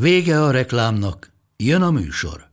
Vége 0.00 0.42
a 0.42 0.50
reklámnak, 0.50 1.32
jön 1.56 1.82
a 1.82 1.90
műsor. 1.90 2.46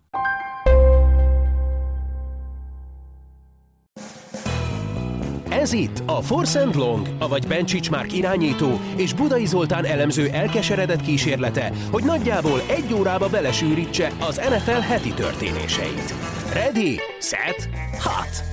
Ez 5.50 5.74
itt 5.74 6.04
a 6.06 6.22
Force 6.22 6.62
and 6.62 6.76
Long, 6.76 7.08
avagy 7.20 7.48
Bencsics 7.48 7.90
Márk 7.90 8.14
irányító 8.14 8.80
és 8.96 9.14
Budai 9.14 9.46
Zoltán 9.46 9.86
elemző 9.86 10.30
elkeseredett 10.30 11.02
kísérlete, 11.02 11.72
hogy 11.92 12.04
nagyjából 12.04 12.62
egy 12.68 12.94
órába 12.94 13.30
belesűrítse 13.30 14.12
az 14.20 14.36
NFL 14.36 14.72
heti 14.72 15.14
történéseit. 15.14 16.14
Ready, 16.54 17.00
set, 17.20 17.70
hot! 18.00 18.44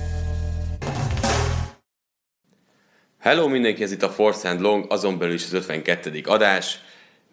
Hello 3.19 3.47
mindenki, 3.47 3.83
ez 3.83 3.91
itt 3.91 4.03
a 4.03 4.09
Force 4.09 4.49
and 4.49 4.61
Long, 4.61 4.85
azon 4.89 5.17
belül 5.17 5.33
is 5.33 5.43
az 5.43 5.53
52. 5.53 6.21
adás. 6.25 6.79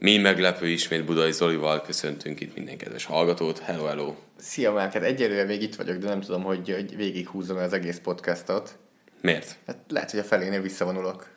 Mi 0.00 0.16
meglepő 0.16 0.66
ismét 0.66 1.04
Budai 1.04 1.32
Zolival 1.32 1.82
köszöntünk 1.82 2.40
itt 2.40 2.54
minden 2.54 2.76
kedves 2.76 3.04
hallgatót. 3.04 3.58
Hello, 3.58 3.84
hello! 3.84 4.14
Szia, 4.36 4.72
Márk, 4.72 4.92
hát 4.92 5.02
egyelőre 5.02 5.44
még 5.44 5.62
itt 5.62 5.74
vagyok, 5.74 5.96
de 5.96 6.08
nem 6.08 6.20
tudom, 6.20 6.42
hogy, 6.42 6.72
hogy 6.74 6.96
végighúzom 6.96 7.56
az 7.56 7.72
egész 7.72 8.00
podcastot. 8.02 8.78
Miért? 9.20 9.56
Hát 9.66 9.76
lehet, 9.88 10.10
hogy 10.10 10.20
a 10.20 10.24
felénél 10.24 10.60
visszavonulok. 10.60 11.26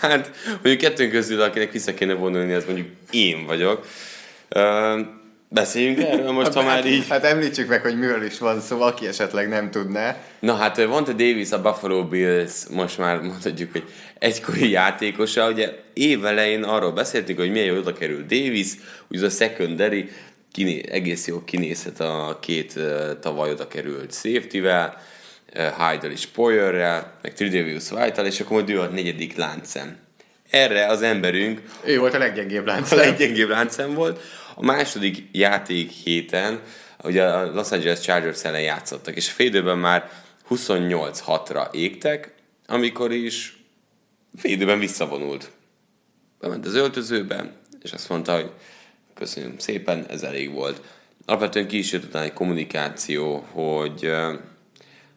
hát 0.00 0.30
mondjuk 0.52 0.78
kettőnk 0.78 1.10
közül, 1.10 1.42
akinek 1.42 1.72
vissza 1.72 1.94
kéne 1.94 2.14
vonulni, 2.14 2.52
az 2.52 2.64
mondjuk 2.64 2.88
én 3.10 3.46
vagyok. 3.46 3.86
Uh, 4.54 5.00
beszéljünk 5.48 5.98
erről 6.08 6.32
most, 6.32 6.52
ha 6.52 6.62
már 6.62 6.86
így... 6.86 7.08
Hát 7.08 7.24
említsük 7.24 7.68
meg, 7.68 7.82
hogy 7.82 7.98
miről 7.98 8.22
is 8.22 8.38
van 8.38 8.60
szó, 8.60 8.80
aki 8.80 9.06
esetleg 9.06 9.48
nem 9.48 9.70
tudná. 9.70 10.16
Na 10.38 10.54
hát 10.54 10.84
Vonta 10.84 11.12
Davis, 11.12 11.50
a 11.50 11.62
Buffalo 11.62 12.04
Bills, 12.04 12.66
most 12.70 12.98
már 12.98 13.20
mondhatjuk, 13.20 13.72
hogy 13.72 13.84
egykori 14.20 14.70
játékosa, 14.70 15.50
ugye 15.50 15.72
évelején 15.92 16.62
arról 16.62 16.92
beszéltünk, 16.92 17.38
hogy 17.38 17.50
milyen 17.50 17.66
jó 17.66 17.76
oda 17.76 17.92
kerül 17.92 18.20
Davis, 18.20 18.68
ugye 19.08 19.26
az 19.26 19.32
a 19.32 19.36
secondary 19.36 20.08
kiné, 20.52 20.82
egész 20.90 21.26
jó 21.26 21.44
kinézhet 21.44 22.00
a 22.00 22.38
két 22.40 22.72
uh, 22.76 23.18
tavaly 23.20 23.50
oda 23.50 23.68
került 23.68 24.12
safety-vel, 24.12 25.02
uh, 25.54 25.62
Hyde-el 25.62 26.10
és 26.10 26.26
Poyerrel, 26.26 27.18
meg 27.22 27.32
Tridavius 27.32 27.90
white 27.90 28.22
és 28.22 28.40
akkor 28.40 28.52
majd 28.52 28.70
ő 28.70 28.80
a 28.80 28.86
negyedik 28.86 29.36
láncem. 29.36 29.96
Erre 30.50 30.86
az 30.86 31.02
emberünk... 31.02 31.62
Ő 31.84 31.98
volt 31.98 32.14
a 32.14 32.18
leggyengébb 32.18 32.66
láncem. 32.66 32.98
A 32.98 33.00
leggyengébb 33.00 33.48
láncem 33.48 33.94
volt. 33.94 34.20
A 34.54 34.64
második 34.64 35.28
játék 35.32 35.90
héten, 35.90 36.60
ugye 37.02 37.24
a 37.24 37.52
Los 37.52 37.70
Angeles 37.70 38.00
Chargers 38.00 38.44
ellen 38.44 38.60
játszottak, 38.60 39.16
és 39.16 39.28
a 39.28 39.32
félidőben 39.32 39.78
már 39.78 40.10
28-6-ra 40.50 41.74
égtek, 41.74 42.32
amikor 42.66 43.12
is 43.12 43.59
félidőben 44.36 44.78
visszavonult. 44.78 45.50
Bement 46.40 46.66
az 46.66 46.74
öltözőbe, 46.74 47.52
és 47.82 47.92
azt 47.92 48.08
mondta, 48.08 48.34
hogy 48.34 48.50
köszönöm 49.14 49.58
szépen, 49.58 50.06
ez 50.08 50.22
elég 50.22 50.52
volt. 50.52 50.80
Alapvetően 51.26 51.66
ki 51.66 51.78
is 51.78 51.92
jött 51.92 52.04
utána 52.04 52.24
egy 52.24 52.32
kommunikáció, 52.32 53.46
hogy 53.52 54.10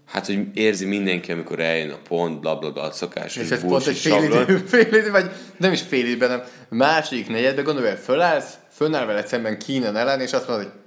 hát, 0.06 0.26
hogy 0.26 0.40
érzi 0.54 0.86
mindenki, 0.86 1.32
amikor 1.32 1.60
eljön 1.60 1.90
a 1.90 1.98
pont, 2.08 2.40
bla 2.40 2.58
bla 2.58 2.72
bla, 2.72 2.92
szokás, 2.92 3.36
És 3.36 3.50
ez 3.50 3.66
pont 3.66 3.88
egy 3.88 3.98
fél 3.98 4.24
idő, 4.24 4.58
fél 4.68 4.88
idő, 4.88 5.12
vagy 5.12 5.32
nem 5.58 5.72
is 5.72 5.82
fél 5.82 6.06
időben, 6.06 6.30
hanem 6.30 6.46
második 6.70 7.28
negyedben 7.28 7.64
gondolj, 7.64 7.90
hogy 7.90 8.00
fölállsz, 8.00 8.54
fönnáll 8.72 9.06
veled 9.06 9.28
szemben 9.28 9.60
Kínan 9.60 9.96
ellen, 9.96 10.20
és 10.20 10.34
azt 10.34 10.48
mondod, 10.48 10.66
hogy 10.66 10.82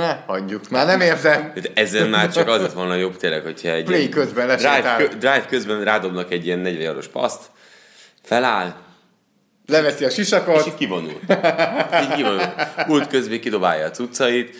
ne, 0.00 0.12
hagyjuk, 0.26 0.70
már 0.70 0.86
nem 0.86 1.00
érzem. 1.00 1.52
De 1.62 1.70
ezzel 1.74 2.08
már 2.08 2.32
csak 2.32 2.48
az 2.48 2.60
lett 2.60 2.72
volna 2.72 2.94
jobb 2.94 3.16
tényleg, 3.16 3.42
hogyha 3.42 3.68
egy 3.68 3.84
Play 3.84 4.08
közben 4.08 4.56
drive, 4.56 4.94
kö, 4.98 5.06
drive 5.06 5.46
közben 5.48 5.84
rádobnak 5.84 6.32
egy 6.32 6.46
ilyen 6.46 6.58
40 6.58 6.86
eurós 6.86 7.08
paszt, 7.08 7.50
feláll, 8.22 8.74
leveszi 9.66 10.04
a 10.04 10.10
sisakot. 10.10 10.60
És 10.60 10.66
így 10.66 10.74
kivonul. 10.74 11.20
így 12.02 12.14
kivonul. 12.14 12.54
Út 12.88 13.06
közben 13.06 13.40
kidobálja 13.40 13.86
a 13.86 13.90
cuccait. 13.90 14.56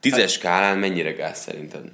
Tízes 0.00 0.32
skálán 0.32 0.78
mennyire 0.78 1.12
gáz 1.12 1.38
szerinted? 1.38 1.84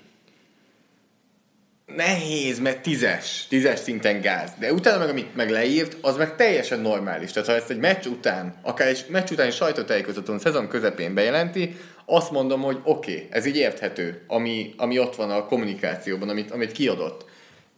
Nehéz, 1.96 2.58
mert 2.58 2.82
tízes, 2.82 3.46
tízes 3.48 3.78
szinten 3.78 4.20
gáz. 4.20 4.50
De 4.58 4.72
utána 4.72 4.98
meg, 4.98 5.08
amit 5.08 5.36
meg 5.36 5.50
leírt, 5.50 5.96
az 6.00 6.16
meg 6.16 6.36
teljesen 6.36 6.80
normális. 6.80 7.32
Tehát 7.32 7.48
ha 7.48 7.54
ezt 7.54 7.70
egy 7.70 7.78
meccs 7.78 8.06
után, 8.06 8.54
akár 8.62 8.88
egy 8.88 9.04
meccs 9.08 9.30
után 9.30 9.50
sajtótájékoztatón 9.50 10.38
szezon 10.38 10.68
közepén 10.68 11.14
bejelenti, 11.14 11.76
azt 12.06 12.30
mondom, 12.30 12.60
hogy 12.60 12.78
oké, 12.84 13.14
okay, 13.14 13.26
ez 13.30 13.46
így 13.46 13.56
érthető, 13.56 14.24
ami, 14.26 14.74
ami 14.76 14.98
ott 14.98 15.16
van 15.16 15.30
a 15.30 15.46
kommunikációban, 15.46 16.28
amit, 16.28 16.50
amit 16.50 16.72
kiadott. 16.72 17.24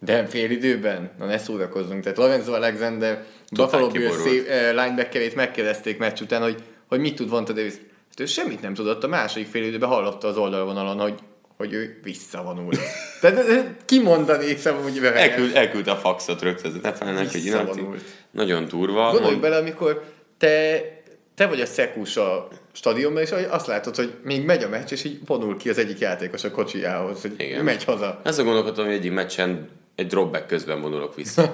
De 0.05 0.27
fél 0.27 0.51
időben? 0.51 1.11
Na 1.19 1.27
ne 1.27 1.39
szórakozzunk. 1.39 2.03
Tehát 2.03 2.19
Lorenzo 2.19 2.53
Alexander, 2.53 3.25
Buffalo 3.53 3.89
Bills 3.89 4.25
linebackerét 4.71 5.35
megkérdezték 5.35 5.99
meccs 5.99 6.21
után, 6.21 6.43
hogy, 6.43 6.63
hogy 6.89 7.01
mit 7.01 7.15
tud 7.17 7.29
Vonta 7.29 7.53
Davis. 7.53 7.73
Hát 8.09 8.21
ő 8.21 8.27
semmit 8.27 8.63
nem 8.63 8.75
tudott, 8.75 9.05
a 9.05 9.09
második 9.09 9.47
fél 9.47 9.65
időben 9.65 9.89
hallotta 9.89 10.29
az 10.29 10.37
oldalvonalon, 10.37 10.99
hogy 11.01 11.19
hogy 11.57 11.73
ő 11.73 12.01
visszavonul. 12.03 12.73
Tehát 13.21 13.45
kimondani 13.85 14.47
hiszem, 14.47 14.77
hogy 14.83 15.05
Elküld, 15.05 15.57
elküldte 15.57 15.91
a 15.91 15.97
faxot 15.97 16.43
rögtön, 16.43 16.79
ne 16.83 16.93
felelnek, 16.93 17.31
hogy 17.31 17.45
inaktív. 17.45 17.85
Nagyon 18.31 18.69
durva. 18.69 19.11
Gondolj 19.11 19.31
mond... 19.31 19.41
bele, 19.41 19.57
amikor 19.57 20.05
te, 20.39 20.81
te 21.35 21.47
vagy 21.47 21.61
a 21.61 21.67
szekus 21.67 22.17
a 22.17 22.49
stadionban, 22.73 23.23
és 23.23 23.31
azt 23.51 23.67
látod, 23.67 23.97
hogy 23.97 24.13
még 24.23 24.45
megy 24.45 24.63
a 24.63 24.69
meccs, 24.69 24.93
és 24.93 25.05
így 25.05 25.19
vonul 25.27 25.57
ki 25.57 25.69
az 25.69 25.79
egyik 25.79 25.99
játékos 25.99 26.45
a 26.45 26.51
kocsijához, 26.51 27.21
hogy 27.21 27.35
Igen. 27.37 27.65
megy 27.65 27.85
haza. 27.85 28.21
Ezt 28.25 28.45
gondolkodom, 28.45 28.87
hogy 28.87 28.95
egyik 28.95 29.13
meccsen 29.13 29.69
egy 29.95 30.07
dropback 30.07 30.47
közben 30.47 30.81
vonulok 30.81 31.15
vissza. 31.15 31.51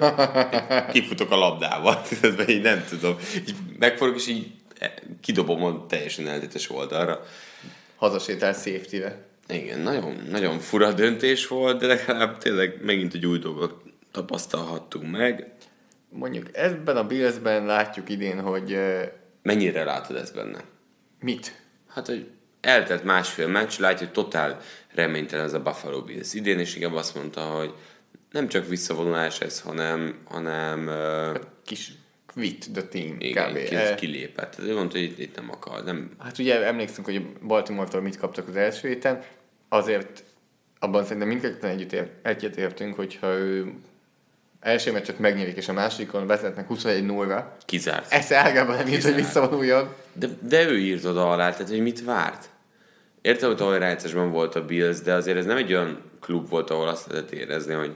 Kifutok 0.91 1.31
a 1.31 1.35
labdával, 1.35 2.01
közben 2.21 2.49
így 2.49 2.61
nem 2.61 2.83
tudom. 2.89 3.17
Így 3.35 3.55
megfordulok, 3.79 4.21
és 4.21 4.27
így 4.27 4.51
kidobom 5.21 5.63
a 5.63 5.85
teljesen 5.85 6.27
eltétes 6.27 6.69
oldalra. 6.69 7.23
Hazasétál 7.95 8.53
safety-re. 8.53 9.29
Igen, 9.47 9.79
nagyon, 9.79 10.27
nagyon 10.29 10.59
fura 10.59 10.91
döntés 10.91 11.47
volt, 11.47 11.79
de 11.79 11.87
legalább 11.87 12.37
tényleg 12.37 12.77
megint 12.81 13.13
egy 13.13 13.25
új 13.25 13.37
dolgot 13.37 13.83
tapasztalhattunk 14.11 15.11
meg. 15.11 15.51
Mondjuk 16.09 16.49
ebben 16.53 16.97
a 16.97 17.07
Billsben 17.07 17.65
látjuk 17.65 18.09
idén, 18.09 18.39
hogy... 18.39 18.79
Mennyire 19.41 19.83
látod 19.83 20.15
ezt 20.15 20.35
benne? 20.35 20.59
Mit? 21.19 21.55
Hát, 21.87 22.07
hogy 22.07 22.27
eltelt 22.61 23.03
másfél 23.03 23.47
meccs, 23.47 23.79
látja, 23.79 24.05
hogy 24.05 24.13
totál 24.13 24.59
reménytelen 24.93 25.45
ez 25.45 25.53
a 25.53 25.61
Buffalo 25.61 26.01
Bills. 26.01 26.33
Idén 26.33 26.59
is 26.59 26.75
igen 26.75 26.91
azt 26.91 27.15
mondta, 27.15 27.41
hogy 27.41 27.73
nem 28.31 28.47
csak 28.47 28.67
visszavonulás 28.67 29.39
ez, 29.39 29.59
hanem, 29.59 30.17
hanem 30.23 30.87
hát 30.87 31.47
kis 31.65 31.91
quit 32.33 32.71
the 32.73 32.83
team, 32.83 33.15
igen, 33.19 33.49
kb. 33.49 33.57
Ki, 33.57 33.75
kilépett. 33.95 34.55
Ő 34.59 34.73
mondta, 34.73 34.97
hogy 34.97 35.05
itt, 35.05 35.19
itt 35.19 35.35
nem 35.35 35.49
akar. 35.51 35.83
Nem... 35.83 36.11
Hát 36.19 36.37
ugye 36.37 36.65
emlékszünk, 36.65 37.05
hogy 37.05 37.25
Baltimore-tól 37.47 38.01
mit 38.01 38.17
kaptak 38.17 38.47
az 38.47 38.55
első 38.55 38.87
héten, 38.87 39.23
azért 39.69 40.23
abban 40.79 41.03
szerintem 41.03 41.27
mindketten 41.27 41.69
együtt 41.69 41.93
ér, 41.93 42.09
egyet 42.21 42.57
értünk, 42.57 42.95
hogyha 42.95 43.27
ő 43.37 43.73
első 44.59 44.91
meccset 44.91 45.19
megnyerik, 45.19 45.57
és 45.57 45.67
a 45.67 45.73
másikon 45.73 46.27
vezetnek 46.27 46.67
21 46.67 47.05
0 47.05 47.57
Kizárt. 47.65 48.11
Ezt 48.11 48.31
ágában 48.31 48.75
nem 48.75 48.87
írt, 48.87 49.03
hogy 49.03 49.15
visszavonuljon. 49.15 49.93
De, 50.13 50.27
de 50.41 50.67
ő 50.67 50.79
írt 50.79 51.05
oda 51.05 51.31
alá, 51.31 51.51
tehát 51.51 51.69
hogy 51.69 51.81
mit 51.81 52.03
várt? 52.03 52.49
Értem, 53.21 53.47
hogy 53.47 53.57
tavaly 53.57 53.79
rájátszásban 53.79 54.31
volt 54.31 54.55
a 54.55 54.65
Bills, 54.65 55.01
de 55.01 55.13
azért 55.13 55.37
ez 55.37 55.45
nem 55.45 55.57
egy 55.57 55.73
olyan 55.73 56.01
klub 56.19 56.49
volt, 56.49 56.69
ahol 56.69 56.87
azt 56.87 57.07
lehetett 57.07 57.31
érezni, 57.31 57.73
hogy 57.73 57.95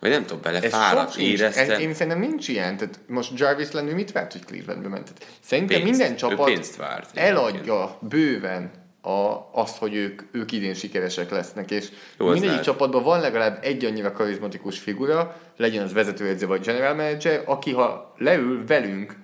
vagy 0.00 0.10
nem 0.10 0.24
tudom, 0.24 0.42
belefáradt, 0.42 1.16
érezte. 1.16 1.60
Ez, 1.60 1.80
én 1.80 1.94
szerintem 1.94 2.20
nincs 2.20 2.48
ilyen. 2.48 2.76
Tehát 2.76 3.00
most 3.06 3.38
Jarvis 3.38 3.70
lenni 3.70 3.92
mit 3.92 4.12
várt, 4.12 4.32
hogy 4.32 4.44
Clevelandbe 4.44 4.88
ment? 4.88 5.12
szerintem 5.40 5.82
pénzt. 5.82 5.98
minden 5.98 6.16
csapat 6.16 6.46
pénzt 6.46 6.76
várt, 6.76 7.16
eladja 7.16 7.60
igen. 7.60 8.08
bőven 8.08 8.70
a, 9.02 9.48
azt, 9.52 9.76
hogy 9.76 9.94
ők, 9.94 10.22
ők 10.32 10.52
idén 10.52 10.74
sikeresek 10.74 11.30
lesznek, 11.30 11.70
és 11.70 11.88
Jó, 12.18 12.24
mindegyik 12.26 12.48
lehet. 12.48 12.64
csapatban 12.64 13.02
van 13.02 13.20
legalább 13.20 13.58
egy 13.62 13.84
annyira 13.84 14.12
karizmatikus 14.12 14.78
figura, 14.78 15.40
legyen 15.56 15.84
az 15.84 15.92
vezetőedző 15.92 16.46
vagy 16.46 16.60
general 16.60 16.94
manager, 16.94 17.42
aki 17.46 17.72
ha 17.72 18.14
leül 18.18 18.66
velünk 18.66 19.16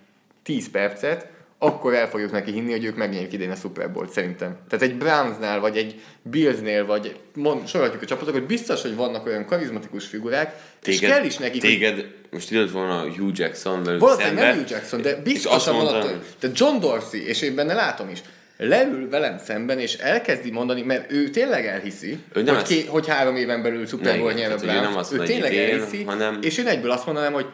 10 0.42 0.70
percet, 0.70 1.26
akkor 1.58 1.94
el 1.94 2.08
fogjuk 2.08 2.32
neki 2.32 2.52
hinni, 2.52 2.70
hogy 2.70 2.84
ők 2.84 2.96
megnyerjük 2.96 3.32
idén 3.32 3.50
a 3.50 3.54
Super 3.54 3.92
Bowl-t, 3.92 4.10
szerintem. 4.10 4.56
Tehát 4.68 4.84
egy 4.84 4.96
Brownsnál, 4.96 5.60
vagy 5.60 5.76
egy 5.76 6.00
Billsnél, 6.22 6.86
vagy 6.86 7.16
mond, 7.34 7.66
sorolhatjuk 7.66 8.02
a 8.02 8.06
csapatokat, 8.06 8.46
biztos, 8.46 8.82
hogy 8.82 8.94
vannak 8.96 9.26
olyan 9.26 9.46
karizmatikus 9.46 10.06
figurák, 10.06 10.54
és 10.84 11.00
kell 11.00 11.24
is 11.24 11.36
nekik, 11.36 11.60
hogy 11.60 11.70
téged 11.70 12.06
most 12.30 12.50
időt 12.50 12.70
volna 12.70 13.00
Hugh 13.00 13.38
Jackson 13.38 13.82
velük 13.82 14.00
Valószínűleg 14.00 14.36
szembe, 14.36 14.50
nem 14.50 14.58
Hugh 14.58 14.70
Jackson, 14.70 15.02
de 15.02 15.10
és 15.10 15.22
biztosan 15.22 15.74
van. 15.74 16.00
Tehát 16.38 16.58
John 16.58 16.80
Dorsey, 16.80 17.26
és 17.26 17.42
én 17.42 17.54
benne 17.54 17.74
látom 17.74 18.10
is, 18.10 18.22
leül 18.56 19.08
velem 19.08 19.38
szemben, 19.38 19.78
és 19.78 19.94
elkezdi 19.94 20.50
mondani, 20.50 20.82
mert 20.82 21.12
ő 21.12 21.30
tényleg 21.30 21.66
elhiszi, 21.66 22.18
Ő 22.32 22.42
nem 22.42 22.54
hogy, 22.54 22.64
ké, 22.64 22.84
hogy 22.84 23.08
három 23.08 23.36
éven 23.36 23.62
belül 23.62 23.86
Super 23.86 24.18
Bowl 24.18 24.32
nyer 24.32 24.52
a 24.52 24.56
Browns. 24.56 25.12
Ő 25.12 25.16
tényleg 25.24 25.52
hogy 25.52 25.60
idén, 25.60 25.74
elhiszi, 25.74 26.02
hanem- 26.02 26.38
és 26.42 26.58
én 26.58 26.66
egyből 26.66 26.90
azt 26.90 27.06
mondanám, 27.06 27.32
hogy 27.32 27.46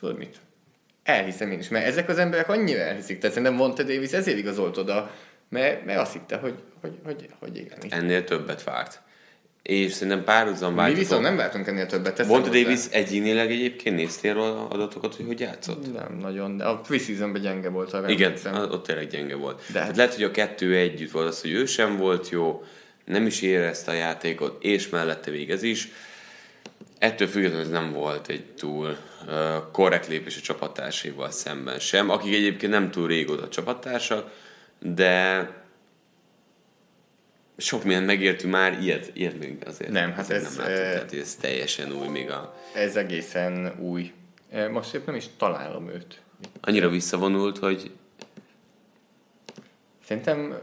tudod 0.00 0.18
mit? 0.18 0.36
Elhiszem 1.04 1.50
én 1.50 1.58
is, 1.58 1.68
mert 1.68 1.86
ezek 1.86 2.08
az 2.08 2.18
emberek 2.18 2.48
annyira 2.48 2.80
elhiszik. 2.80 3.18
Tehát 3.18 3.34
szerintem 3.34 3.58
Vonte 3.58 3.82
Davis 3.82 4.10
ezért 4.10 4.38
igazolt 4.38 4.76
oda, 4.76 5.10
mert, 5.48 5.84
mert 5.84 5.98
azt 5.98 6.12
hitte, 6.12 6.36
hogy, 6.36 6.54
hogy, 6.80 6.92
hogy, 7.04 7.28
hogy 7.38 7.56
igen. 7.56 7.78
Ennél 7.88 8.24
többet 8.24 8.64
várt. 8.64 9.00
És 9.62 9.92
szerintem 9.92 10.24
párhuzam 10.24 10.74
Mi 10.74 10.94
viszont 10.94 11.22
nem 11.22 11.36
vártunk 11.36 11.66
ennél 11.66 11.86
többet. 11.86 12.18
hozzá. 12.18 12.48
Davis 12.50 12.80
egyénileg 12.90 13.50
egyébként 13.50 13.96
néztél 13.96 14.34
róla 14.34 14.68
adatokat, 14.68 15.14
hogy 15.14 15.26
hogy 15.26 15.40
játszott? 15.40 15.92
Nem 15.92 16.18
nagyon, 16.20 16.56
de 16.56 16.64
a 16.64 16.76
preseasonben 16.78 17.42
gyenge 17.42 17.68
volt. 17.68 17.92
arra 17.92 18.08
Igen, 18.08 18.34
ott 18.54 18.86
tényleg 18.86 19.06
gyenge 19.06 19.34
volt. 19.34 19.62
De-. 19.66 19.78
Tehát 19.78 19.96
lehet, 19.96 20.14
hogy 20.14 20.24
a 20.24 20.30
kettő 20.30 20.76
együtt 20.76 21.10
volt 21.10 21.28
az, 21.28 21.40
hogy 21.40 21.52
ő 21.52 21.66
sem 21.66 21.96
volt 21.96 22.28
jó, 22.28 22.64
nem 23.04 23.26
is 23.26 23.42
érezte 23.42 23.90
a 23.90 23.94
játékot, 23.94 24.64
és 24.64 24.88
mellette 24.88 25.30
végez 25.30 25.62
is. 25.62 25.88
Ettől 26.98 27.28
függetlenül 27.28 27.64
ez 27.64 27.70
nem 27.70 27.92
volt 27.92 28.28
egy 28.28 28.44
túl 28.44 28.96
korrekt 29.72 30.06
lépés 30.06 30.36
a 30.36 30.40
csapattársaival 30.40 31.30
szemben 31.30 31.78
sem, 31.78 32.10
akik 32.10 32.34
egyébként 32.34 32.72
nem 32.72 32.90
túl 32.90 33.06
régóta 33.06 33.48
csapattársak, 33.48 34.30
de 34.78 35.48
sok 37.56 37.84
mindent 37.84 38.06
megértünk 38.06 38.52
már, 38.52 38.82
ilyet, 38.82 39.10
ilyet 39.14 39.38
még 39.38 39.56
azért 39.66 39.90
Nem, 39.90 40.12
hát 40.12 40.30
ez, 40.30 40.56
nem 40.56 40.66
eh, 40.66 40.76
tehát 40.76 41.12
ez 41.12 41.34
teljesen 41.34 41.92
új, 41.92 42.06
még 42.08 42.30
a, 42.30 42.56
Ez 42.74 42.96
egészen 42.96 43.74
új. 43.80 44.12
Most 44.70 44.94
épp 44.94 45.06
nem 45.06 45.14
is 45.14 45.24
találom 45.36 45.88
őt. 45.88 46.20
annyira 46.60 46.88
visszavonult, 46.88 47.58
hogy 47.58 47.90
Szerintem 50.04 50.58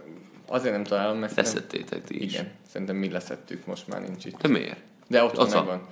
azért 0.48 0.74
nem 0.74 0.84
találom, 0.84 1.18
mert 1.18 1.36
leszettétek 1.36 2.04
ti 2.04 2.24
is. 2.24 2.34
igen, 2.34 2.52
szerintem 2.72 2.96
mi 2.96 3.10
leszettük, 3.10 3.66
most 3.66 3.88
már 3.88 4.02
nincs 4.02 4.26
itt. 4.26 4.42
De 4.42 4.48
miért? 4.48 4.78
De 5.08 5.24
ott, 5.24 5.38
Ott 5.38 5.56
ott 5.56 5.66
van. 5.66 5.88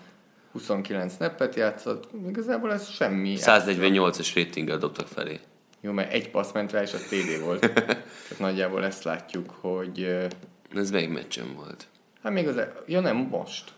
Megvan. 0.53 0.61
29 0.83 1.15
snappet 1.15 1.55
játszott, 1.55 2.09
igazából 2.27 2.73
ez 2.73 2.89
semmi. 2.89 3.35
148-as 3.39 4.31
ratinggel 4.35 4.77
dobtak 4.77 5.07
felé. 5.07 5.39
Jó, 5.81 5.91
mert 5.91 6.13
egy 6.13 6.29
passz 6.29 6.51
ment 6.51 6.71
rá, 6.71 6.81
és 6.81 6.93
az 6.93 7.01
TD 7.01 7.43
volt. 7.43 7.59
Tehát 7.73 8.39
nagyjából 8.39 8.85
ezt 8.85 9.03
látjuk, 9.03 9.49
hogy 9.49 10.27
Ez 10.75 10.91
melyik 10.91 11.09
meccsen 11.09 11.53
volt? 11.55 11.87
hát 12.23 12.33
még 12.33 12.47
az, 12.47 12.61
ja 12.87 12.99
nem, 12.99 13.17
most. 13.17 13.71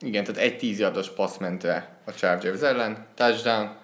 Igen, 0.00 0.24
tehát 0.24 0.40
egy 0.40 0.58
10 0.58 0.78
yardos 0.78 1.10
passz 1.10 1.36
ment 1.36 1.62
rá 1.62 2.00
a 2.04 2.12
Chargers 2.12 2.60
ellen, 2.60 3.06
touchdown. 3.14 3.76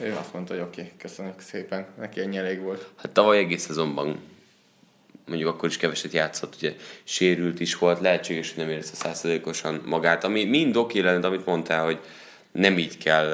Ő 0.00 0.14
azt 0.18 0.32
mondta, 0.32 0.54
hogy 0.54 0.62
oké, 0.62 0.80
okay, 0.80 0.92
köszönjük 0.98 1.40
szépen, 1.40 1.86
neki 1.98 2.20
ennyi 2.20 2.36
elég 2.36 2.60
volt. 2.60 2.88
Hát 2.96 3.12
tavaly 3.12 3.38
egész 3.38 3.62
szezonban 3.62 4.20
mondjuk 5.26 5.48
akkor 5.48 5.68
is 5.68 5.76
keveset 5.76 6.12
játszott, 6.12 6.54
ugye 6.56 6.74
sérült 7.04 7.60
is 7.60 7.78
volt, 7.78 8.00
lehetséges, 8.00 8.48
hogy 8.48 8.62
nem 8.62 8.72
érezte 8.72 8.96
százszerzékosan 8.96 9.82
magát, 9.84 10.24
ami 10.24 10.44
mind 10.44 10.76
oké 10.76 11.00
lenne, 11.00 11.26
amit 11.26 11.46
mondtál, 11.46 11.84
hogy 11.84 11.98
nem 12.52 12.78
így 12.78 12.98
kell 12.98 13.32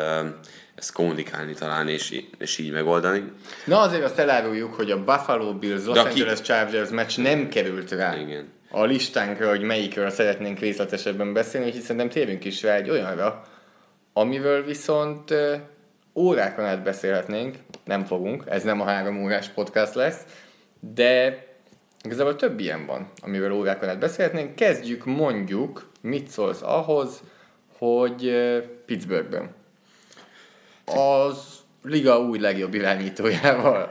ezt 0.74 0.92
kommunikálni 0.92 1.52
talán, 1.52 1.88
és, 1.88 2.22
és 2.38 2.58
így 2.58 2.72
megoldani. 2.72 3.32
Na 3.64 3.80
azért 3.80 4.04
azt 4.04 4.18
eláruljuk, 4.18 4.74
hogy 4.74 4.90
a 4.90 5.04
Buffalo 5.04 5.54
Bills 5.54 5.84
Los 5.84 5.98
aki- 5.98 6.08
Angeles 6.08 6.40
Chargers 6.40 6.90
meccs 6.90 7.18
nem 7.18 7.48
került 7.48 7.90
rá 7.90 8.16
Igen. 8.16 8.52
a 8.70 8.84
listánkra, 8.84 9.48
hogy 9.48 9.62
melyikről 9.62 10.10
szeretnénk 10.10 10.58
részletesebben 10.58 11.32
beszélni, 11.32 11.66
úgyhogy 11.66 11.82
szerintem 11.82 12.08
térjünk 12.08 12.44
is 12.44 12.62
rá 12.62 12.74
egy 12.74 12.90
olyanra, 12.90 13.42
amiről 14.12 14.64
viszont 14.64 15.34
órákon 16.14 16.64
át 16.64 16.82
beszélhetnénk, 16.82 17.56
nem 17.84 18.04
fogunk, 18.04 18.44
ez 18.46 18.62
nem 18.62 18.80
a 18.80 18.84
három 18.84 19.22
órás 19.22 19.48
podcast 19.48 19.94
lesz, 19.94 20.20
de 20.80 21.38
igazából 22.04 22.36
több 22.36 22.60
ilyen 22.60 22.86
van, 22.86 23.10
amiről 23.20 23.52
órákon 23.52 23.88
át 23.88 23.98
beszélhetnénk. 23.98 24.54
Kezdjük 24.54 25.04
mondjuk, 25.04 25.90
mit 26.00 26.28
szólsz 26.28 26.62
ahhoz, 26.62 27.22
hogy 27.78 28.32
Pittsburghben 28.86 29.54
az 30.84 31.62
liga 31.82 32.20
új 32.20 32.38
legjobb 32.38 32.74
irányítójával. 32.74 33.90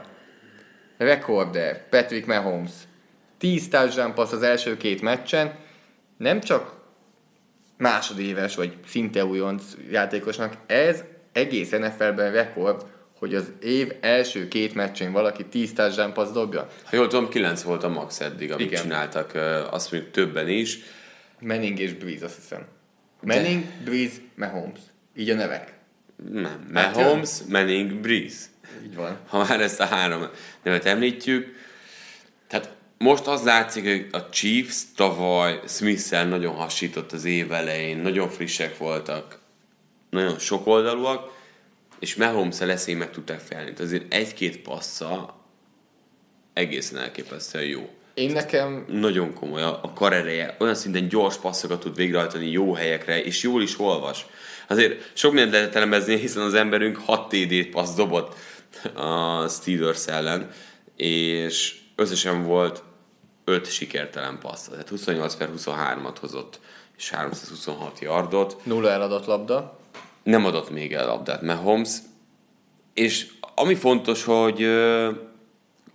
Rekorder, 0.96 1.88
Patrick 1.88 2.26
Mahomes. 2.26 2.70
10 3.38 3.68
touchdown 3.68 4.14
passz 4.14 4.32
az 4.32 4.42
első 4.42 4.76
két 4.76 5.02
meccsen. 5.02 5.54
Nem 6.16 6.40
csak 6.40 6.74
másodéves, 7.76 8.56
vagy 8.56 8.76
szinte 8.86 9.24
újonc 9.24 9.64
játékosnak, 9.90 10.54
ez 10.66 11.04
egész 11.32 11.70
NFL-ben 11.70 12.32
rekord, 12.32 12.86
hogy 13.22 13.34
az 13.34 13.52
év 13.60 13.92
első 14.00 14.48
két 14.48 14.74
meccsén 14.74 15.12
valaki 15.12 15.44
10 15.44 15.72
touchdown 15.72 16.32
dobja. 16.32 16.68
Ha 16.84 16.96
jól 16.96 17.06
tudom, 17.06 17.28
9 17.28 17.62
volt 17.62 17.82
a 17.82 17.88
max 17.88 18.20
eddig, 18.20 18.52
amit 18.52 18.66
Igen. 18.66 18.82
csináltak, 18.82 19.34
azt 19.70 19.92
mondjuk 19.92 20.12
többen 20.12 20.48
is. 20.48 20.78
Manning 21.40 21.78
és 21.78 21.92
Breeze, 21.94 22.24
azt 22.24 22.34
hiszem. 22.34 22.66
Manning, 23.20 23.64
Breeze, 23.84 24.14
Mahomes. 24.36 24.78
Így 25.16 25.30
a 25.30 25.34
nevek. 25.34 25.72
Nem, 26.30 26.70
Hát, 26.74 26.94
Mahomes, 26.94 27.30
Manning, 27.48 27.92
Breeze. 27.92 28.46
Így 28.84 28.94
van. 28.94 29.18
ha 29.26 29.38
már 29.48 29.60
ezt 29.60 29.80
a 29.80 29.84
három 29.84 30.28
nevet 30.62 30.84
említjük. 30.84 31.54
Tehát 32.46 32.70
most 32.98 33.26
az 33.26 33.42
látszik, 33.42 33.84
hogy 33.84 34.06
a 34.10 34.28
Chiefs 34.28 34.82
tavaly 34.96 35.60
smith 35.68 36.26
nagyon 36.28 36.54
hasított 36.54 37.12
az 37.12 37.24
év 37.24 37.52
elején, 37.52 37.98
nagyon 37.98 38.28
frissek 38.28 38.78
voltak, 38.78 39.38
nagyon 40.10 40.38
sokoldalúak, 40.38 41.40
és 42.02 42.14
mahomes 42.14 42.58
leszély 42.58 42.94
meg 42.94 43.10
tudták 43.10 43.40
felni. 43.40 43.64
Tehát 43.64 43.80
azért 43.80 44.12
egy-két 44.12 44.58
passza 44.58 45.34
egészen 46.52 46.98
elképesztően 46.98 47.64
jó. 47.64 47.88
Én 48.14 48.32
nekem 48.32 48.84
Nagyon 48.88 49.34
komoly 49.34 49.62
a, 49.62 49.80
a 49.82 49.92
karereje, 49.92 50.56
olyan 50.58 50.74
szinten 50.74 51.08
gyors 51.08 51.36
passzokat 51.36 51.80
tud 51.80 51.96
végrehajtani 51.96 52.50
jó 52.50 52.72
helyekre, 52.72 53.24
és 53.24 53.42
jól 53.42 53.62
is 53.62 53.78
olvas. 53.78 54.26
Azért 54.68 55.10
sok 55.12 55.32
mindent 55.32 55.52
lehet 55.52 55.74
elemezni, 55.74 56.16
hiszen 56.16 56.42
az 56.42 56.54
emberünk 56.54 56.96
6 56.96 57.28
TD-t 57.28 57.70
passz 57.70 57.94
dobott 57.94 58.34
a 58.94 59.48
Steelers 59.48 60.06
ellen, 60.06 60.50
és 60.96 61.74
összesen 61.96 62.42
volt 62.42 62.82
5 63.44 63.70
sikertelen 63.72 64.38
passz. 64.38 64.68
Tehát 64.68 64.88
28 64.88 65.34
per 65.34 65.50
23-at 65.56 66.16
hozott, 66.20 66.60
és 66.96 67.10
326 67.10 68.00
yardot 68.00 68.64
nulla 68.64 68.90
eladott 68.90 69.26
labda. 69.26 69.80
Nem 70.22 70.44
adott 70.44 70.70
még 70.70 70.92
el 70.92 71.06
labdát 71.06 71.42
Mahomes, 71.42 71.96
és 72.94 73.26
ami 73.54 73.74
fontos, 73.74 74.24
hogy 74.24 74.66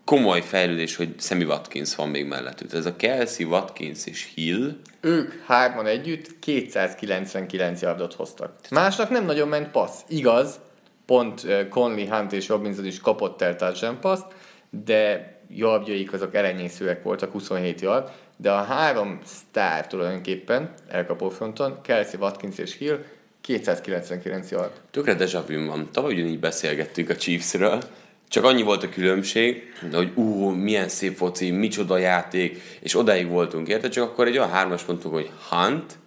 komoly 0.03 0.41
fejlődés, 0.41 0.95
hogy 0.95 1.15
Sammy 1.19 1.43
Watkins 1.43 1.95
van 1.95 2.09
még 2.09 2.25
mellettük. 2.25 2.73
Ez 2.73 2.85
a 2.85 2.95
Kelsey, 2.95 3.45
Watkins 3.45 4.05
és 4.05 4.31
Hill, 4.35 4.75
Ők 5.01 5.33
hárman 5.45 5.85
együtt 5.85 6.39
299 6.39 7.81
yardot 7.81 8.13
hoztak. 8.13 8.55
Másnak 8.69 9.09
nem 9.09 9.25
nagyon 9.25 9.47
ment 9.47 9.71
passz. 9.71 10.01
Igaz, 10.07 10.59
pont 11.05 11.45
Conley, 11.69 12.07
Hunt 12.07 12.33
és 12.33 12.47
Robinson 12.47 12.85
is 12.85 12.99
kapott 12.99 13.41
el 13.41 13.55
touchdown 13.55 13.99
paszt, 13.99 14.25
de 14.69 15.31
jobbjaik 15.49 16.13
azok 16.13 16.35
elenyészőek 16.35 17.03
voltak, 17.03 17.31
27 17.31 17.81
yard, 17.81 18.09
de 18.37 18.51
a 18.51 18.61
három 18.61 19.19
sztár 19.25 19.87
tulajdonképpen 19.87 20.73
elkapó 20.87 21.29
fronton, 21.29 21.81
Kelsey, 21.81 22.19
Watkins 22.19 22.57
és 22.57 22.77
Hill 22.77 23.03
299 23.47 24.51
yard. 24.51 24.71
Tökre 24.91 25.13
deja 25.13 25.43
van. 25.47 25.89
Tavaly 25.91 26.13
ugyanígy 26.13 26.39
beszélgettünk 26.39 27.09
a 27.09 27.15
Chiefsről, 27.15 27.83
csak 28.29 28.43
annyi 28.43 28.61
volt 28.61 28.83
a 28.83 28.89
különbség, 28.89 29.73
de 29.89 29.97
hogy 29.97 30.11
ú, 30.15 30.49
milyen 30.49 30.89
szép 30.89 31.15
foci, 31.15 31.51
micsoda 31.51 31.97
játék, 31.97 32.61
és 32.79 32.95
odáig 32.95 33.27
voltunk, 33.27 33.67
érted? 33.67 33.91
Csak 33.91 34.03
akkor 34.03 34.27
egy 34.27 34.37
olyan 34.37 34.49
hármas 34.49 34.85
mondtunk, 34.85 35.13
hogy 35.13 35.29
Hunt, 35.49 35.97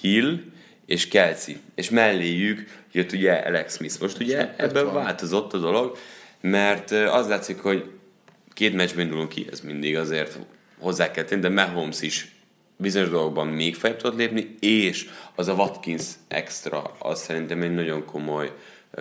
Hill 0.00 0.38
és 0.86 1.08
Kelsey, 1.08 1.54
és 1.74 1.90
melléjük 1.90 2.68
jött 2.92 3.12
ugye 3.12 3.32
Alex 3.32 3.76
Smith. 3.76 4.00
Most 4.00 4.20
ugye 4.20 4.54
ebben 4.56 4.84
van. 4.84 4.94
változott 4.94 5.52
a 5.52 5.58
dolog, 5.58 5.96
mert 6.40 6.90
az 6.90 7.28
látszik, 7.28 7.58
hogy 7.58 7.90
két 8.52 8.74
meccsben 8.74 9.04
indulunk 9.04 9.28
ki, 9.28 9.46
ez 9.50 9.60
mindig 9.60 9.96
azért 9.96 10.38
hozzá 10.78 11.10
kell 11.10 11.24
tenni, 11.24 11.40
de 11.40 11.48
Mahomes 11.48 12.02
is 12.02 12.37
bizonyos 12.80 13.08
dolgokban 13.08 13.46
még 13.46 13.74
feljebb 13.74 14.00
tudott 14.00 14.18
lépni, 14.18 14.56
és 14.60 15.08
az 15.34 15.48
a 15.48 15.52
Watkins 15.52 16.04
extra, 16.28 16.82
az 16.98 17.20
szerintem 17.20 17.62
egy 17.62 17.74
nagyon 17.74 18.04
komoly 18.04 18.52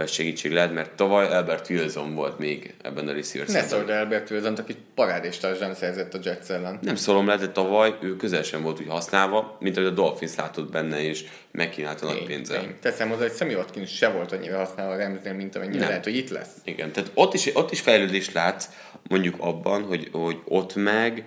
segítség 0.08 0.52
lehet, 0.52 0.74
mert 0.74 0.92
tavaly 0.92 1.28
Albert 1.28 1.70
Wilson 1.70 2.16
volt 2.16 2.40
még 2.40 2.74
ebben 2.82 3.08
a 3.08 3.14
receiver 3.14 3.48
Ne 3.48 3.94
el 3.94 4.00
Albert 4.00 4.30
Wilson, 4.30 4.54
aki 4.54 4.76
parádés 4.96 5.38
touchdown 5.38 5.74
szerzett 5.74 6.14
a 6.14 6.20
Jets 6.24 6.50
ellen. 6.50 6.80
Nem 6.82 6.96
szólom 6.96 7.28
le, 7.28 7.38
de 7.38 7.50
tavaly 7.50 7.96
ő 8.02 8.16
közel 8.16 8.44
sem 8.44 8.62
volt 8.62 8.80
úgy 8.80 8.88
használva, 8.88 9.58
mint 9.60 9.78
ahogy 9.78 9.90
a 9.90 9.94
Dolphins 9.94 10.36
látott 10.36 10.72
benne, 10.72 11.02
és 11.04 11.24
megkínálta 11.52 12.06
nagy 12.06 12.24
pénzzel. 12.24 12.64
Én 12.64 12.76
teszem 12.82 13.10
hozzá, 13.10 13.22
hogy 13.22 13.36
Sammy 13.36 13.54
Watkins 13.54 13.96
se 13.96 14.10
volt 14.10 14.32
annyira 14.32 14.58
használva 14.58 14.94
a 14.94 14.98
Ramsnél, 14.98 15.34
mint 15.34 15.56
amennyire 15.56 15.80
Nem. 15.80 15.88
lehet, 15.88 16.04
hogy 16.04 16.16
itt 16.16 16.30
lesz. 16.30 16.52
Igen, 16.64 16.92
tehát 16.92 17.12
ott 17.14 17.34
is, 17.34 17.56
ott 17.56 17.72
is 17.72 17.80
fejlődést 17.80 18.34
látsz, 18.34 18.70
mondjuk 19.08 19.36
abban, 19.38 19.84
hogy, 19.84 20.10
hogy 20.12 20.38
ott 20.46 20.76
meg 20.76 21.24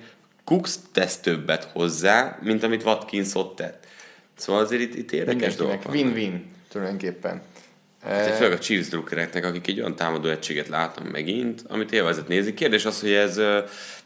Cooks 0.50 0.74
tesz 0.92 1.18
többet 1.18 1.64
hozzá, 1.64 2.38
mint 2.42 2.62
amit 2.62 2.82
Watkins 2.82 3.34
ott 3.34 3.56
tett. 3.56 3.86
Szóval 4.36 4.62
azért 4.62 4.82
itt, 4.82 4.94
itt 4.94 5.12
érdekes 5.12 5.54
dolgok 5.54 5.88
win-win 5.90 6.50
tulajdonképpen. 6.68 7.42
Tehát 8.02 8.36
főleg 8.36 8.52
a 8.52 8.58
Chiefs 8.58 8.88
drukkereknek, 8.88 9.44
akik 9.44 9.66
egy 9.66 9.78
olyan 9.78 9.96
támadó 9.96 10.28
egységet 10.28 10.68
látnak 10.68 11.10
megint, 11.10 11.64
amit 11.68 11.92
élvezet 11.92 12.28
nézni. 12.28 12.54
Kérdés 12.54 12.84
az, 12.84 13.00
hogy 13.00 13.12
ez 13.12 13.36
ö, 13.36 13.60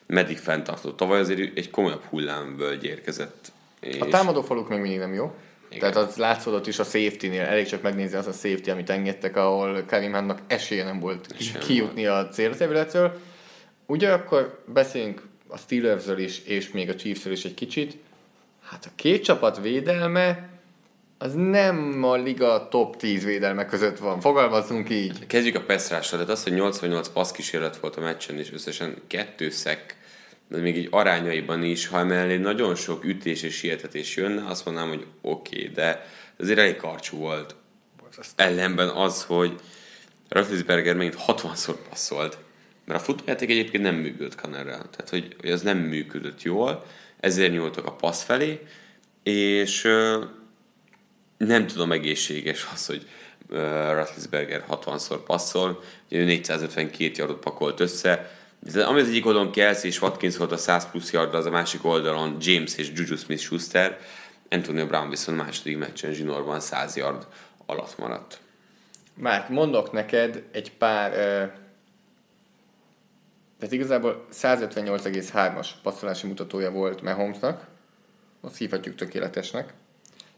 meddig 0.07 0.39
fenntartó. 0.39 0.91
Tavaly 0.91 1.21
azért 1.21 1.59
egy 1.59 1.71
komolyabb 1.71 2.03
hullámvölgy 2.05 2.85
érkezett. 2.85 3.53
És 3.81 3.99
A 3.99 4.07
támadófaluk 4.07 4.69
még 4.69 4.81
mindig 4.81 4.99
nem 4.99 5.15
jó. 5.15 5.35
Igen. 5.69 5.93
Tehát 5.93 6.09
az 6.09 6.17
látszódott 6.17 6.67
is 6.67 6.79
a 6.79 6.85
safety-nél, 6.85 7.43
elég 7.43 7.67
csak 7.67 7.83
megnézni 7.83 8.17
az 8.17 8.27
a 8.27 8.33
safety, 8.33 8.71
amit 8.71 8.91
engedtek, 8.91 9.37
ahol 9.37 9.85
Karim 9.87 10.15
Huntnak 10.15 10.39
esélye 10.47 10.85
nem 10.85 11.01
volt 11.01 11.27
nem 11.53 11.61
kijutni 11.61 12.07
a 12.07 12.29
célterületről. 12.29 13.21
Ugyanakkor 13.87 14.63
beszéljünk 14.67 15.23
a 15.55 15.59
Steelersről 15.59 16.19
is, 16.19 16.41
és 16.45 16.71
még 16.71 16.89
a 16.89 16.95
Chiefsről 16.95 17.33
is 17.33 17.45
egy 17.45 17.55
kicsit. 17.55 17.97
Hát 18.63 18.85
a 18.85 18.91
két 18.95 19.25
csapat 19.25 19.61
védelme 19.61 20.49
az 21.19 21.35
nem 21.35 22.05
a 22.05 22.15
liga 22.15 22.69
top 22.69 22.97
10 22.97 23.25
védelme 23.25 23.67
között 23.67 23.99
van. 23.99 24.21
Fogalmazzunk 24.21 24.91
így. 24.91 25.27
Kezdjük 25.27 25.55
a 25.55 25.61
passzrással, 25.61 26.19
tehát 26.19 26.33
az, 26.33 26.43
hogy 26.43 26.53
88 26.53 27.09
passz 27.09 27.31
kísérlet 27.31 27.77
volt 27.77 27.97
a 27.97 28.01
meccsen, 28.01 28.39
és 28.39 28.53
összesen 28.53 28.97
kettő 29.07 29.51
szek, 29.51 29.97
de 30.49 30.59
még 30.59 30.77
így 30.77 30.89
arányaiban 30.91 31.63
is, 31.63 31.87
ha 31.87 31.99
emellé 31.99 32.37
nagyon 32.37 32.75
sok 32.75 33.05
ütés 33.05 33.43
és 33.43 33.55
sietetés 33.55 34.17
jönne, 34.17 34.47
azt 34.47 34.65
mondanám, 34.65 34.89
hogy 34.89 35.07
oké, 35.21 35.61
okay, 35.61 35.73
de 35.75 36.07
azért 36.39 36.59
elég 36.59 36.77
karcsú 36.77 37.17
volt. 37.17 37.55
Ellenben 38.37 38.89
az, 38.89 39.25
hogy 39.25 39.61
Roethlisberger 40.29 40.95
megint 40.95 41.17
60-szor 41.27 41.77
passzolt, 41.89 42.39
mert 42.85 43.01
a 43.01 43.05
futójáték 43.05 43.51
egyébként 43.51 43.83
nem 43.83 43.95
működött 43.95 44.35
Kannerrel, 44.35 44.91
tehát 44.91 45.09
hogy, 45.11 45.37
hogy 45.41 45.51
az 45.51 45.63
nem 45.63 45.79
működött 45.79 46.43
jól, 46.43 46.85
ezért 47.21 47.53
nyúltak 47.53 47.87
a 47.87 47.93
passz 47.93 48.23
felé, 48.23 48.61
és 49.23 49.85
ö, 49.85 50.25
nem 51.37 51.67
tudom 51.67 51.93
egészséges 51.93 52.67
az, 52.73 52.87
hogy 52.87 53.09
uh, 53.51 53.59
Ratlisberger 53.93 54.65
60-szor 54.71 55.19
passzol, 55.27 55.83
ő 56.09 56.25
452 56.25 57.13
yardot 57.17 57.39
pakolt 57.39 57.81
össze, 57.81 58.31
de 58.73 58.85
ami 58.85 59.01
az 59.01 59.09
egyik 59.09 59.27
oldalon 59.27 59.53
Kelsey 59.53 59.91
és 59.91 60.03
Watkins 60.03 60.37
volt 60.37 60.53
a 60.53 60.57
100 60.57 60.91
plusz 60.91 61.13
yard, 61.13 61.35
az 61.35 61.47
a 61.47 61.51
másik 61.51 61.85
oldalon 61.85 62.37
James 62.41 62.77
és 62.77 62.91
Juju 62.95 63.17
Smith-Schuster, 63.17 64.01
Antonio 64.51 64.87
Brown 64.87 65.11
viszont 65.11 65.39
második 65.39 65.79
meccsen 65.79 66.13
zsinórban 66.13 66.61
100 66.61 66.97
yard 66.97 67.27
alatt 67.67 67.99
maradt. 67.99 68.39
Márk, 69.15 69.49
mondok 69.49 69.93
neked 69.93 70.43
egy 70.53 70.73
pár... 70.73 71.13
Uh, 71.43 71.63
tehát 73.65 73.79
igazából 73.79 74.27
158,3-as 74.33 75.69
passzolási 75.83 76.27
mutatója 76.27 76.71
volt 76.71 77.03
Mahomesnak, 77.03 77.67
azt 78.41 78.57
hívhatjuk 78.57 78.95
tökéletesnek. 78.95 79.73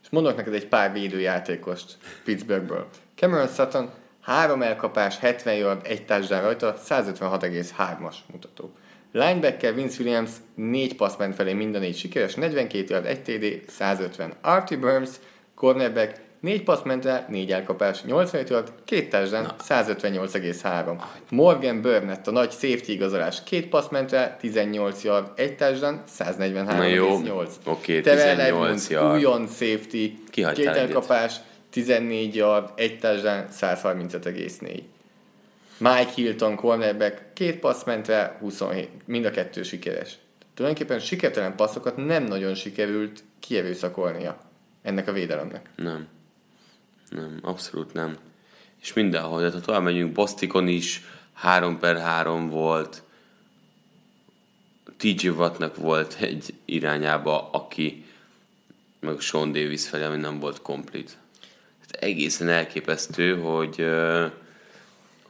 És 0.03 0.09
mondok 0.11 0.37
neked 0.37 0.55
egy 0.55 0.69
pár 0.69 0.93
védőjátékost 0.93 1.97
Pittsburghből. 2.25 2.89
Cameron 3.15 3.49
Sutton, 3.49 3.91
három 4.21 4.63
elkapás, 4.63 5.19
70 5.19 5.55
yard, 5.55 5.87
egy 5.87 6.05
touchdown 6.05 6.43
rajta, 6.43 6.77
156,3-as 6.89 8.15
mutató. 8.33 8.73
Linebacker 9.13 9.75
Vince 9.75 10.03
Williams 10.03 10.31
négy 10.55 10.97
passz 10.97 11.17
ment 11.17 11.35
felé, 11.35 11.53
mind 11.53 11.75
a 11.75 11.79
négy 11.79 11.97
sikeres, 11.97 12.35
42 12.35 12.95
yard, 12.95 13.07
1 13.07 13.23
TD, 13.23 13.71
150. 13.71 14.33
Artie 14.41 14.79
Burns, 14.79 15.11
cornerback, 15.55 16.21
négy 16.47 16.63
passz 16.63 16.83
ment 16.83 17.05
el, 17.07 17.27
négy 17.29 17.53
elkapás, 17.53 18.03
85 18.03 18.49
yard, 18.51 18.73
két 18.85 19.11
touchdown, 19.11 19.47
158,3. 19.69 21.03
Morgan 21.31 21.81
Burnett, 21.81 22.27
a 22.27 22.31
nagy 22.31 22.51
safety 22.51 22.89
igazolás, 22.89 23.43
két 23.45 23.69
passz 23.69 23.89
ment 23.89 24.13
el, 24.13 24.37
18 24.41 25.05
yard, 25.05 25.31
egy 25.37 25.57
touchdown, 25.57 26.03
Na 26.67 26.85
jó, 26.87 27.21
143,8. 27.23 27.49
oké, 27.65 28.01
Terrell 28.01 28.35
18 28.35 28.49
Edmonds, 28.49 28.89
yard. 28.89 29.17
újon 29.17 29.47
safety, 29.47 30.13
Kihagytál 30.31 30.55
két 30.55 30.67
egyet. 30.67 30.77
elkapás, 30.89 31.35
14 31.71 32.35
yard, 32.35 32.71
egy 32.75 32.99
touchdown, 32.99 33.45
135,4. 33.61 34.83
Mike 35.79 36.11
Hilton, 36.15 36.55
cornerback, 36.57 37.23
két 37.33 37.59
passz 37.59 37.85
ment 37.85 38.09
el, 38.09 38.37
27, 38.41 38.89
mind 39.05 39.25
a 39.25 39.31
kettő 39.31 39.63
sikeres. 39.63 40.19
Tulajdonképpen 40.55 40.99
sikertelen 40.99 41.57
passzokat 41.57 41.97
nem 41.97 42.25
nagyon 42.25 42.55
sikerült 42.55 43.25
kierőszakolnia 43.41 44.37
ennek 44.83 45.09
a 45.09 45.13
védelemnek. 45.13 45.69
Nem. 45.77 46.07
Nem, 47.11 47.39
abszolút 47.43 47.93
nem. 47.93 48.17
És 48.81 48.93
mindenhol, 48.93 49.39
tehát 49.39 49.55
ha 49.55 49.61
tovább 49.61 49.83
megyünk, 49.83 50.13
Bostikon 50.13 50.69
is 50.69 51.03
3 51.33 51.79
per 51.79 51.99
3 51.99 52.49
volt, 52.49 53.03
TJ 54.97 55.29
Wattnak 55.29 55.77
volt 55.77 56.17
egy 56.21 56.55
irányába, 56.65 57.51
aki 57.51 58.05
meg 59.01 59.21
Sean 59.21 59.53
Davis 59.53 59.89
felé, 59.89 60.05
ami 60.05 60.17
nem 60.17 60.39
volt 60.39 60.63
komplet. 60.63 61.19
Tehát 61.87 62.05
egészen 62.05 62.49
elképesztő, 62.49 63.41
hogy 63.41 63.81
ö, 63.81 64.27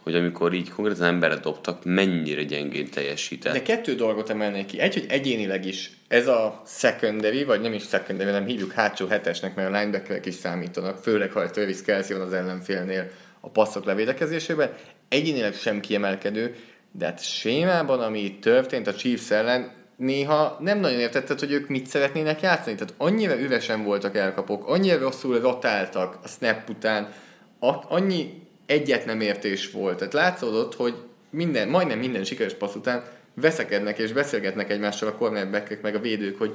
hogy 0.07 0.15
amikor 0.15 0.53
így 0.53 0.71
konkrétan 0.71 1.07
emberre 1.07 1.37
dobtak, 1.37 1.85
mennyire 1.85 2.43
gyengén 2.43 2.91
teljesített. 2.91 3.53
De 3.53 3.63
kettő 3.63 3.95
dolgot 3.95 4.31
emelnék 4.31 4.67
ki. 4.67 4.79
Egy, 4.79 4.95
hogy 4.95 5.07
egyénileg 5.09 5.67
is 5.67 5.91
ez 6.09 6.27
a 6.27 6.63
secondary, 6.67 7.45
vagy 7.45 7.61
nem 7.61 7.73
is 7.73 7.83
secondary, 7.83 8.31
hanem 8.31 8.47
hívjuk 8.47 8.73
hátsó 8.73 9.07
hetesnek, 9.07 9.55
mert 9.55 9.69
a 9.75 9.79
linebackerek 9.79 10.27
is 10.27 10.35
számítanak, 10.35 10.99
főleg 10.99 11.33
ha 11.33 11.51
Travis 11.51 11.83
Kelsey 11.83 12.17
van 12.17 12.27
az 12.27 12.33
ellenfélnél 12.33 13.11
a 13.41 13.49
passzok 13.49 13.85
levédekezésében. 13.85 14.73
Egyénileg 15.09 15.55
sem 15.55 15.81
kiemelkedő, 15.81 16.55
de 16.93 17.05
hát 17.05 17.23
sémában, 17.23 18.01
ami 18.01 18.39
történt 18.39 18.87
a 18.87 18.95
Chiefs 18.95 19.31
ellen, 19.31 19.73
néha 19.97 20.59
nem 20.61 20.79
nagyon 20.79 20.99
értetted, 20.99 21.39
hogy 21.39 21.53
ők 21.53 21.69
mit 21.69 21.87
szeretnének 21.87 22.41
játszani. 22.41 22.77
Tehát 22.77 22.95
annyira 22.97 23.41
üresen 23.41 23.85
voltak 23.85 24.17
elkapok, 24.17 24.69
annyira 24.69 24.99
rosszul 24.99 25.41
rotáltak 25.41 26.19
a 26.23 26.29
snap 26.29 26.69
után, 26.69 27.13
a- 27.59 27.95
annyi 27.95 28.45
egyet 28.66 29.04
nem 29.04 29.20
értés 29.20 29.70
volt. 29.70 29.96
Tehát 29.96 30.12
látszódott, 30.12 30.75
hogy 30.75 30.94
minden, 31.30 31.68
majdnem 31.68 31.99
minden 31.99 32.25
sikeres 32.25 32.54
passz 32.54 32.75
után 32.75 33.04
veszekednek 33.35 33.99
és 33.99 34.12
beszélgetnek 34.12 34.70
egymással 34.70 35.08
a 35.08 35.14
cornerbackek 35.14 35.82
meg 35.82 35.94
a 35.94 36.00
védők, 36.00 36.38
hogy 36.38 36.54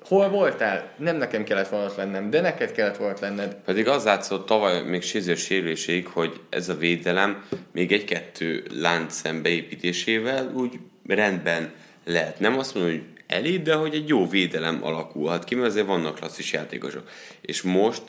hol 0.00 0.28
voltál? 0.28 0.92
Nem 0.96 1.16
nekem 1.16 1.44
kellett 1.44 1.68
volna 1.68 1.86
ott 1.86 1.96
lennem, 1.96 2.30
de 2.30 2.40
neked 2.40 2.72
kellett 2.72 2.96
volna 2.96 3.16
lenned. 3.20 3.56
Pedig 3.64 3.88
az 3.88 4.04
látszott 4.04 4.46
tavaly 4.46 4.82
még 4.82 5.02
Sézér 5.02 5.36
sérüléséig, 5.36 6.06
hogy 6.06 6.40
ez 6.50 6.68
a 6.68 6.76
védelem 6.76 7.44
még 7.72 7.92
egy-kettő 7.92 8.64
láncszem 8.74 9.42
beépítésével 9.42 10.52
úgy 10.54 10.78
rendben 11.06 11.72
lehet. 12.04 12.40
Nem 12.40 12.58
azt 12.58 12.74
mondom, 12.74 12.92
hogy 12.92 13.02
elég, 13.26 13.62
de 13.62 13.74
hogy 13.74 13.94
egy 13.94 14.08
jó 14.08 14.28
védelem 14.28 14.84
alakulhat 14.84 15.44
ki, 15.44 15.54
mert 15.54 15.68
azért 15.68 15.86
vannak 15.86 16.14
klasszis 16.14 16.52
játékosok. 16.52 17.08
És 17.40 17.62
most 17.62 18.02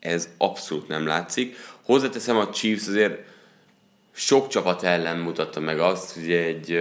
ez 0.00 0.28
abszolút 0.38 0.88
nem 0.88 1.06
látszik. 1.06 1.56
Hozzáteszem, 1.86 2.36
a 2.36 2.50
Chiefs 2.50 2.86
azért 2.86 3.18
sok 4.12 4.48
csapat 4.48 4.82
ellen 4.82 5.16
mutatta 5.18 5.60
meg 5.60 5.78
azt, 5.78 6.14
hogy 6.14 6.32
egy 6.32 6.78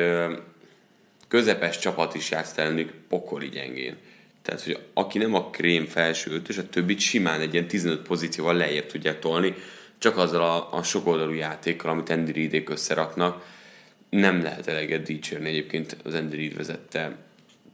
közepes 1.28 1.80
csapat 1.80 2.16
is 2.16 2.32
játszott 2.32 2.58
ellenük 2.58 2.94
pokoli 3.10 3.50
gyengén. 3.50 3.98
Tehát, 4.42 4.62
hogy 4.62 4.80
aki 4.94 5.18
nem 5.18 5.34
a 5.34 5.50
krém 5.50 5.86
felső 5.86 6.32
ötös, 6.32 6.58
a 6.58 6.70
többit 6.70 7.00
simán 7.00 7.42
egy 7.42 7.54
ilyen 7.54 7.68
15 7.68 8.02
pozícióval 8.02 8.56
lejjebb 8.56 8.86
tudják 8.86 9.20
tolni, 9.20 9.54
csak 9.98 10.18
azzal 10.18 10.42
a, 10.42 10.74
a 10.74 10.84
sokoldalú 10.84 11.34
játékkal, 11.34 11.92
amit 11.92 12.10
Andy 12.10 12.32
Reidék 12.32 12.70
összeraknak. 12.70 13.46
Nem 14.10 14.42
lehet 14.42 14.68
eleget 14.68 15.04
dicsérni 15.04 15.50
egyébként 15.50 15.98
az 16.04 16.14
Andy 16.14 16.36
Reid 16.36 16.56
vezette 16.56 17.16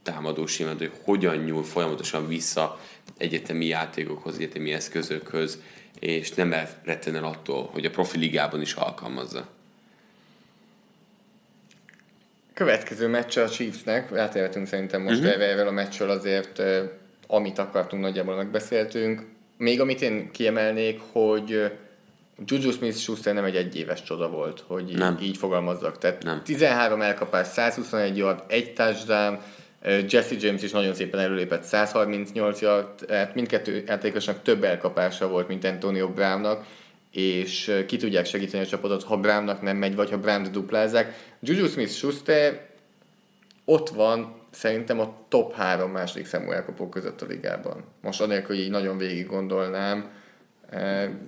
támadó 0.02 0.46
simát, 0.46 0.78
hogy 0.78 0.92
hogyan 1.02 1.36
nyúl 1.36 1.64
folyamatosan 1.64 2.28
vissza 2.28 2.80
egyetemi 3.16 3.66
játékokhoz, 3.66 4.34
egyetemi 4.34 4.72
eszközökhöz, 4.72 5.58
és 6.02 6.32
nem 6.32 6.54
retten 6.84 7.16
el 7.16 7.24
attól, 7.24 7.68
hogy 7.72 7.84
a 7.84 7.90
profi 7.90 8.18
ligában 8.18 8.60
is 8.60 8.74
alkalmazza. 8.74 9.46
Következő 12.54 13.08
meccs 13.08 13.38
a 13.38 13.48
Chiefsnek, 13.48 14.12
átérhetünk 14.12 14.66
szerintem 14.66 15.02
most 15.02 15.18
uh-huh. 15.18 15.42
erre 15.42 15.66
a 15.66 15.70
meccsről 15.70 16.10
azért, 16.10 16.62
amit 17.26 17.58
akartunk, 17.58 18.02
nagyjából 18.02 18.36
megbeszéltünk. 18.36 19.22
Még 19.56 19.80
amit 19.80 20.02
én 20.02 20.30
kiemelnék, 20.30 21.00
hogy 21.12 21.72
Juju 22.44 22.70
Smith-Schuster 22.70 23.34
nem 23.34 23.44
egy 23.44 23.56
egyéves 23.56 24.02
csoda 24.02 24.28
volt, 24.28 24.64
hogy 24.66 24.90
így, 24.90 24.98
Nem. 24.98 25.18
így 25.20 25.36
fogalmazzak. 25.36 25.98
Tehát 25.98 26.22
Nem. 26.22 26.42
13 26.44 27.00
elkapás, 27.00 27.46
121 27.46 28.16
yard, 28.16 28.42
egy 28.46 28.72
touchdown, 28.72 29.40
Jesse 29.84 30.34
James 30.38 30.62
is 30.62 30.70
nagyon 30.70 30.94
szépen 30.94 31.20
előlépett 31.20 31.62
138 31.62 32.60
yard, 32.60 32.86
tehát 33.06 33.34
mindkettő 33.34 33.84
játékosnak 33.86 34.42
több 34.42 34.64
elkapása 34.64 35.28
volt, 35.28 35.48
mint 35.48 35.64
Antonio 35.64 36.08
Brownnak, 36.08 36.66
és 37.10 37.82
ki 37.86 37.96
tudják 37.96 38.26
segíteni 38.26 38.62
a 38.62 38.66
csapatot, 38.66 39.02
ha 39.02 39.16
Brownnak 39.16 39.62
nem 39.62 39.76
megy, 39.76 39.94
vagy 39.94 40.10
ha 40.10 40.18
Brown 40.18 40.52
duplázzák. 40.52 41.34
Juju 41.40 41.66
Smith-Schuster 41.66 42.66
ott 43.64 43.88
van 43.88 44.40
szerintem 44.50 45.00
a 45.00 45.16
top 45.28 45.54
három 45.54 45.90
második 45.90 46.26
számú 46.26 46.50
elkapók 46.50 46.90
között 46.90 47.22
a 47.22 47.26
ligában. 47.26 47.84
Most 48.00 48.20
anélkül, 48.20 48.56
hogy 48.56 48.64
így 48.64 48.70
nagyon 48.70 48.98
végig 48.98 49.26
gondolnám. 49.26 50.10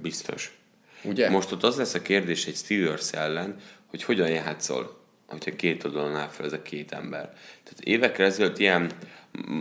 Biztos. 0.02 0.58
Ugye? 1.02 1.30
Most 1.30 1.52
ott 1.52 1.62
az 1.62 1.76
lesz 1.76 1.94
a 1.94 2.02
kérdés 2.02 2.46
egy 2.46 2.54
Steelers 2.54 3.12
ellen, 3.12 3.56
hogy 3.86 4.02
hogyan 4.02 4.28
játszol. 4.28 5.03
Hogyha 5.26 5.56
két 5.56 5.84
oldalon 5.84 6.16
áll 6.16 6.28
fel 6.28 6.46
ez 6.46 6.52
a 6.52 6.62
két 6.62 6.92
ember. 6.92 7.22
Tehát 7.62 7.80
évekkel 7.80 8.26
ezelőtt 8.26 8.58
ilyen 8.58 8.90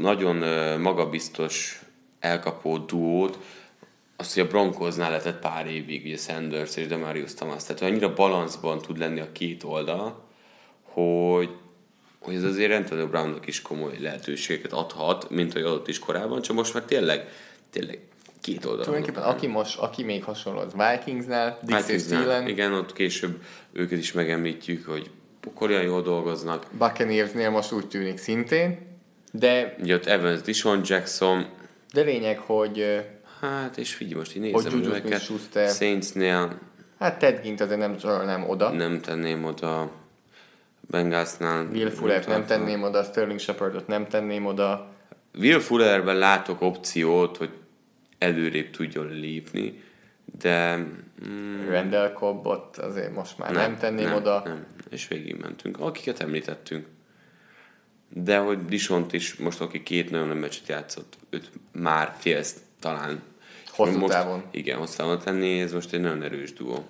nagyon 0.01 0.35
magabiztos 0.79 1.81
elkapó 2.19 2.77
duót, 2.77 3.37
azt, 4.15 4.33
hogy 4.33 4.43
a 4.43 4.47
Broncosnál 4.47 5.09
lehetett 5.09 5.39
pár 5.39 5.67
évig, 5.67 6.05
ugye 6.05 6.17
Sanders 6.17 6.75
és 6.75 6.87
Demarius 6.87 7.33
Thomas, 7.33 7.63
tehát 7.63 7.81
annyira 7.81 8.13
balanszban 8.13 8.81
tud 8.81 8.97
lenni 8.97 9.19
a 9.19 9.31
két 9.31 9.63
oldal, 9.63 10.23
hogy, 10.81 11.49
hogy 12.19 12.35
ez 12.35 12.43
azért 12.43 12.71
Antonio 12.71 13.07
Brownnak 13.07 13.47
is 13.47 13.61
komoly 13.61 13.97
lehetőségeket 13.99 14.73
adhat, 14.73 15.29
mint 15.29 15.53
hogy 15.53 15.61
adott 15.61 15.87
is 15.87 15.99
korábban, 15.99 16.41
csak 16.41 16.55
most 16.55 16.73
már 16.73 16.83
tényleg, 16.83 17.29
tényleg 17.69 17.99
két 18.41 18.65
oldalon. 18.65 18.85
Tulajdonképpen 18.85 19.23
aki 19.23 19.47
most, 19.47 19.77
aki 19.77 20.03
még 20.03 20.23
hasonló 20.23 20.59
az 20.59 20.73
Vikingsnál, 20.73 21.59
Dix 21.61 21.79
és 21.79 21.85
Vikingsnál, 21.85 22.23
Thielen, 22.23 22.47
Igen, 22.47 22.73
ott 22.73 22.93
később 22.93 23.41
őket 23.71 23.99
is 23.99 24.11
megemlítjük, 24.11 24.85
hogy 24.85 25.09
pokolyan 25.43 25.83
jól 25.83 26.01
dolgoznak. 26.01 26.65
Buccaneersnél 26.77 27.49
most 27.49 27.71
úgy 27.71 27.87
tűnik 27.87 28.17
szintén, 28.17 28.77
de, 29.31 29.75
Ugye 29.81 29.95
ott 29.95 30.05
Evans, 30.05 30.41
Dishon 30.41 30.81
Jackson, 30.85 31.45
de 31.93 32.01
lényeg, 32.01 32.37
hogy 32.37 33.05
hát 33.39 33.77
és 33.77 33.93
figyelj, 33.93 34.15
most 34.17 34.35
így 34.35 34.51
Hogy 34.51 34.63
nézem 34.63 34.79
Juju 34.79 34.95
őket. 34.95 35.75
Saintsnél 35.75 36.59
hát 36.99 37.19
Ted 37.19 37.41
Gint 37.41 37.61
azért 37.61 37.79
nem 37.79 37.97
sorolnám 37.97 38.49
oda. 38.49 38.69
nem 38.69 39.01
tenném 39.01 39.43
oda, 39.43 39.91
Bengalsnál. 40.81 41.67
Will 41.71 41.89
Fuller 41.89 42.25
nem 42.27 42.45
tenném 42.45 42.83
oda, 42.83 43.03
Sterling 43.03 43.39
Shepardot 43.39 43.87
nem 43.87 44.07
tenném 44.07 44.45
oda. 44.45 44.91
Will 45.39 45.59
Fullerben 45.59 46.17
látok 46.17 46.61
opciót, 46.61 47.37
hogy 47.37 47.49
előrébb 48.17 48.69
tudjon 48.69 49.07
lépni, 49.07 49.83
de 50.39 50.85
mm, 51.27 51.69
Randall 51.69 52.13
Cobbot 52.13 52.77
azért 52.77 53.15
most 53.15 53.37
már 53.37 53.51
nem, 53.51 53.61
nem 53.61 53.79
tenném 53.79 54.05
nem, 54.05 54.15
oda. 54.15 54.41
Nem, 54.45 54.65
és 54.89 55.07
végig 55.07 55.35
mentünk. 55.35 55.79
Akiket 55.79 56.19
említettünk. 56.19 56.87
De 58.09 58.37
hogy 58.37 58.65
Disont 58.65 59.13
is 59.13 59.35
most, 59.35 59.61
aki 59.61 59.83
két 59.83 60.09
nagyon 60.09 60.27
nagy 60.27 60.39
meccset 60.39 60.67
játszott, 60.67 61.17
őt 61.29 61.51
már 61.71 62.15
félsz 62.19 62.55
talán. 62.79 63.21
Hosszú 63.67 63.97
most, 63.97 64.13
távon. 64.13 64.43
Igen, 64.51 64.77
hosszú 64.77 64.97
távon 64.97 65.19
tenni, 65.19 65.59
ez 65.59 65.73
most 65.73 65.93
egy 65.93 66.01
nagyon 66.01 66.23
erős 66.23 66.53
duó. 66.53 66.87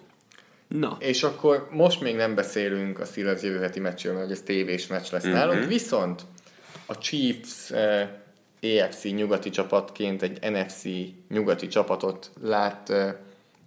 Na, 0.68 0.98
És 1.00 1.24
akkor 1.24 1.68
most 1.72 2.02
még 2.02 2.16
nem 2.16 2.36
beszélünk 2.36 3.00
a 3.00 3.06
Steelers 3.06 3.42
jövő 3.42 3.60
heti 3.60 3.80
meccsről, 3.80 4.14
mert 4.14 4.32
ez 4.32 4.42
tévés 4.42 4.88
meccs 4.88 5.12
lesz 5.12 5.26
mm-hmm. 5.26 5.34
nálunk, 5.34 5.66
viszont 5.66 6.22
a 6.86 6.98
Chiefs 6.98 7.72
eh, 7.72 8.10
AFC 8.62 9.04
nyugati 9.04 9.50
csapatként 9.50 10.22
egy 10.22 10.52
NFC 10.52 10.84
nyugati 11.30 11.68
csapatot 11.68 12.32
lát 12.42 12.90
eh, 12.90 13.16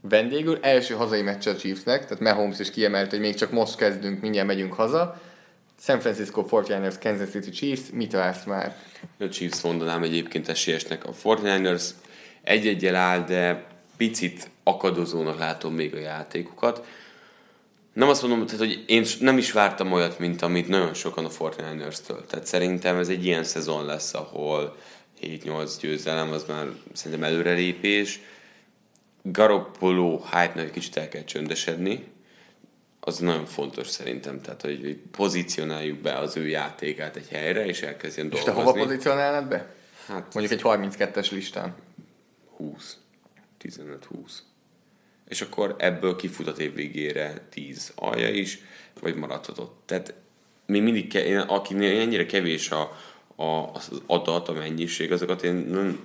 vendégül. 0.09 0.59
Első 0.63 0.95
hazai 0.95 1.23
meccs 1.23 1.47
a 1.47 1.57
Chiefsnek, 1.57 2.03
tehát 2.03 2.21
Mahomes 2.21 2.59
is 2.59 2.71
kiemelt, 2.71 3.11
hogy 3.11 3.21
még 3.21 3.35
csak 3.35 3.51
most 3.51 3.77
kezdünk, 3.77 4.21
mindjárt 4.21 4.47
megyünk 4.47 4.73
haza. 4.73 5.21
San 5.81 6.01
Francisco 6.01 6.47
49ers, 6.51 6.95
Kansas 7.01 7.31
City 7.31 7.51
Chiefs, 7.51 7.83
mit 7.93 8.13
vársz 8.13 8.45
már? 8.45 8.77
a 9.19 9.29
Chiefs 9.29 9.61
mondanám 9.61 10.03
egyébként 10.03 10.49
esélyesnek. 10.49 11.05
A 11.05 11.13
49ers 11.13 11.85
egy-egyel 12.43 12.95
áll, 12.95 13.25
de 13.25 13.67
picit 13.97 14.51
akadozónak 14.63 15.39
látom 15.39 15.75
még 15.75 15.95
a 15.95 15.99
játékokat. 15.99 16.87
Nem 17.93 18.09
azt 18.09 18.23
mondom, 18.23 18.47
tehát, 18.47 18.61
hogy 18.61 18.85
én 18.87 19.05
nem 19.21 19.39
is 19.39 19.53
vártam 19.53 19.93
olyat, 19.93 20.19
mint 20.19 20.43
amit 20.43 20.69
nagyon 20.69 20.95
sokan 20.95 21.25
a 21.25 21.29
49ers-től. 21.29 22.27
Tehát 22.27 22.47
szerintem 22.47 22.99
ez 22.99 23.09
egy 23.09 23.25
ilyen 23.25 23.45
szezon 23.45 23.85
lesz, 23.85 24.15
ahol 24.15 24.77
7-8 25.23 25.73
győzelem, 25.81 26.33
az 26.33 26.45
már 26.49 26.67
szerintem 26.93 27.25
előrelépés. 27.25 28.21
Garoppolo 29.33 30.17
hype-nak 30.19 30.65
egy 30.65 30.71
kicsit 30.71 30.97
el 30.97 31.09
kell 31.09 31.25
csöndesedni. 31.25 32.05
Az 33.01 33.19
nagyon 33.19 33.47
fontos 33.47 33.89
szerintem, 33.89 34.41
tehát 34.41 34.63
hogy 34.63 34.97
pozícionáljuk 35.11 35.99
be 35.99 36.19
az 36.19 36.37
ő 36.37 36.49
játékát 36.49 37.17
egy 37.17 37.29
helyre, 37.29 37.67
és 37.67 37.83
elkezdjen 37.83 38.31
És 38.33 38.39
te 38.43 38.45
dolgozni. 38.53 38.71
hova 38.71 38.85
pozícionálnád 38.87 39.49
be? 39.49 39.75
Hát 40.07 40.35
Mondjuk 40.35 40.61
egy 40.61 40.61
32-es 40.65 41.31
listán. 41.31 41.75
20. 42.57 42.97
15-20. 43.63 43.81
És 45.29 45.41
akkor 45.41 45.75
ebből 45.79 46.17
kifut 46.17 46.47
a 46.47 46.51
év 46.61 46.75
végére 46.75 47.47
10 47.51 47.93
alja 47.95 48.29
is, 48.29 48.59
vagy 49.01 49.15
maradhatott. 49.15 49.83
Tehát 49.85 50.15
még 50.67 50.83
mindig, 50.83 51.09
ke- 51.09 51.25
én, 51.25 51.39
akinél 51.39 52.01
ennyire 52.01 52.27
kevés 52.27 52.71
a, 52.71 52.97
a, 53.37 53.45
az 53.73 53.91
adat, 54.07 54.49
a 54.49 54.53
mennyiség, 54.53 55.13
azokat 55.13 55.43
én 55.43 55.55
nem 55.55 56.05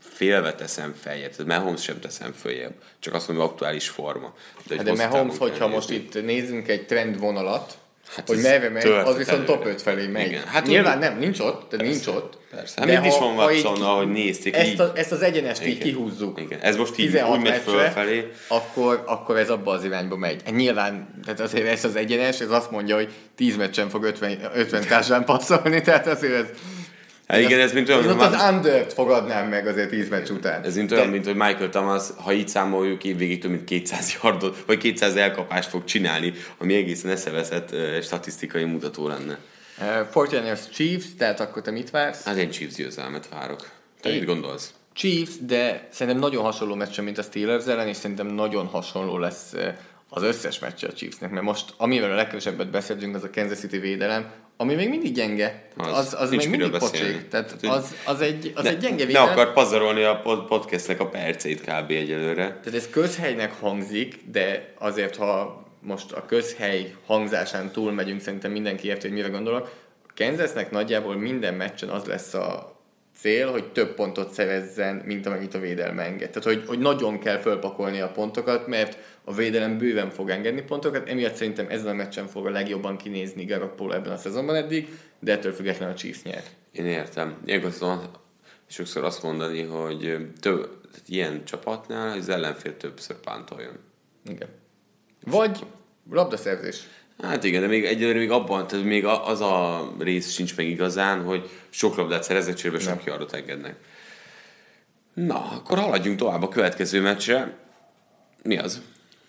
félve 0.00 0.54
teszem 0.54 0.94
feljebb. 1.02 1.30
Tehát 1.36 1.58
Mahomes 1.60 1.82
sem 1.82 2.00
teszem 2.00 2.32
följebb. 2.32 2.72
Csak 2.98 3.14
azt 3.14 3.28
mondom, 3.28 3.46
hogy 3.46 3.54
aktuális 3.54 3.88
forma. 3.88 4.34
De, 4.66 4.76
Hát 4.76 4.84
de 4.84 4.92
Mahomes, 5.08 5.38
hogyha 5.38 5.58
kell 5.58 5.68
most 5.68 5.88
nézni. 5.88 6.04
itt 6.04 6.24
nézzünk 6.24 6.68
egy 6.68 6.86
trendvonalat, 6.86 7.78
Hát 8.16 8.28
hogy 8.28 8.38
merre 8.40 8.68
megy, 8.68 8.86
az 8.86 9.16
viszont 9.16 9.44
top 9.44 9.54
előre. 9.56 9.70
5 9.70 9.82
felé 9.82 10.06
megy. 10.06 10.26
Igen. 10.26 10.42
Hát 10.46 10.66
Nyilván 10.66 10.94
úgy- 10.96 11.02
nem, 11.02 11.18
nincs 11.18 11.38
ott, 11.38 11.70
de 11.76 11.82
nincs 11.82 12.06
ott. 12.06 12.38
Persze. 12.50 12.74
Hát 12.80 12.88
mint 12.88 13.04
is 13.06 13.18
van 13.18 13.34
Watson, 13.36 13.82
ahogy 13.82 14.08
nézték, 14.08 14.54
ezt, 14.56 14.66
így- 14.70 14.80
a, 14.80 14.92
ezt 14.94 15.12
az 15.12 15.22
egyenest 15.22 15.62
így 15.66 15.68
Igen. 15.74 15.82
kihúzzuk. 15.82 16.40
Igen. 16.40 16.58
Ez 16.60 16.76
most 16.76 16.98
így 16.98 17.06
16 17.06 17.36
úgy 17.36 17.42
megy 17.42 17.50
meccsre, 17.52 17.70
fölfelé. 17.72 18.30
Akkor, 18.48 19.02
akkor 19.06 19.36
ez 19.36 19.50
abba 19.50 19.72
az 19.72 19.84
irányba 19.84 20.16
megy. 20.16 20.42
Hát 20.44 20.54
Nyilván, 20.54 21.20
tehát 21.24 21.40
azért 21.40 21.66
ez 21.66 21.84
az 21.84 21.96
egyenes, 21.96 22.40
ez 22.40 22.50
azt 22.50 22.70
mondja, 22.70 22.94
hogy 22.94 23.12
10 23.36 23.56
meccsen 23.56 23.88
fog 23.88 24.04
50, 24.04 24.38
50 24.54 24.86
társán 24.86 25.24
passzolni, 25.24 25.80
tehát 25.80 26.06
azért 26.06 26.32
ez... 26.34 26.46
Hát 27.30 27.40
igen, 27.40 27.60
ez 27.60 27.72
mint 27.72 27.88
olyan, 27.88 28.02
Én 28.02 28.10
ott 28.10 28.20
az 28.20 28.52
under 28.52 28.86
fogadnám 28.92 29.48
meg 29.48 29.66
azért 29.66 29.88
10 29.88 30.08
meccs 30.08 30.30
után. 30.30 30.62
Ez 30.62 30.76
mint 30.76 30.92
olyan, 30.92 31.08
mint 31.08 31.24
hogy 31.24 31.34
Michael 31.34 31.68
Thomas, 31.68 32.02
ha 32.16 32.32
így 32.32 32.48
számoljuk, 32.48 33.04
évvégig 33.04 33.40
több 33.40 33.50
mint 33.50 33.64
200 33.64 34.18
yardot, 34.22 34.62
vagy 34.66 34.78
200 34.78 35.16
elkapást 35.16 35.68
fog 35.68 35.84
csinálni, 35.84 36.32
ami 36.58 36.74
egészen 36.74 37.10
eszeveszett 37.10 37.72
uh, 37.72 38.00
statisztikai 38.00 38.64
mutató 38.64 39.08
lenne. 39.08 39.38
Uh, 39.78 40.26
49ers 40.26 40.60
Chiefs, 40.72 41.04
tehát 41.18 41.40
akkor 41.40 41.62
te 41.62 41.70
mit 41.70 41.90
vársz? 41.90 42.24
Hát 42.24 42.36
én 42.36 42.50
Chiefs 42.50 42.74
győzelmet 42.74 43.28
várok. 43.28 43.68
Te 44.00 44.08
Én- 44.08 44.14
mit 44.14 44.24
gondolsz? 44.24 44.72
Chiefs, 44.92 45.32
de 45.46 45.88
szerintem 45.92 46.22
nagyon 46.22 46.42
hasonló 46.42 46.74
meccs, 46.74 47.00
mint 47.00 47.18
a 47.18 47.22
Steelers 47.22 47.66
ellen, 47.66 47.88
és 47.88 47.96
szerintem 47.96 48.26
nagyon 48.26 48.66
hasonló 48.66 49.18
lesz 49.18 49.54
az 50.08 50.22
összes 50.22 50.58
meccs 50.58 50.84
a 50.84 50.92
Chiefsnek, 50.92 51.30
mert 51.30 51.44
most 51.44 51.74
amivel 51.76 52.10
a 52.10 52.14
legkevesebbet 52.14 52.70
beszélünk, 52.70 53.14
az 53.14 53.24
a 53.24 53.30
Kansas 53.34 53.58
City 53.58 53.78
védelem, 53.78 54.30
ami 54.60 54.74
még 54.74 54.88
mindig 54.88 55.12
gyenge, 55.12 55.62
Az. 55.76 55.98
az, 55.98 56.16
az 56.18 56.30
még 56.30 56.48
mindig 56.48 56.70
pocsék, 56.70 57.28
tehát 57.28 57.56
az, 57.62 57.94
az, 58.04 58.20
egy, 58.20 58.52
az 58.54 58.64
ne, 58.64 58.70
egy 58.70 58.78
gyenge 58.78 58.96
ne 58.96 59.04
védelem. 59.04 59.28
akar 59.28 59.52
pazarolni 59.52 60.02
a 60.02 60.20
pod- 60.20 60.46
podcastnek 60.46 61.00
a 61.00 61.08
percét 61.08 61.60
kb. 61.60 61.90
egyelőre. 61.90 62.42
Tehát 62.44 62.74
ez 62.74 62.90
közhelynek 62.90 63.52
hangzik, 63.60 64.18
de 64.32 64.74
azért, 64.78 65.16
ha 65.16 65.62
most 65.80 66.12
a 66.12 66.26
közhely 66.26 66.94
hangzásán 67.06 67.70
túl 67.70 67.92
megyünk, 67.92 68.20
szerintem 68.20 68.50
mindenki 68.50 68.86
érti, 68.88 69.06
hogy 69.06 69.16
mire 69.16 69.28
gondolok. 69.28 69.72
A 70.08 70.12
Kansasnek 70.16 70.70
nagyjából 70.70 71.16
minden 71.16 71.54
meccsen 71.54 71.88
az 71.88 72.04
lesz 72.04 72.34
a 72.34 72.79
cél, 73.20 73.50
hogy 73.50 73.72
több 73.72 73.94
pontot 73.94 74.32
szerezzen, 74.32 75.02
mint 75.04 75.26
amennyit 75.26 75.54
a 75.54 75.58
védelme 75.58 76.02
enged. 76.02 76.30
Tehát, 76.30 76.44
hogy, 76.44 76.66
hogy 76.66 76.78
nagyon 76.78 77.18
kell 77.18 77.38
fölpakolni 77.38 78.00
a 78.00 78.10
pontokat, 78.10 78.66
mert 78.66 78.98
a 79.24 79.34
védelem 79.34 79.78
bőven 79.78 80.10
fog 80.10 80.30
engedni 80.30 80.62
pontokat, 80.62 81.08
emiatt 81.08 81.34
szerintem 81.34 81.66
ezen 81.68 81.86
a 81.88 81.92
meccsen 81.92 82.26
fog 82.26 82.46
a 82.46 82.50
legjobban 82.50 82.96
kinézni 82.96 83.44
Garoppolo 83.44 83.92
ebben 83.92 84.12
a 84.12 84.16
szezonban 84.16 84.54
eddig, 84.54 84.88
de 85.18 85.32
ettől 85.32 85.52
függetlenül 85.52 85.94
a 85.94 85.96
Chiefs 85.96 86.22
nyer. 86.22 86.42
Én 86.72 86.86
értem. 86.86 87.36
Szó- 87.70 88.00
sokszor 88.66 89.04
azt 89.04 89.22
mondani, 89.22 89.62
hogy 89.62 90.16
több, 90.40 90.70
ilyen 91.06 91.44
csapatnál 91.44 92.18
az 92.18 92.28
ellenfél 92.28 92.76
többször 92.76 93.16
pántoljon. 93.16 93.78
Igen. 94.28 94.48
Vagy 95.26 95.58
labdaszerzés. 96.10 96.82
Hát 97.22 97.44
igen, 97.44 97.60
de 97.60 97.66
még 97.66 97.84
egyelőre 97.84 98.18
még 98.18 98.30
abban, 98.30 98.66
tehát 98.66 98.84
még 98.84 99.04
az 99.04 99.40
a 99.40 99.88
rész 99.98 100.30
sincs 100.32 100.56
meg 100.56 100.66
igazán, 100.66 101.22
hogy 101.22 101.48
sok 101.70 101.96
labdát 101.96 102.22
szereznek, 102.22 102.54
cserébe 102.54 102.78
sok 102.78 103.04
yardot 103.04 103.32
engednek. 103.32 103.74
Na, 105.14 105.50
akkor 105.50 105.78
haladjunk 105.78 106.18
tovább 106.18 106.42
a 106.42 106.48
következő 106.48 107.00
meccsre. 107.00 107.56
Mi 108.42 108.58
az? 108.58 108.80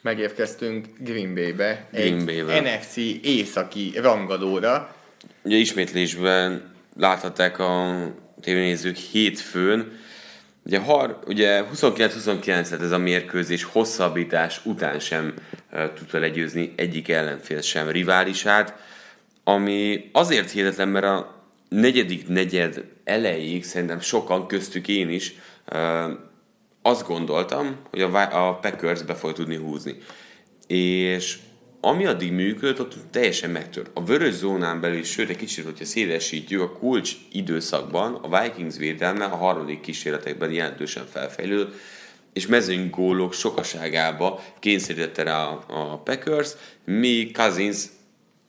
megérkeztünk 0.01 0.87
Green 0.99 1.33
Bay-be, 1.33 1.87
Green 1.91 2.19
egy 2.19 2.25
Bay-be. 2.25 2.59
NFC 2.59 2.95
északi 3.23 3.93
rangadóra. 3.95 4.95
Ugye 5.43 5.55
ismétlésben 5.55 6.73
láthatták 6.97 7.59
a 7.59 7.95
tévénézők 8.41 8.95
hétfőn, 8.95 9.99
ugye, 10.65 10.79
har, 10.79 11.19
ugye 11.27 11.63
29-29 11.75 12.45
lett 12.45 12.81
ez 12.81 12.91
a 12.91 12.97
mérkőzés 12.97 13.63
hosszabbítás 13.63 14.61
után 14.65 14.99
sem 14.99 15.33
uh, 15.71 15.93
tudta 15.93 16.19
legyőzni 16.19 16.73
egyik 16.75 17.09
ellenfél 17.09 17.61
sem 17.61 17.89
riválisát, 17.89 18.75
ami 19.43 20.09
azért 20.11 20.51
hihetetlen, 20.51 20.87
mert 20.87 21.05
a 21.05 21.40
negyedik 21.75 22.27
negyed 22.27 22.85
elejéig 23.03 23.63
szerintem 23.63 23.99
sokan, 23.99 24.47
köztük 24.47 24.87
én 24.87 25.09
is, 25.09 25.33
azt 26.81 27.07
gondoltam, 27.07 27.75
hogy 27.89 28.01
a, 28.01 28.59
Packers 28.61 29.03
be 29.03 29.15
fog 29.15 29.33
tudni 29.33 29.55
húzni. 29.55 29.95
És 30.67 31.37
ami 31.81 32.05
addig 32.05 32.31
működött, 32.31 32.79
ott 32.79 32.95
teljesen 33.11 33.49
megtört. 33.49 33.89
A 33.93 34.03
vörös 34.03 34.33
zónán 34.33 34.81
belül, 34.81 35.03
sőt 35.03 35.29
egy 35.29 35.35
kicsit, 35.35 35.65
hogyha 35.65 35.85
szélesítjük, 35.85 36.61
a 36.61 36.71
kulcs 36.71 37.11
időszakban 37.31 38.13
a 38.13 38.41
Vikings 38.41 38.77
védelme 38.77 39.25
a 39.25 39.35
harmadik 39.35 39.81
kísérletekben 39.81 40.51
jelentősen 40.51 41.05
felfejlődött, 41.05 41.73
és 42.33 42.47
mezőny 42.47 42.89
gólok 42.89 43.33
sokaságába 43.33 44.43
kényszerítette 44.59 45.23
rá 45.23 45.45
a, 45.45 45.63
a 45.67 45.97
Packers, 45.97 46.49
míg 46.85 47.37
Cousins 47.37 47.85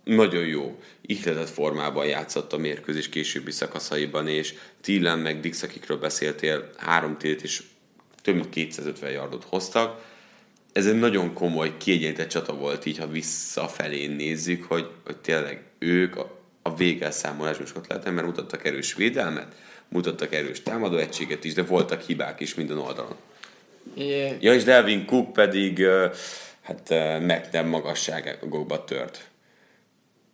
nagyon 0.05 0.47
jó, 0.47 0.79
ihletett 1.07 1.49
formában 1.49 2.07
játszott 2.07 2.53
a 2.53 2.57
mérkőzés 2.57 3.09
későbbi 3.09 3.51
szakaszaiban, 3.51 4.29
és 4.29 4.55
Tillen 4.81 5.19
meg 5.19 5.41
Dix, 5.41 5.63
akikről 5.63 5.99
beszéltél, 5.99 6.71
három 6.77 7.19
tét 7.19 7.43
és 7.43 7.63
több 8.23 8.35
mint 8.35 8.49
250 8.49 9.11
yardot 9.11 9.45
hoztak. 9.49 10.11
Ez 10.73 10.87
egy 10.87 10.99
nagyon 10.99 11.33
komoly, 11.33 11.77
kiegyenlített 11.77 12.29
csata 12.29 12.55
volt, 12.55 12.87
így 12.87 12.99
ha 12.99 13.07
visszafelé 13.09 14.07
nézzük, 14.07 14.65
hogy, 14.65 14.91
hogy 15.05 15.17
tényleg 15.17 15.63
ők 15.79 16.17
a, 16.17 16.39
a 16.63 16.75
végelszámolásban 16.75 17.67
is 17.67 17.75
ott 17.75 17.87
lehetnek, 17.87 18.15
mert 18.15 18.27
mutattak 18.27 18.65
erős 18.65 18.95
védelmet, 18.95 19.55
mutattak 19.89 20.35
erős 20.35 20.63
támadó 20.63 20.97
egységet 20.97 21.45
is, 21.45 21.53
de 21.53 21.63
voltak 21.63 22.01
hibák 22.01 22.41
is 22.41 22.55
minden 22.55 22.79
oldalon. 22.79 23.17
É, 23.95 24.37
Ja, 24.41 24.55
és 24.55 24.65
Delvin 24.65 25.07
Cook 25.07 25.33
pedig 25.33 25.87
hát 26.61 26.89
meg 27.21 27.49
nem 27.53 27.67
magasságokba 27.67 28.85
tört. 28.85 29.31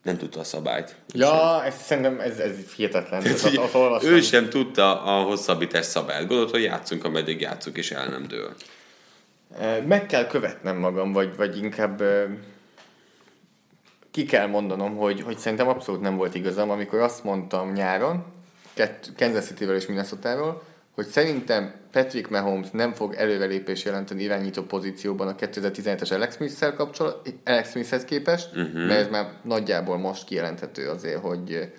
Nem 0.09 0.17
tudta 0.17 0.41
a 0.41 0.45
szabályt. 0.45 0.95
Ja, 1.13 1.65
ez, 1.65 1.75
szerintem 1.83 2.21
ez, 2.21 2.39
ez 2.39 2.57
hihetetlen. 2.77 3.23
Ez, 3.23 3.45
azt 3.45 3.75
olvastam. 3.75 4.13
ő 4.13 4.21
sem 4.21 4.49
tudta 4.49 5.03
a 5.03 5.23
hosszabbítás 5.23 5.85
szabályt. 5.85 6.27
Gondolt, 6.27 6.51
hogy 6.51 6.63
játszunk, 6.63 7.05
ameddig 7.05 7.41
játszunk, 7.41 7.77
és 7.77 7.91
el 7.91 8.09
nem 8.09 8.27
dől. 8.29 8.55
Meg 9.87 10.07
kell 10.07 10.27
követnem 10.27 10.77
magam, 10.77 11.13
vagy, 11.13 11.37
vagy 11.37 11.57
inkább 11.57 12.03
ki 14.11 14.25
kell 14.25 14.47
mondanom, 14.47 14.97
hogy, 14.97 15.21
hogy 15.21 15.39
szerintem 15.39 15.69
abszolút 15.69 16.01
nem 16.01 16.17
volt 16.17 16.35
igazam, 16.35 16.71
amikor 16.71 16.99
azt 16.99 17.25
mondtam 17.25 17.73
nyáron, 17.73 18.25
Kansas 19.17 19.45
City-vel 19.45 19.75
és 19.75 19.87
minnesota 19.87 20.63
hogy 20.99 21.07
szerintem 21.07 21.75
Patrick 21.93 22.31
Mahomes 22.31 22.67
nem 22.73 22.93
fog 22.93 23.15
előrelépés 23.15 23.85
jelenteni 23.85 24.23
irányító 24.23 24.63
pozícióban 24.63 25.29
a 25.29 25.35
2017-es 25.35 26.13
Alex 26.13 26.35
Smith-szel 26.35 26.75
kapcsolat, 26.75 27.35
Alex 27.45 27.71
Smithhez 27.71 28.05
képest, 28.05 28.49
uh-huh. 28.57 28.87
mert 28.87 29.01
ez 29.01 29.09
már 29.09 29.33
nagyjából 29.45 29.99
most 29.99 30.25
kijelenthető 30.25 30.89
azért, 30.89 31.21
hogy, 31.21 31.73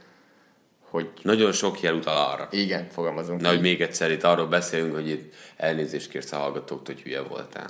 hogy 0.89 1.09
Nagyon 1.21 1.51
sok 1.51 1.81
jel 1.81 1.93
utal 1.93 2.31
arra. 2.31 2.47
igen, 2.51 2.87
fogalmazunk. 2.89 3.41
Na, 3.41 3.49
hogy 3.49 3.61
még 3.61 3.81
egyszer 3.81 4.11
itt 4.11 4.23
arról 4.23 4.47
beszélünk, 4.47 4.93
hogy 4.93 5.09
itt 5.09 5.33
elnézést 5.57 6.09
kérsz 6.09 6.31
a 6.31 6.37
hallgatóktól, 6.37 6.93
hogy 6.93 7.03
hülye 7.03 7.21
voltál. 7.21 7.69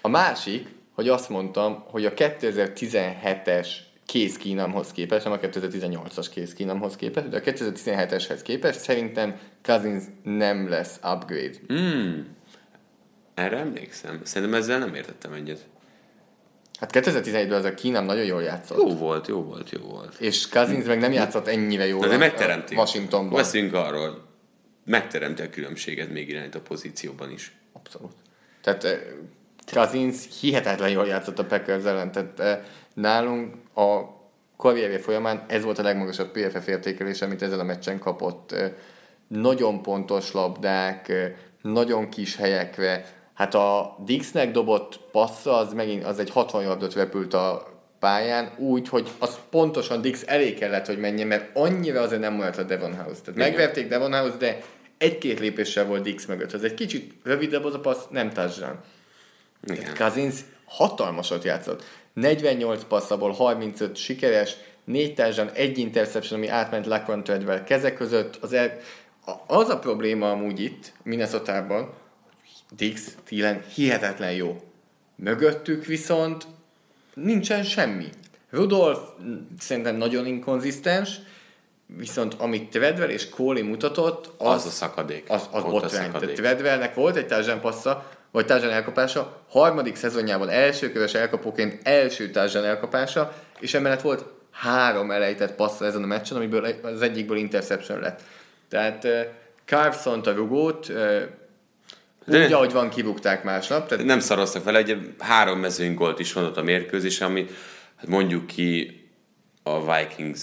A 0.00 0.08
másik, 0.08 0.68
hogy 0.94 1.08
azt 1.08 1.28
mondtam, 1.28 1.84
hogy 1.86 2.04
a 2.04 2.14
2017-es 2.14 3.68
kész 4.06 4.36
kínamhoz 4.36 4.92
képest, 4.92 5.24
nem 5.24 5.32
a 5.32 5.38
2018-as 5.38 6.26
kész 6.30 6.52
kínamhoz 6.52 6.96
képest, 6.96 7.28
de 7.28 7.36
a 7.36 7.40
2017-eshez 7.40 8.40
képest 8.42 8.80
szerintem 8.80 9.38
Cousins 9.62 10.04
nem 10.22 10.68
lesz 10.68 10.96
upgrade. 10.96 11.56
Hmm. 11.66 12.26
Erre 13.34 13.56
emlékszem. 13.56 14.20
Szerintem 14.24 14.60
ezzel 14.60 14.78
nem 14.78 14.94
értettem 14.94 15.32
egyet. 15.32 15.66
Hát 16.80 16.90
2017-ben 16.92 17.52
az 17.52 17.64
a 17.64 17.74
kínam 17.74 18.04
nagyon 18.04 18.24
jól 18.24 18.42
játszott. 18.42 18.78
Jó 18.78 18.96
volt, 18.96 19.26
jó 19.26 19.42
volt, 19.42 19.70
jó 19.70 19.80
volt. 19.80 20.20
És 20.20 20.48
Cousins 20.48 20.84
meg 20.84 20.98
nem 20.98 21.12
játszott 21.12 21.46
ennyire 21.46 21.86
jól 21.86 22.08
de 22.08 22.16
megteremti. 22.16 22.74
Washingtonban. 22.74 23.36
Beszéljünk 23.36 23.74
arról, 23.74 24.08
hogy 24.08 24.20
megteremti 24.84 25.42
a 25.42 25.50
különbséget 25.50 26.10
még 26.10 26.28
irányt 26.28 26.54
a 26.54 26.60
pozícióban 26.60 27.30
is. 27.30 27.56
Abszolút. 27.72 28.12
Tehát 28.62 28.84
eh, 28.84 29.00
Cousins 29.72 30.16
hihetetlen 30.40 30.90
jól 30.90 31.06
játszott 31.06 31.38
a 31.38 31.44
Packers 31.44 31.84
ellen, 31.84 32.12
tehát 32.12 32.40
eh, 32.40 32.58
nálunk 32.94 33.54
a 33.74 34.18
karrierje 34.56 34.98
folyamán 34.98 35.44
ez 35.48 35.64
volt 35.64 35.78
a 35.78 35.82
legmagasabb 35.82 36.30
PFF 36.30 36.66
értékelés, 36.68 37.22
amit 37.22 37.42
ezen 37.42 37.60
a 37.60 37.64
meccsen 37.64 37.98
kapott. 37.98 38.54
Nagyon 39.30 39.82
pontos 39.82 40.32
labdák, 40.32 41.12
nagyon 41.62 42.08
kis 42.08 42.36
helyekre. 42.36 43.04
Hát 43.34 43.54
a 43.54 43.96
Dixnek 44.04 44.50
dobott 44.50 45.00
passza, 45.12 45.56
az 45.56 45.72
megint 45.72 46.04
az 46.04 46.18
egy 46.18 46.30
60 46.30 46.62
yardot 46.62 46.94
repült 46.94 47.34
a 47.34 47.70
pályán, 47.98 48.52
úgy, 48.56 48.88
hogy 48.88 49.10
az 49.18 49.38
pontosan 49.50 50.00
Dix 50.00 50.22
elé 50.26 50.54
kellett, 50.54 50.86
hogy 50.86 50.98
menjen, 50.98 51.26
mert 51.26 51.56
annyira 51.56 52.00
azért 52.00 52.20
nem 52.20 52.36
volt 52.36 52.58
a 52.58 52.62
Devon 52.62 52.96
House. 52.96 53.20
Tehát 53.20 53.38
megverték 53.38 53.88
Devon 53.88 54.12
House, 54.12 54.36
de 54.36 54.58
egy-két 54.98 55.40
lépéssel 55.40 55.84
volt 55.84 56.02
Dix 56.02 56.26
mögött. 56.26 56.52
Az 56.52 56.64
egy 56.64 56.74
kicsit 56.74 57.14
rövidebb 57.24 57.64
az 57.64 57.74
a 57.74 57.80
passz, 57.80 58.04
nem 58.10 58.30
touchdown. 58.30 58.78
Cousins 59.96 60.34
hatalmasat 60.64 61.44
játszott. 61.44 61.84
48 62.12 62.84
passzabból 62.84 63.32
35 63.32 63.96
sikeres, 63.96 64.56
4 64.84 65.14
touchdown, 65.14 65.50
egy 65.54 65.78
interception, 65.78 66.38
ami 66.38 66.48
átment 66.48 66.86
Laquan 66.86 67.24
Treadwell 67.24 67.64
kezek 67.64 67.94
között. 67.94 68.36
Az, 68.40 68.52
el, 68.52 68.76
az 69.46 69.68
a 69.68 69.78
probléma 69.78 70.30
amúgy 70.30 70.60
itt, 70.60 70.92
Minnesota-ban, 71.02 71.92
Dix, 72.76 73.14
Thielen 73.24 73.64
hihetetlen 73.74 74.32
jó. 74.32 74.62
Mögöttük 75.14 75.84
viszont 75.84 76.46
nincsen 77.14 77.62
semmi. 77.62 78.08
Rudolf 78.50 78.98
szerintem 79.58 79.96
nagyon 79.96 80.26
inkonzisztens, 80.26 81.16
viszont 81.86 82.34
amit 82.34 82.70
Treadwell 82.70 83.08
és 83.08 83.28
Coley 83.28 83.64
mutatott, 83.64 84.32
az, 84.38 84.54
Az 84.54 84.66
a 84.66 84.70
szakadék. 84.70 85.24
az, 85.28 85.48
az 85.52 85.64
a 85.64 85.68
botrány. 85.68 86.10
Treadwellnek 86.10 86.94
volt 86.94 87.16
egy 87.16 87.26
társadalmi 87.26 87.60
passza, 87.60 88.10
vagy 88.30 88.46
társadalmi 88.46 88.76
elkapása, 88.76 89.42
harmadik 89.48 89.96
szezonjában 89.96 90.48
első 90.48 90.92
köves 90.92 91.14
elkapóként 91.14 91.80
első 91.82 92.30
társadalmi 92.30 92.68
elkapása, 92.68 93.32
és 93.60 93.74
emellett 93.74 94.00
volt 94.00 94.24
három 94.50 95.10
elejtett 95.10 95.54
passza 95.54 95.84
ezen 95.84 96.02
a 96.02 96.06
meccsen, 96.06 96.36
amiből 96.36 96.64
az 96.82 97.02
egyikből 97.02 97.36
interception 97.36 98.00
lett. 98.00 98.22
Tehát 98.70 99.06
Carson 99.64 100.20
a 100.20 100.32
rugót, 100.32 100.92
De- 102.26 102.44
úgy, 102.44 102.52
ahogy 102.52 102.72
van, 102.72 102.90
kirúgták 102.90 103.44
másnap. 103.44 103.88
Tehát 103.88 104.04
Nem 104.04 104.20
szaroztak 104.20 104.64
vele, 104.64 104.80
ugye 104.80 104.96
három 105.18 105.58
mezőny 105.58 105.94
gólt 105.94 106.18
is 106.18 106.32
van 106.32 106.44
ott 106.44 106.56
a 106.56 106.62
mérkőzés, 106.62 107.20
ami 107.20 107.46
hát 107.96 108.06
mondjuk 108.06 108.46
ki 108.46 109.00
a 109.62 109.96
Vikings 109.96 110.40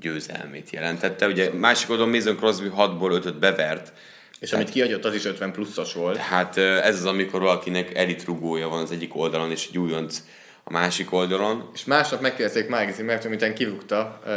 győzelmét 0.00 0.70
jelentette. 0.70 1.26
Ugye 1.26 1.52
másik 1.52 1.90
oldalon 1.90 2.12
Mason 2.12 2.36
Crosby 2.36 2.70
6-ból 2.76 3.20
5-öt 3.22 3.38
bevert, 3.38 3.92
és 4.40 4.52
amit 4.52 4.70
kiadott, 4.70 5.04
az 5.04 5.14
is 5.14 5.24
50 5.24 5.52
pluszos 5.52 5.92
volt. 5.92 6.16
Hát 6.16 6.56
ez 6.56 6.96
az, 6.96 7.04
amikor 7.04 7.40
valakinek 7.40 7.94
elit 7.94 8.24
rugója 8.24 8.68
van 8.68 8.82
az 8.82 8.90
egyik 8.90 9.16
oldalon, 9.16 9.50
és 9.50 9.68
egy 9.68 9.78
újonc 9.78 10.22
a 10.64 10.72
másik 10.72 11.12
oldalon. 11.12 11.70
És 11.74 11.84
másnap 11.84 12.20
megkérdezték 12.20 12.68
Mike 12.68 12.92
Zimmert, 12.92 13.28
miután 13.28 13.54
kirúgta 13.54 14.20
uh, 14.26 14.32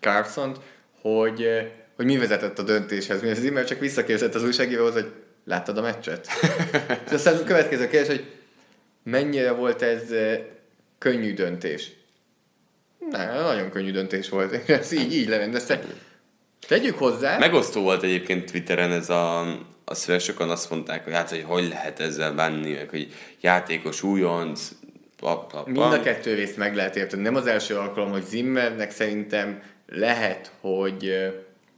Carson-t, 0.00 0.60
hogy, 1.00 1.40
uh, 1.40 1.62
hogy 1.96 2.04
mi 2.04 2.16
vezetett 2.16 2.58
a 2.58 2.62
döntéshez. 2.62 3.22
Mi 3.22 3.34
Zimmer 3.34 3.64
csak 3.64 3.78
visszakérdezett 3.78 4.34
az 4.34 4.44
újságíróhoz, 4.44 4.92
hogy 4.92 5.12
láttad 5.44 5.78
a 5.78 5.80
meccset? 5.80 6.28
és 7.06 7.12
aztán 7.12 7.36
a 7.36 7.44
következő 7.44 7.88
kérdés, 7.88 8.16
hogy 8.16 8.24
mennyire 9.02 9.52
volt 9.52 9.82
ez 9.82 10.02
könnyű 10.98 11.34
döntés? 11.34 11.90
Nem, 13.10 13.42
nagyon 13.42 13.70
könnyű 13.70 13.90
döntés 13.90 14.28
volt. 14.28 14.68
Ezt 14.68 14.92
így, 14.92 15.14
így 15.14 15.28
lerendezte. 15.28 15.82
Tegyük 16.68 16.98
hozzá, 16.98 17.38
Megosztó 17.38 17.82
volt 17.82 18.02
egyébként 18.02 18.50
Twitteren 18.50 18.92
ez 18.92 19.10
a, 19.10 19.40
a 19.84 19.94
szöveg, 19.94 20.20
sokan 20.20 20.50
azt 20.50 20.70
mondták, 20.70 21.04
hogy 21.04 21.12
hát, 21.12 21.30
hogy 21.30 21.42
hogy 21.46 21.68
lehet 21.68 22.00
ezzel 22.00 22.32
bánni, 22.32 22.72
meg 22.72 22.88
hogy 22.88 23.12
játékos 23.40 24.02
újonc, 24.02 24.70
pap, 25.16 25.52
pap, 25.52 25.66
Mind 25.66 25.92
a 25.92 26.00
kettő 26.00 26.34
részt 26.34 26.56
meg 26.56 26.74
lehet 26.74 26.96
érteni. 26.96 27.22
Nem 27.22 27.36
az 27.36 27.46
első 27.46 27.74
alkalom, 27.74 28.10
hogy 28.10 28.24
Zimmernek 28.24 28.90
szerintem 28.90 29.62
lehet, 29.86 30.52
hogy 30.60 31.14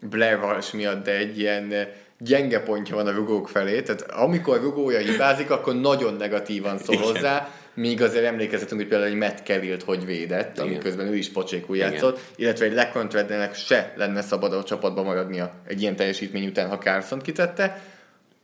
Blair 0.01 0.39
Walsh 0.39 0.75
miatt, 0.75 1.05
de 1.05 1.17
egy 1.17 1.39
ilyen 1.39 1.73
ö, 1.73 1.83
gyenge 2.19 2.61
pontja 2.61 2.95
van 2.95 3.07
a 3.07 3.11
rugók 3.13 3.49
felé. 3.49 3.83
Tehát 3.83 4.11
amikor 4.11 4.61
rugója 4.61 4.99
hibázik, 4.99 5.51
akkor 5.51 5.75
nagyon 5.75 6.15
negatívan 6.15 6.79
szól 6.79 6.95
Igen. 6.95 7.07
hozzá, 7.07 7.49
míg 7.75 8.03
azért 8.03 8.25
emlékezhetünk, 8.25 8.81
hogy 8.81 8.91
például 8.91 9.11
egy 9.11 9.17
Matt 9.17 9.43
Kevilt 9.43 9.83
hogy 9.83 10.05
védett, 10.07 10.59
amiközben 10.59 11.07
ő 11.07 11.17
is 11.17 11.29
pocsékul 11.29 11.77
játszott, 11.77 12.21
illetve 12.37 12.65
egy 12.65 12.73
Lecon 12.73 13.09
Treadwellnek 13.09 13.55
se 13.55 13.93
lenne 13.97 14.23
szabad 14.23 14.53
a 14.53 14.65
csapatban 14.65 15.05
maradnia 15.05 15.53
egy 15.67 15.81
ilyen 15.83 15.97
teljesítmény 15.97 16.47
után, 16.47 16.69
ha 16.69 16.79
Carson 16.79 17.19
kitette. 17.19 17.83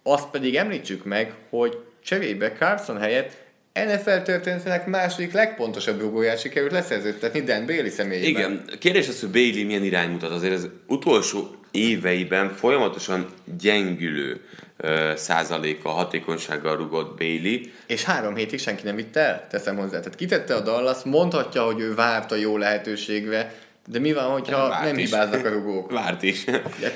Azt 0.03 0.31
pedig 0.31 0.57
említsük 0.57 1.05
meg, 1.05 1.35
hogy 1.51 1.79
cserébe 2.03 2.53
Carson 2.53 2.99
helyett 2.99 3.44
NFL 3.75 4.17
történetének 4.25 4.87
második 4.87 5.33
legpontosabb 5.33 6.01
rugóját 6.01 6.41
sikerült 6.41 6.73
leszerződtetni 6.73 7.41
Dan 7.41 7.67
Bailey 7.67 7.91
személyében. 7.91 8.51
Igen, 8.51 8.65
kérdés 8.79 9.09
az, 9.09 9.21
hogy 9.21 9.31
Bailey 9.31 9.67
milyen 9.67 9.85
irány 9.85 10.11
mutat. 10.11 10.31
Azért 10.31 10.55
az 10.55 10.69
utolsó 10.87 11.55
éveiben 11.71 12.51
folyamatosan 12.51 13.27
gyengülő 13.61 14.41
ö, 14.77 15.13
százaléka, 15.17 15.89
hatékonysággal 15.89 16.77
rugott 16.77 17.19
Bailey. 17.19 17.61
És 17.87 18.05
három 18.05 18.35
hétig 18.35 18.59
senki 18.59 18.83
nem 18.85 18.97
vitte 18.97 19.21
el, 19.21 19.47
teszem 19.51 19.77
hozzá. 19.77 19.99
Tehát 19.99 20.15
kitette 20.15 20.55
a 20.55 20.61
Dallas, 20.61 21.03
mondhatja, 21.05 21.63
hogy 21.65 21.81
ő 21.81 21.95
várt 21.95 22.33
a 22.33 22.37
jó 22.37 22.57
lehetőségre, 22.57 23.55
de 23.87 23.99
mi 23.99 24.13
van, 24.13 24.31
hogyha 24.31 24.69
Várt 24.69 24.85
nem 24.85 24.99
is. 24.99 25.05
hibáznak 25.11 25.45
a 25.45 25.49
rugók? 25.49 25.91
Várt 26.03 26.23
is. 26.23 26.45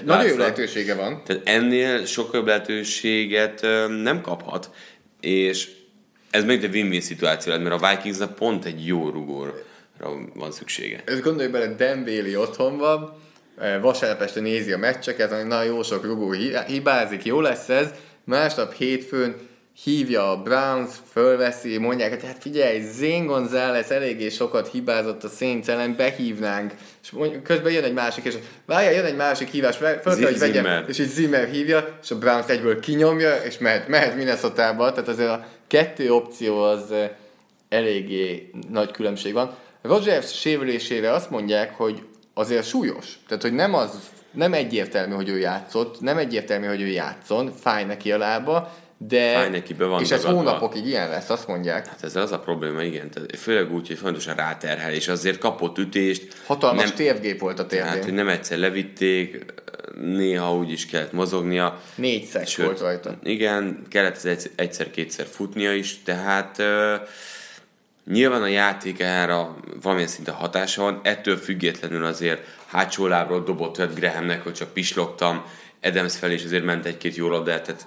Nagyon 0.04 0.26
jó 0.26 0.36
lehetősége 0.36 0.94
van. 0.94 1.22
Tehát 1.24 1.48
ennél 1.48 2.04
sokkal 2.06 2.44
lehetőséget 2.44 3.60
nem 4.02 4.20
kaphat, 4.20 4.70
és 5.20 5.76
ez 6.30 6.44
még 6.44 6.64
egy 6.64 6.74
win-win 6.74 7.00
szituáció 7.00 7.52
lett, 7.52 7.62
mert 7.62 7.82
a 7.82 7.88
Vikingsnak 7.88 8.34
pont 8.34 8.64
egy 8.64 8.86
jó 8.86 9.08
rugóra 9.08 9.54
van 10.34 10.52
szüksége. 10.52 11.02
Ez 11.04 11.20
gondolj 11.20 11.48
bele, 11.48 11.74
Bailey 12.04 12.40
otthon 12.40 12.78
van, 12.78 13.16
eh, 13.58 13.80
vasárnap 13.80 14.20
este 14.22 14.40
nézi 14.40 14.72
a 14.72 14.78
meccseket, 14.78 15.46
na 15.46 15.62
jó 15.62 15.82
sok 15.82 16.04
rugó 16.04 16.32
hi- 16.32 16.64
hibázik, 16.66 17.24
jó 17.24 17.40
lesz 17.40 17.68
ez, 17.68 17.88
másnap 18.24 18.72
hétfőn 18.72 19.34
hívja 19.84 20.30
a 20.30 20.42
Browns, 20.42 20.90
fölveszi, 21.12 21.78
mondják, 21.78 22.10
hogy 22.10 22.24
hát 22.24 22.42
figyelj, 22.42 22.80
Zane 22.80 23.24
González 23.24 23.90
eléggé 23.90 24.28
sokat 24.28 24.70
hibázott 24.70 25.24
a 25.24 25.28
Saints 25.28 25.68
ellen, 25.68 25.96
behívnánk, 25.96 26.72
és 27.02 27.10
mondjuk, 27.10 27.42
közben 27.42 27.72
jön 27.72 27.84
egy 27.84 27.92
másik, 27.92 28.24
és 28.24 28.34
várjál, 28.66 28.92
jön 28.92 29.04
egy 29.04 29.16
másik 29.16 29.48
hívás, 29.48 29.76
fel 29.76 30.00
kell, 30.00 30.14
hogy 30.14 30.38
vegyem, 30.38 30.84
és 30.88 30.98
így 30.98 31.08
Zimmer 31.08 31.48
hívja, 31.48 31.98
és 32.02 32.10
a 32.10 32.18
Browns 32.18 32.48
egyből 32.48 32.80
kinyomja, 32.80 33.36
és 33.36 33.58
mehet, 33.58 33.88
mehet 33.88 34.16
Minnesota-ba, 34.16 34.90
tehát 34.90 35.08
azért 35.08 35.30
a 35.30 35.46
kettő 35.68 36.12
opció 36.12 36.62
az 36.62 36.90
eh, 36.92 37.10
eléggé 37.68 38.50
nagy 38.70 38.90
különbség 38.90 39.32
van. 39.32 39.56
Rogers 39.82 40.38
sérülésére 40.40 41.12
azt 41.12 41.30
mondják, 41.30 41.74
hogy 41.74 42.02
azért 42.34 42.66
súlyos. 42.66 43.18
Tehát, 43.28 43.42
hogy 43.42 43.52
nem 43.52 43.74
az, 43.74 44.10
nem 44.30 44.52
egyértelmű, 44.52 45.14
hogy 45.14 45.28
ő 45.28 45.38
játszott, 45.38 46.00
nem 46.00 46.18
egyértelmű, 46.18 46.66
hogy 46.66 46.80
ő 46.80 46.86
játszon, 46.86 47.52
fáj 47.52 47.84
neki 47.84 48.12
a 48.12 48.18
lába, 48.18 48.72
de... 48.98 49.32
Fáj 49.32 49.50
neki, 49.50 49.74
be 49.74 49.84
van 49.84 50.02
És 50.02 50.10
ez 50.10 50.22
dagadva. 50.22 50.42
hónapokig 50.42 50.86
ilyen 50.86 51.08
lesz, 51.08 51.30
azt 51.30 51.46
mondják. 51.46 51.86
Hát 51.86 52.04
ez 52.04 52.16
az 52.16 52.32
a 52.32 52.38
probléma, 52.38 52.82
igen. 52.82 53.10
Főleg 53.38 53.72
úgy, 53.72 53.86
hogy 53.86 53.98
fontosan 53.98 54.34
ráterhel, 54.34 54.92
és 54.92 55.08
azért 55.08 55.38
kapott 55.38 55.78
ütést. 55.78 56.42
Hatalmas 56.46 56.84
nem, 56.84 56.94
térgép 56.94 57.40
volt 57.40 57.58
a 57.58 57.66
térdén. 57.66 58.14
nem 58.14 58.28
egyszer 58.28 58.58
levitték, 58.58 59.44
néha 60.00 60.54
úgy 60.54 60.70
is 60.72 60.86
kellett 60.86 61.12
mozognia. 61.12 61.80
Négy 61.94 62.24
szek 62.24 62.48
volt 62.56 62.80
rajta. 62.80 63.18
Igen, 63.22 63.86
kellett 63.90 64.24
egyszer- 64.24 64.50
egyszer-kétszer 64.56 65.26
futnia 65.26 65.74
is, 65.74 66.02
tehát 66.02 66.58
ö, 66.58 66.94
nyilván 68.06 68.42
a 68.42 68.46
játékára 68.46 69.56
valamilyen 69.82 70.10
szinte 70.10 70.30
hatása 70.30 70.82
van, 70.82 71.00
ettől 71.02 71.36
függetlenül 71.36 72.04
azért 72.04 72.46
hátsó 72.66 73.06
lábról 73.06 73.42
dobott 73.42 73.94
Grahamnek, 73.94 74.42
hogy 74.42 74.52
csak 74.52 74.72
pislogtam, 74.72 75.44
Adams 75.82 76.16
felé 76.16 76.34
is 76.34 76.44
azért 76.44 76.64
ment 76.64 76.86
egy-két 76.86 77.16
jó 77.16 77.28
labdát, 77.28 77.62
tehát 77.62 77.86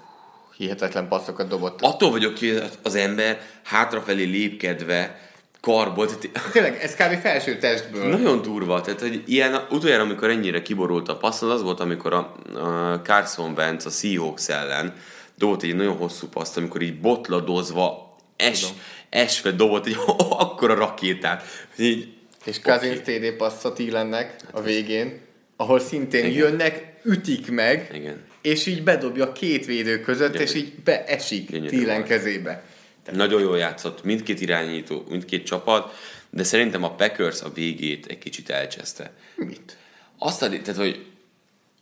Hihetetlen 0.61 1.07
passzokat 1.07 1.47
dobott. 1.47 1.81
attól 1.81 2.11
vagyok 2.11 2.33
ki 2.33 2.53
az 2.83 2.95
ember 2.95 3.41
hátrafelé 3.63 4.23
lépkedve, 4.23 5.19
karból, 5.61 6.05
tehát 6.05 6.51
Tényleg, 6.51 6.79
ez 6.81 6.95
kb. 6.95 7.21
felső 7.21 7.57
testből. 7.57 8.09
nagyon 8.09 8.41
durva, 8.41 8.81
tehát 8.81 8.99
hogy 8.99 9.23
ilyen, 9.25 9.67
utoljára, 9.69 10.03
amikor 10.03 10.29
ennyire 10.29 10.61
kiborult 10.61 11.07
a 11.07 11.17
passz, 11.17 11.41
az 11.41 11.49
az 11.49 11.61
volt, 11.61 11.79
amikor 11.79 12.13
a, 12.13 12.35
a 12.59 13.01
Carson 13.03 13.53
Wentz 13.57 13.85
a 13.85 13.89
Seahawks 13.89 14.49
ellen 14.49 14.93
dobott 15.35 15.63
egy 15.63 15.75
nagyon 15.75 15.95
hosszú 15.95 16.27
paszt, 16.27 16.57
amikor 16.57 16.81
így 16.81 16.99
botladozva, 16.99 18.15
es, 18.35 18.65
esve 19.09 19.51
dobott 19.51 19.85
egy 19.85 19.97
akkora 20.43 20.73
rakétát, 20.73 21.43
így, 21.77 22.13
És 22.45 22.61
Cousins 22.61 22.99
TD 22.99 23.31
passzat 23.37 23.79
illennek 23.79 24.35
a 24.51 24.61
végén, 24.61 25.21
ahol 25.61 25.79
szintén 25.79 26.25
Igen. 26.25 26.37
jönnek, 26.37 26.99
ütik 27.03 27.51
meg, 27.51 27.91
Igen. 27.93 28.23
és 28.41 28.65
így 28.65 28.83
bedobja 28.83 29.23
a 29.25 29.31
két 29.31 29.65
védő 29.65 29.99
között, 29.99 30.31
Gyönyörű. 30.31 30.49
és 30.49 30.55
így 30.55 30.73
beesik 30.83 31.49
Gyönyörű 31.51 31.85
volt. 31.85 32.07
kezébe. 32.07 32.63
nagyon 33.11 33.41
jól 33.41 33.57
játszott 33.57 34.03
mindkét 34.03 34.41
irányító, 34.41 35.05
mindkét 35.09 35.45
csapat, 35.45 35.93
de 36.29 36.43
szerintem 36.43 36.83
a 36.83 36.95
Packers 36.95 37.41
a 37.41 37.51
végét 37.53 38.05
egy 38.05 38.17
kicsit 38.17 38.49
elcseszte. 38.49 39.11
Mit? 39.35 39.77
Azt 40.17 40.41
a, 40.41 40.49
tehát, 40.49 40.75
hogy 40.75 41.05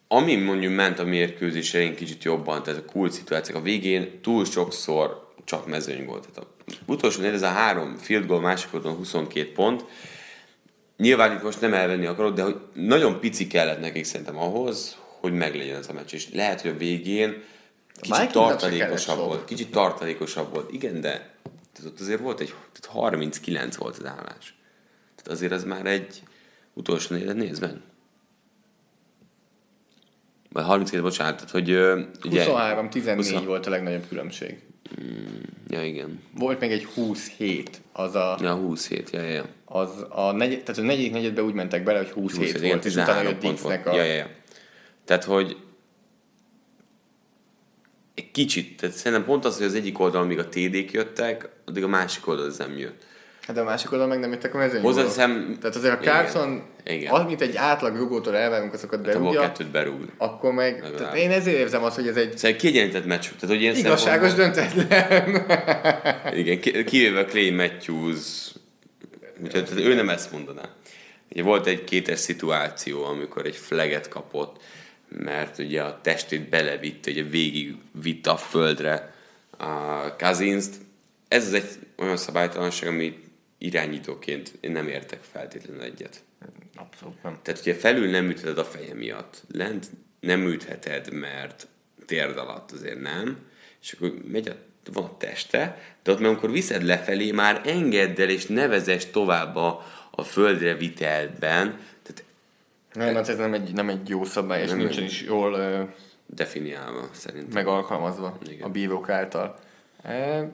ami 0.08 0.36
mondjuk 0.36 0.74
ment 0.76 1.00
a 1.00 1.04
mérkőzés 1.04 1.74
elején 1.74 1.96
kicsit 1.96 2.24
jobban, 2.24 2.64
tehát 2.64 2.80
a 2.80 2.92
cool 2.92 3.10
szituációk, 3.12 3.58
a 3.58 3.62
végén 3.62 4.20
túl 4.22 4.46
sokszor 4.46 5.28
csak 5.46 5.68
mezőny 5.68 6.06
volt. 6.06 6.28
Tehát 6.28 6.50
a 6.50 6.74
utolsó 6.92 7.22
ez 7.24 7.42
a 7.42 7.48
három 7.48 7.98
field 7.98 8.26
goal, 8.26 8.42
másik 8.42 8.74
oldalon 8.74 8.98
22 8.98 9.52
pont. 9.52 9.84
Nyilván 11.00 11.36
itt 11.36 11.44
most 11.44 11.62
nem 11.62 11.74
elvenni 11.74 12.06
akarok, 12.06 12.36
de 12.36 12.44
hogy 12.44 12.60
nagyon 12.74 13.20
pici 13.20 13.48
kellett 13.48 13.80
nekik 13.80 14.06
szerintem 14.06 14.38
ahhoz, 14.38 14.98
hogy 15.20 15.34
meglegyen 15.34 15.76
ez 15.76 15.90
a 15.90 15.94
meccs. 15.94 16.14
És 16.14 16.30
lehet, 16.34 16.62
hogy 16.62 16.72
a 16.72 16.78
végén 16.78 17.44
kicsit 18.02 18.16
kellett 18.16 18.32
tartalékosabb 18.32 19.18
volt. 19.18 19.46
Kicsit 19.46 19.72
tartalékosabb 19.72 20.54
volt. 20.54 20.74
Igen, 20.74 21.02
de 21.02 21.12
tehát 21.74 21.92
ott 21.92 22.00
azért 22.00 22.20
volt 22.20 22.40
egy, 22.40 22.48
tehát 22.48 22.98
39 22.98 23.76
volt 23.76 23.98
az 23.98 24.06
állás. 24.06 24.56
Tehát 25.16 25.32
azért 25.32 25.52
az 25.52 25.64
már 25.64 25.86
egy 25.86 26.24
utolsó 26.74 27.16
négyed, 27.16 27.36
nézd 27.36 27.62
meg. 27.62 27.76
Vagy 30.52 30.64
32, 30.64 31.02
bocsánat, 31.02 31.36
tehát 31.36 31.52
hogy 31.52 31.70
ugye... 32.26 32.46
23-14 32.48 33.14
20 33.16 33.32
volt 33.32 33.66
a 33.66 33.70
legnagyobb 33.70 34.08
különbség. 34.08 34.62
Ja, 35.68 35.86
igen. 35.86 36.22
Volt 36.38 36.60
még 36.60 36.72
egy 36.72 36.86
27, 36.86 37.82
az 37.92 38.16
a, 38.16 38.38
Ja, 38.42 38.54
27, 38.54 39.10
ja, 39.10 39.22
ja, 39.22 39.46
az 39.66 40.06
a, 40.10 40.32
negy, 40.32 40.64
tehát 40.64 40.82
a 40.82 40.86
negyedik 40.86 41.12
negyedbe 41.12 41.44
úgy 41.44 41.54
mentek 41.54 41.84
bele, 41.84 41.98
hogy 41.98 42.10
27 42.10 42.52
20, 42.52 42.60
igen, 42.60 42.70
volt, 42.70 42.86
és 42.86 42.92
utána 42.92 43.08
13 43.08 43.32
jött. 43.32 43.42
Dixnek 43.42 43.86
a... 43.88 43.96
Ja, 43.96 44.04
ja, 44.04 44.14
ja. 44.14 44.30
Tehát, 45.06 45.24
hogy 45.24 45.58
egy 48.14 48.32
kicsit, 48.32 48.78
tehát 48.78 48.96
szerintem 48.96 49.28
pont 49.28 49.46
az, 49.46 49.58
hogy 49.58 49.66
az 49.66 49.74
egyik 49.74 50.00
oldalon 50.00 50.28
még 50.28 50.40
a 50.40 50.50
TD-k 50.50 50.92
jöttek, 50.92 51.50
addig 51.66 51.84
a 51.84 51.88
másik 51.88 52.28
oldalon 52.28 52.50
ez 52.50 52.58
nem 52.58 52.78
jött. 52.78 53.06
Hát 53.50 53.58
de 53.58 53.64
a 53.64 53.68
másik 53.70 53.92
oldalon 53.92 54.12
meg 54.14 54.20
nem 54.20 54.32
jöttek 54.32 54.54
a 54.54 54.58
mezőnyről. 54.58 54.92
Hozzáteszem- 54.92 55.58
Tehát 55.62 55.76
azért 55.76 55.94
a 55.94 55.98
az, 57.10 57.26
mint 57.26 57.42
egy 57.42 57.56
átlag 57.56 57.96
rugótól 57.96 58.36
elvárunk 58.36 58.74
azokat 58.74 59.00
abból 59.00 59.14
berúgja, 59.14 59.40
kettőt 59.42 59.72
berúg. 59.72 60.12
akkor 60.18 60.54
meg, 60.54 60.74
Legalább. 60.74 60.98
tehát 60.98 61.16
én 61.16 61.32
ezért 61.32 61.58
érzem 61.58 61.84
azt, 61.84 61.96
hogy 61.96 62.08
ez 62.08 62.16
egy 62.16 62.38
Szóval 62.38 62.58
kiegyenlített 62.58 63.06
meccs. 63.06 63.22
Tehát, 63.24 63.48
hogy 63.48 63.62
ilyen 63.62 63.76
igazságos 63.76 64.34
döntetlen. 64.34 65.46
Igen, 66.42 66.60
ki- 66.60 66.84
kivéve 66.84 67.26
Clay 67.26 67.50
Matthews, 67.50 68.52
úgyhogy 69.44 69.66
tehát 69.66 69.84
ő 69.86 69.94
nem 69.94 70.10
ezt 70.10 70.32
mondaná. 70.32 70.70
Ugye 71.32 71.44
volt 71.44 71.68
egy 71.68 71.84
kétes 71.84 72.20
szituáció, 72.20 73.04
amikor 73.04 73.46
egy 73.46 73.56
flaget 73.56 74.08
kapott, 74.08 74.62
mert 75.08 75.58
ugye 75.58 75.82
a 75.82 76.00
testét 76.04 76.50
belevitte, 76.50 77.12
ugye 77.12 77.24
végig 77.24 77.76
vitte 78.02 78.30
a 78.30 78.38
földre 78.38 79.14
a 79.58 80.16
cousins 80.16 80.66
Ez 81.28 81.46
az 81.46 81.54
egy 81.54 81.66
olyan 81.98 82.18
szabálytalanság, 82.18 82.90
ami 82.90 83.28
irányítóként 83.60 84.52
én 84.60 84.72
nem 84.72 84.88
értek 84.88 85.20
feltétlenül 85.22 85.82
egyet. 85.82 86.24
Abszolút 86.76 87.24
nem. 87.24 87.38
Tehát 87.42 87.60
ugye 87.60 87.76
felül 87.76 88.10
nem 88.10 88.30
ütheted 88.30 88.58
a 88.58 88.64
feje 88.64 88.94
miatt, 88.94 89.44
lent 89.52 89.88
nem 90.20 90.48
ütheted, 90.48 91.14
mert 91.14 91.68
térd 92.06 92.38
alatt 92.38 92.72
azért 92.72 93.02
nem, 93.02 93.38
és 93.82 93.92
akkor 93.92 94.14
megy 94.32 94.48
a, 94.48 94.54
van 94.94 95.04
a 95.04 95.18
teste, 95.18 95.82
de 96.04 96.12
ott 96.12 96.20
meg 96.20 96.30
amikor 96.30 96.52
viszed 96.52 96.84
lefelé, 96.84 97.32
már 97.32 97.62
engedd 97.66 98.22
el 98.22 98.30
és 98.30 98.46
nevezes 98.46 99.06
tovább 99.06 99.56
a, 99.56 99.86
a 100.12 100.24
földre 100.24 100.76
vitelben, 100.76 101.80
tehát 102.04 102.24
Nem, 102.94 103.16
hát 103.16 103.30
ez 103.30 103.38
nem 103.38 103.54
egy, 103.54 103.74
nem 103.74 103.90
egy 103.90 104.10
jó 104.10 104.24
szabály, 104.24 104.64
és 104.64 104.72
nincsen 104.72 105.04
is 105.04 105.22
jól 105.22 105.54
ö, 105.54 105.84
definiálva 106.26 107.10
szerintem. 107.12 107.52
megalkalmazva 107.54 108.38
Igen. 108.48 108.62
a 108.62 108.70
bírók 108.70 109.10
által. 109.10 109.60
E, 110.04 110.50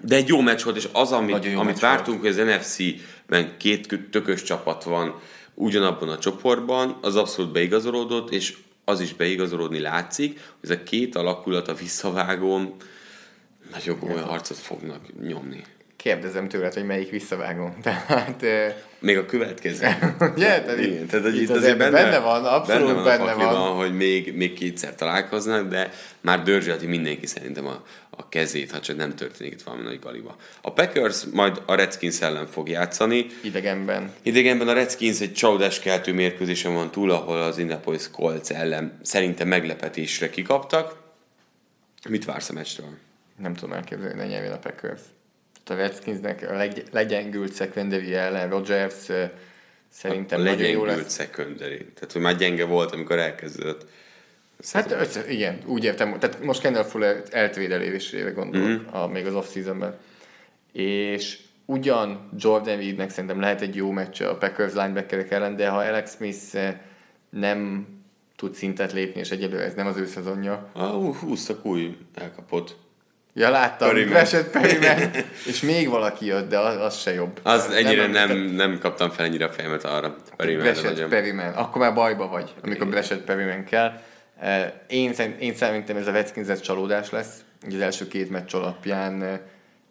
De 0.00 0.16
egy 0.16 0.28
jó 0.28 0.40
meccs 0.40 0.62
volt, 0.62 0.76
és 0.76 0.88
az, 0.92 1.12
amit, 1.12 1.30
Nagyon 1.30 1.52
jó 1.52 1.58
amit 1.58 1.78
vártunk, 1.78 2.20
hogy 2.20 2.28
az 2.28 2.36
NFC-ben 2.36 3.56
két 3.56 3.86
kö- 3.86 4.10
tökös 4.10 4.42
csapat 4.42 4.84
van 4.84 5.20
ugyanabban 5.54 6.08
a 6.08 6.18
csoportban, 6.18 6.98
az 7.00 7.16
abszolút 7.16 7.52
beigazolódott, 7.52 8.30
és 8.30 8.56
az 8.84 9.00
is 9.00 9.14
beigazolódni 9.14 9.78
látszik, 9.80 10.40
hogy 10.60 10.70
ez 10.70 10.76
a 10.76 10.82
két 10.82 11.16
alakulat 11.16 11.68
a 11.68 11.74
visszavágón 11.74 12.74
nagyon 13.72 13.98
komoly 13.98 14.20
harcot 14.20 14.56
fognak 14.56 15.00
nyomni. 15.26 15.62
kérdezem 15.96 16.48
tőled, 16.48 16.74
hogy 16.74 16.84
melyik 16.84 17.10
visszavágom. 17.10 17.74
Tehát, 17.82 18.44
Még 18.98 19.18
a 19.18 19.26
következő. 19.26 19.86
ugye? 20.36 20.62
Tehát 20.62 20.78
Igen, 20.78 21.06
tehát 21.06 21.26
itt 21.26 21.40
itt 21.40 21.50
azért 21.50 21.78
benne, 21.78 21.90
benne 21.90 22.18
van, 22.18 22.44
abszolút 22.44 22.86
benne 22.86 23.16
van, 23.16 23.26
benne 23.26 23.44
van. 23.52 23.76
hogy 23.76 23.96
még, 23.96 24.36
még 24.36 24.52
kétszer 24.52 24.94
találkoznak, 24.94 25.68
de 25.68 25.92
már 26.20 26.42
dörzsölti 26.42 26.86
mindenki 26.86 27.26
szerintem 27.26 27.66
a 27.66 27.84
kezét, 28.30 28.70
ha 28.70 28.80
csak 28.80 28.96
nem 28.96 29.14
történik 29.14 29.52
itt 29.52 29.62
valami 29.62 29.82
nagy 29.82 29.98
galiba. 29.98 30.36
A 30.60 30.72
Packers 30.72 31.24
majd 31.32 31.62
a 31.66 31.74
Redskins 31.74 32.20
ellen 32.20 32.46
fog 32.46 32.68
játszani. 32.68 33.26
Idegenben. 33.42 34.12
Idegenben 34.22 34.68
a 34.68 34.72
Redskins 34.72 35.20
egy 35.20 35.32
csalódás 35.32 35.80
keltő 35.80 36.12
mérkőzésen 36.12 36.74
van 36.74 36.90
túl, 36.90 37.10
ahol 37.10 37.42
az 37.42 37.58
Indianapolis 37.58 38.10
Colts 38.10 38.50
ellen 38.50 38.98
szerintem 39.02 39.48
meglepetésre 39.48 40.30
kikaptak. 40.30 40.98
Mit 42.08 42.24
vársz 42.24 42.48
a 42.48 42.52
meccstől? 42.52 42.96
Nem 43.36 43.54
tudom 43.54 43.72
elképzelni, 43.72 44.20
hogy 44.20 44.28
ne 44.28 44.52
a 44.52 44.58
Packers. 44.58 45.00
Tehát 45.64 45.82
a 45.82 45.86
Redskinsnek 45.86 46.50
a 46.50 46.56
legy, 46.56 46.82
legyengült 46.90 47.54
secondary 47.54 48.14
ellen 48.14 48.48
Rodgers 48.48 48.94
szerintem 49.92 50.40
a 50.40 50.42
nagyon 50.42 50.68
jó 50.68 50.84
lesz. 50.84 51.14
secondary. 51.14 51.76
Tehát, 51.76 52.12
hogy 52.12 52.20
már 52.20 52.36
gyenge 52.36 52.64
volt, 52.64 52.92
amikor 52.92 53.18
elkezdődött. 53.18 53.86
Hát 54.72 54.90
össze, 54.92 55.30
igen, 55.30 55.58
úgy 55.66 55.84
értem. 55.84 56.18
Tehát 56.18 56.42
most 56.44 56.60
Kendall 56.60 56.84
Fuller 56.84 57.22
eltvédelésére 57.30 58.30
gondolok, 58.30 58.66
Mhm. 58.68 58.76
mm-hmm. 58.76 58.86
a, 59.02 59.06
még 59.06 59.26
az 59.26 59.34
off-seasonben. 59.34 59.96
És 60.72 61.38
ugyan 61.64 62.28
Jordan 62.38 62.76
Reednek 62.76 63.10
szerintem 63.10 63.40
lehet 63.40 63.60
egy 63.60 63.74
jó 63.76 63.90
meccse 63.90 64.28
a 64.28 64.36
Packers 64.36 64.72
linebackerek 64.72 65.30
ellen, 65.30 65.56
de 65.56 65.68
ha 65.68 65.76
Alex 65.78 66.14
Smith 66.14 66.76
nem 67.30 67.86
tud 68.36 68.54
szintet 68.54 68.92
lépni, 68.92 69.20
és 69.20 69.30
egyelőre 69.30 69.64
ez 69.64 69.74
nem 69.74 69.86
az 69.86 69.96
ő 69.96 70.06
szezonja. 70.06 70.70
Ah, 70.72 71.16
húztak 71.16 71.64
új 71.64 71.96
elkapott. 72.14 72.76
Ja, 73.34 73.50
láttam. 73.50 73.88
Rashad 74.12 74.44
Perryman, 74.44 75.10
és 75.50 75.60
még 75.60 75.88
valaki 75.88 76.26
jött, 76.26 76.48
de 76.48 76.58
az, 76.58 76.76
az 76.76 76.98
se 77.00 77.12
jobb. 77.14 77.40
Az 77.42 77.70
ennyire 77.70 78.06
nem, 78.06 78.30
említettem. 78.30 78.54
nem, 78.70 78.78
kaptam 78.78 79.10
fel 79.10 79.24
ennyire 79.24 79.44
a 79.44 79.48
fejemet 79.50 79.84
arra. 79.84 80.16
Nagyon. 80.36 81.08
Perryman. 81.08 81.52
Akkor 81.52 81.80
már 81.80 81.94
bajba 81.94 82.28
vagy, 82.28 82.54
amikor 82.62 82.86
Breshad 82.88 83.18
Perryman 83.18 83.64
kell. 83.64 84.00
Eh, 84.40 84.72
Én, 84.88 85.12
én 85.38 85.54
szerintem 85.54 85.96
ez 85.96 86.06
a 86.06 86.12
Redskins 86.12 86.60
csalódás 86.60 87.10
lesz. 87.10 87.44
Az 87.66 87.80
első 87.80 88.08
két 88.08 88.30
meccs 88.30 88.54
alapján 88.54 89.22
eh, 89.22 89.40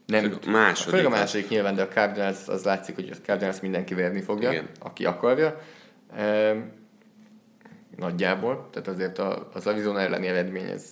nem, 0.06 0.22
Főleg 0.24 0.40
a 0.48 0.50
második 0.50 0.90
főleg 0.90 1.06
a 1.06 1.10
az- 1.10 1.20
második 1.20 1.50
nyilván, 1.50 1.76
de 1.76 1.82
a 1.82 1.88
Cardinals 1.88 2.38
az 2.48 2.64
látszik, 2.64 2.96
hogy 2.96 3.10
a 3.14 3.26
Cardinals 3.26 3.60
mindenki 3.60 3.94
verni 3.94 4.22
fogja, 4.22 4.52
Igen. 4.52 4.70
aki 4.80 5.06
akarja. 5.06 5.62
E, 6.16 6.56
nagyjából, 7.98 8.68
tehát 8.72 8.88
azért 8.88 9.18
a, 9.20 9.50
az 9.54 9.68
Arizona 9.68 10.00
elleni 10.00 10.28
eredmény 10.28 10.70
ez 10.70 10.84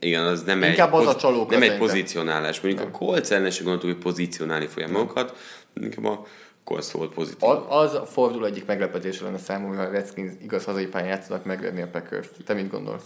Igen, 0.00 0.24
az 0.24 0.42
nem 0.42 0.62
Inkább 0.62 0.92
egy, 0.94 1.00
az 1.00 1.06
a 1.06 1.16
csalóka 1.16 1.50
nem 1.50 1.62
egy 1.62 1.68
szerintem. 1.68 1.78
pozícionálás. 1.88 2.60
Mondjuk 2.60 2.86
a 2.86 2.90
Colts 2.90 3.30
ellen 3.30 3.50
se 3.50 3.62
gondoltuk, 3.62 3.90
hogy 3.92 4.02
pozícionálni 4.02 4.66
fogják 4.66 4.90
magukat, 4.90 5.36
inkább 5.74 6.04
a 6.04 6.24
Colts 6.70 6.90
volt 6.90 7.14
pozitív. 7.14 7.48
Az, 7.48 7.58
az 7.68 7.94
a 7.94 8.06
forduló 8.06 8.44
egyik 8.44 8.66
meglepetése 8.66 9.24
lenne 9.24 9.38
számomra, 9.38 9.76
ha 9.76 9.82
a 9.82 9.90
Redskins 9.90 10.32
igaz 10.42 10.64
hazai 10.64 10.86
pályán 10.86 11.08
játszanak 11.08 11.44
megverni 11.44 11.82
a 11.82 11.88
packers 11.88 12.26
Te 12.44 12.54
mit 12.54 12.70
gondolsz? 12.70 13.04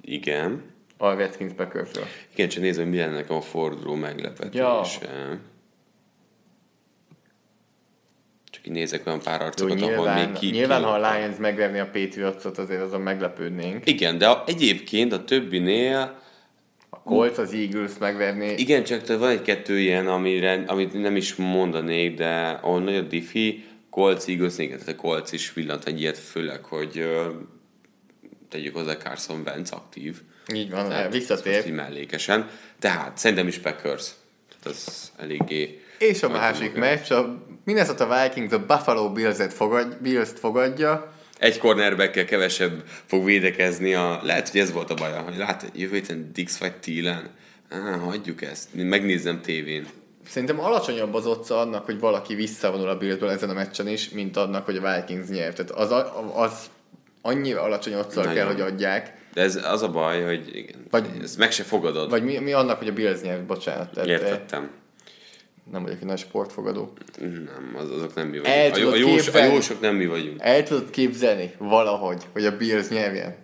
Igen. 0.00 0.62
A 0.96 1.14
Redskins 1.14 1.52
Packersről. 1.52 2.04
Igen, 2.32 2.48
csak 2.48 2.62
nézem, 2.62 2.88
mi 2.88 2.96
lenne 2.96 3.14
nekem 3.14 3.36
a 3.36 3.40
forduló 3.40 3.94
meglepetése. 3.94 5.40
Csak 8.50 8.66
így 8.66 8.72
nézek 8.72 9.06
olyan 9.06 9.20
pár 9.20 9.40
Jó, 9.40 9.46
arcokat, 9.46 9.80
ahol 9.80 9.94
nyilván, 9.94 10.28
még 10.28 10.38
ki... 10.38 10.50
nyilván 10.50 10.80
ki- 10.80 10.86
ha 10.86 10.92
a 10.92 11.12
Lions 11.12 11.36
megverni 11.36 11.78
a 11.78 11.90
Patriots-ot, 11.90 12.58
azért 12.58 12.82
azon 12.82 13.00
meglepődnénk. 13.00 13.86
Igen, 13.88 14.18
de 14.18 14.28
a, 14.28 14.42
egyébként 14.46 15.12
a 15.12 15.24
többinél 15.24 16.21
A 16.94 17.02
Colts 17.02 17.38
az 17.38 17.52
Eagles 17.52 17.90
megverni. 17.98 18.54
Igen, 18.56 18.84
csak 18.84 19.06
van 19.06 19.28
egy-kettő 19.28 19.78
ilyen, 19.78 20.06
amire, 20.08 20.64
amit 20.66 20.92
nem 20.92 21.16
is 21.16 21.34
mondanék, 21.34 22.14
de 22.16 22.58
ahol 22.62 22.80
nagy 22.80 22.94
a 22.96 23.00
diffi, 23.00 23.64
Colts, 23.90 24.24
Eagles, 24.26 24.58
igen, 24.58 24.78
tehát 24.78 24.94
a 24.94 25.00
Colts 25.00 25.32
is 25.32 25.52
villant 25.52 25.84
egy 25.84 26.00
ilyet, 26.00 26.18
főleg, 26.18 26.64
hogy 26.64 27.06
tegyük 28.48 28.76
hozzá 28.76 28.96
Carson 28.96 29.42
Wentz 29.46 29.70
aktív. 29.70 30.20
Így 30.54 30.70
van, 30.70 30.88
Tehát 30.88 31.04
Most 31.04 31.14
így 31.14 31.28
visszatér. 31.28 31.72
mellékesen. 31.72 32.48
Tehát 32.78 33.18
szerintem 33.18 33.46
is 33.46 33.58
Packers. 33.58 34.10
Tehát 34.48 34.78
az 34.78 35.12
eléggé... 35.18 35.80
És 35.98 36.22
a 36.22 36.28
másik 36.28 36.74
meccs, 36.74 37.10
a 37.10 37.46
Minnesota 37.64 38.22
Vikings 38.22 38.52
a 38.52 38.66
Buffalo 38.66 39.12
Bills-et 39.12 39.52
fogad, 39.52 39.96
Bills-t 40.00 40.38
fogadja. 40.38 41.12
Egy 41.42 41.58
cornerbackkel 41.58 42.24
kevesebb 42.24 42.82
fog 43.06 43.24
védekezni. 43.24 43.94
A... 43.94 44.20
Lehet, 44.22 44.48
hogy 44.48 44.60
ez 44.60 44.72
volt 44.72 44.90
a 44.90 44.94
baja, 44.94 45.20
hogy 45.20 45.36
lát, 45.36 45.70
jövő 45.74 45.94
héten 45.94 46.30
Dix 46.32 46.58
vagy 46.58 46.72
Thielen. 46.76 47.28
Á, 47.70 47.96
hagyjuk 47.96 48.42
ezt. 48.42 48.68
Megnézem 48.74 49.40
tévén. 49.40 49.86
Szerintem 50.28 50.60
alacsonyabb 50.60 51.14
az 51.14 51.26
otca 51.26 51.60
annak, 51.60 51.84
hogy 51.84 51.98
valaki 52.00 52.34
visszavonul 52.34 52.88
a 52.88 52.96
Billsből 52.98 53.30
ezen 53.30 53.50
a 53.50 53.52
meccsen 53.52 53.88
is, 53.88 54.08
mint 54.10 54.36
annak, 54.36 54.64
hogy 54.64 54.76
a 54.76 54.94
Vikings 54.94 55.28
nyer. 55.28 55.52
Tehát 55.52 55.70
az, 55.70 55.90
a- 55.90 56.32
az 56.40 56.52
annyira 57.22 57.62
alacsony 57.62 57.94
Nagyon. 58.14 58.34
kell, 58.34 58.46
hogy 58.46 58.60
adják. 58.60 59.12
De 59.34 59.40
ez 59.42 59.56
az 59.64 59.82
a 59.82 59.90
baj, 59.90 60.22
hogy 60.22 60.56
igen, 60.56 60.86
Vagy- 60.90 61.06
ezt 61.22 61.38
meg 61.38 61.52
se 61.52 61.62
fogadod. 61.62 62.10
Vagy 62.10 62.24
mi, 62.24 62.38
mi 62.38 62.52
annak, 62.52 62.78
hogy 62.78 62.88
a 62.88 62.92
Bills 62.92 63.20
nyer, 63.20 63.44
bocsánat. 63.46 63.90
Tehát, 63.92 64.08
eh, 64.08 64.14
Értettem. 64.14 64.70
Nem 65.70 65.82
vagyok 65.82 65.98
egy 66.00 66.06
nagy 66.06 66.18
sportfogadó. 66.18 66.92
Nem, 67.20 67.74
az, 67.76 67.90
azok 67.90 68.14
nem 68.14 68.26
mi 68.28 68.40
El 68.44 68.70
vagyunk. 68.70 68.74
A, 68.74 68.78
jó- 68.78 69.08
a, 69.08 69.10
jós, 69.10 69.28
a 69.28 69.44
jósok 69.44 69.80
nem 69.80 69.94
mi 69.94 70.06
vagyunk. 70.06 70.36
El 70.42 70.62
tudod 70.62 70.90
képzelni 70.90 71.52
valahogy, 71.58 72.22
hogy 72.32 72.44
a 72.46 72.56
Bills 72.56 72.88
nyerjen? 72.88 73.36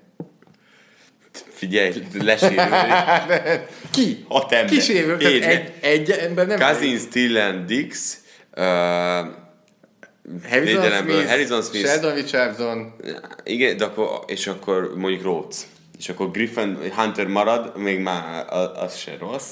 Figyelj, 1.48 1.92
lesérül. 2.20 2.56
Ki? 3.90 4.24
Hat 4.28 4.52
ember. 4.52 4.72
Én. 5.20 5.40
Tehát 5.40 5.42
egy, 5.42 5.72
egy 5.80 6.10
ember 6.10 6.46
nem 6.46 6.58
Cousins, 6.58 7.08
Tillen, 7.08 7.66
Dix, 7.66 8.18
uh, 8.56 8.62
Harrison 10.48 10.64
védelemből 10.64 11.14
Smith, 11.14 11.28
Harrison 11.30 11.62
Smith. 11.62 11.86
Sheldon 11.86 12.14
Richardson, 12.14 12.94
igen, 13.44 13.76
de 13.76 13.84
akkor, 13.84 14.24
és 14.26 14.46
akkor 14.46 14.92
mondjuk 14.96 15.22
Rhodes. 15.22 15.56
És 15.98 16.08
akkor 16.08 16.30
Griffin, 16.30 16.78
Hunter 16.96 17.26
marad, 17.26 17.76
még 17.76 17.98
már 18.00 18.46
a- 18.52 18.82
az 18.82 18.96
se 18.96 19.16
rossz. 19.20 19.50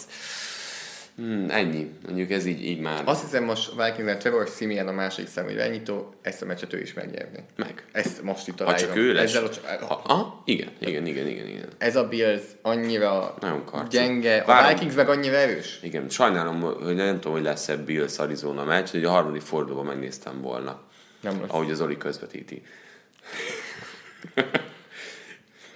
Hmm, 1.16 1.46
ennyi. 1.50 1.90
Mondjuk 2.06 2.30
ez 2.30 2.46
így, 2.46 2.64
így 2.64 2.80
már 2.80 3.02
Azt 3.04 3.22
hiszem 3.22 3.44
most 3.44 3.70
Vikingsnél 3.76 4.16
Trevor 4.16 4.48
Simeon 4.56 4.88
a 4.88 4.92
másik 4.92 5.26
számú 5.28 5.48
irányító, 5.48 6.14
ezt 6.22 6.42
a 6.42 6.44
meccset 6.46 6.72
ő 6.72 6.80
is 6.80 6.94
megnyerni. 6.94 7.38
meg. 7.56 7.84
Ezt 7.92 8.22
most 8.22 8.48
itt 8.48 8.58
Ha 8.58 8.64
aláírom. 8.64 8.88
csak 8.88 8.96
ő 8.98 9.12
lesz. 9.12 9.24
Ezzel, 9.34 9.44
a- 9.44 9.84
Ha, 9.84 10.00
aha, 10.06 10.42
igen, 10.44 10.68
igen, 10.78 11.06
igen, 11.06 11.26
igen, 11.26 11.46
igen. 11.46 11.68
ez 11.78 11.96
a 11.96 12.08
Bills 12.08 12.42
annyira 12.62 13.34
Nagyon 13.40 13.64
karci. 13.64 13.96
gyenge, 13.96 14.36
a 14.38 14.46
Várom. 14.46 14.72
Vikings 14.72 14.94
meg 14.94 15.08
annyira 15.08 15.36
erős. 15.36 15.78
Igen, 15.82 16.08
sajnálom, 16.08 16.60
hogy 16.60 16.94
nem 16.94 17.14
tudom, 17.14 17.32
hogy 17.32 17.42
lesz-e 17.42 17.76
Bills 17.76 18.18
Arizona 18.18 18.64
meccs, 18.64 18.88
hogy 18.90 19.04
a 19.04 19.10
harmadik 19.10 19.42
fordulóban 19.42 19.86
megnéztem 19.86 20.40
volna. 20.40 20.80
Nem 21.20 21.40
lesz. 21.40 21.50
Ahogy 21.50 21.70
az 21.70 21.80
Oli 21.80 21.96
közvetíti. 21.96 22.62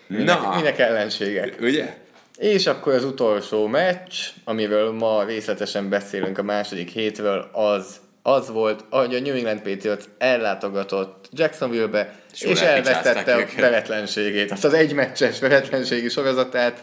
Minek, 0.07 0.40
Na, 0.40 0.55
minek 0.57 0.79
ellenségek. 0.79 1.57
ugye? 1.61 1.96
És 2.40 2.66
akkor 2.66 2.92
az 2.92 3.05
utolsó 3.05 3.66
meccs, 3.66 4.14
amiről 4.44 4.92
ma 4.92 5.24
részletesen 5.24 5.88
beszélünk 5.88 6.38
a 6.38 6.42
második 6.42 6.90
hétről, 6.90 7.50
az, 7.53 7.96
az 8.22 8.50
volt, 8.50 8.85
hogy 8.90 9.14
a 9.14 9.20
New 9.20 9.35
England 9.35 9.61
Patriots 9.61 10.05
ellátogatott 10.18 11.29
Jacksonville-be, 11.33 12.14
És 12.33 12.42
és, 12.42 12.61
elvesztette 12.61 13.35
a 13.35 13.46
veretlenségét, 13.57 14.50
azt 14.50 14.64
az 14.64 14.74
egymeccses 14.74 15.38
veretlenségi 15.40 16.09
sorozatát. 16.09 16.83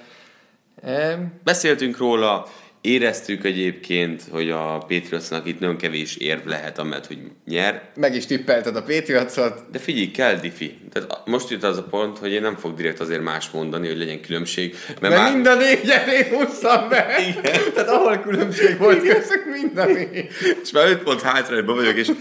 Beszéltünk 1.43 1.97
róla, 1.97 2.47
éreztük 2.87 3.45
egyébként, 3.45 4.23
hogy 4.31 4.49
a 4.49 4.77
Patriotsnak 4.87 5.47
itt 5.47 5.59
nagyon 5.59 5.77
kevés 5.77 6.15
érv 6.15 6.45
lehet, 6.45 6.79
amellett, 6.79 7.07
hogy 7.07 7.17
nyer. 7.45 7.81
Meg 7.95 8.15
is 8.15 8.25
tippelted 8.25 8.75
a 8.75 8.83
Patriotsot, 8.83 9.63
De 9.71 9.79
figyelj, 9.79 10.11
kell 10.11 10.35
diffi. 10.35 10.77
Tehát 10.91 11.21
most 11.25 11.49
jut 11.49 11.63
az 11.63 11.77
a 11.77 11.83
pont, 11.83 12.17
hogy 12.17 12.31
én 12.31 12.41
nem 12.41 12.55
fog 12.55 12.75
direkt 12.75 12.99
azért 12.99 13.21
más 13.21 13.49
mondani, 13.49 13.87
hogy 13.87 13.97
legyen 13.97 14.21
különbség. 14.21 14.75
Mert 14.87 15.01
mert 15.01 15.15
már... 15.15 15.33
mind 15.33 15.47
a 15.47 15.55
négyet 15.55 16.07
én 16.07 16.37
húztam 16.37 16.89
be. 16.89 17.05
Igen. 17.27 17.59
Tehát 17.73 17.89
ahol 17.89 18.17
különbség 18.17 18.77
volt 18.77 19.07
köztük, 19.07 19.45
mind 19.51 19.77
a 19.77 19.85
négy. 19.85 20.27
És 20.63 20.71
már 20.71 20.89
5 20.89 21.03
pont 21.03 21.21
hátrányban 21.21 21.75
vagyok, 21.75 21.95
és, 21.95 22.11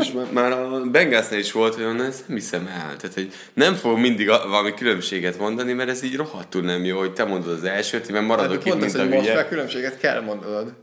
és 0.00 0.12
már, 0.12 0.26
már 0.32 0.52
a 0.52 0.82
Bengalsnál 0.90 1.38
is 1.38 1.52
volt, 1.52 1.74
hogy 1.74 1.84
onnan 1.84 2.06
ezt 2.06 2.28
nem 2.28 2.36
hiszem 2.36 2.66
el. 2.66 2.96
Tehát, 2.96 3.14
hogy 3.14 3.32
nem 3.54 3.74
fog 3.74 3.98
mindig 3.98 4.30
a, 4.30 4.48
valami 4.48 4.74
különbséget 4.74 5.38
mondani, 5.38 5.72
mert 5.72 5.88
ez 5.88 6.02
így 6.02 6.16
rohadtul 6.16 6.62
nem 6.62 6.84
jó, 6.84 6.98
hogy 6.98 7.12
te 7.12 7.24
mondod 7.24 7.52
az 7.52 7.64
elsőt, 7.64 8.10
mert 8.10 8.26
maradok 8.26 8.62
Tehát 8.62 8.78
itt, 8.78 8.84
mint 8.84 8.94
a 8.94 9.04
most 9.04 9.26
hülye. 9.26 9.46
Különbséget 9.94 10.00
kell 10.00 10.20
mondanod. 10.20 10.74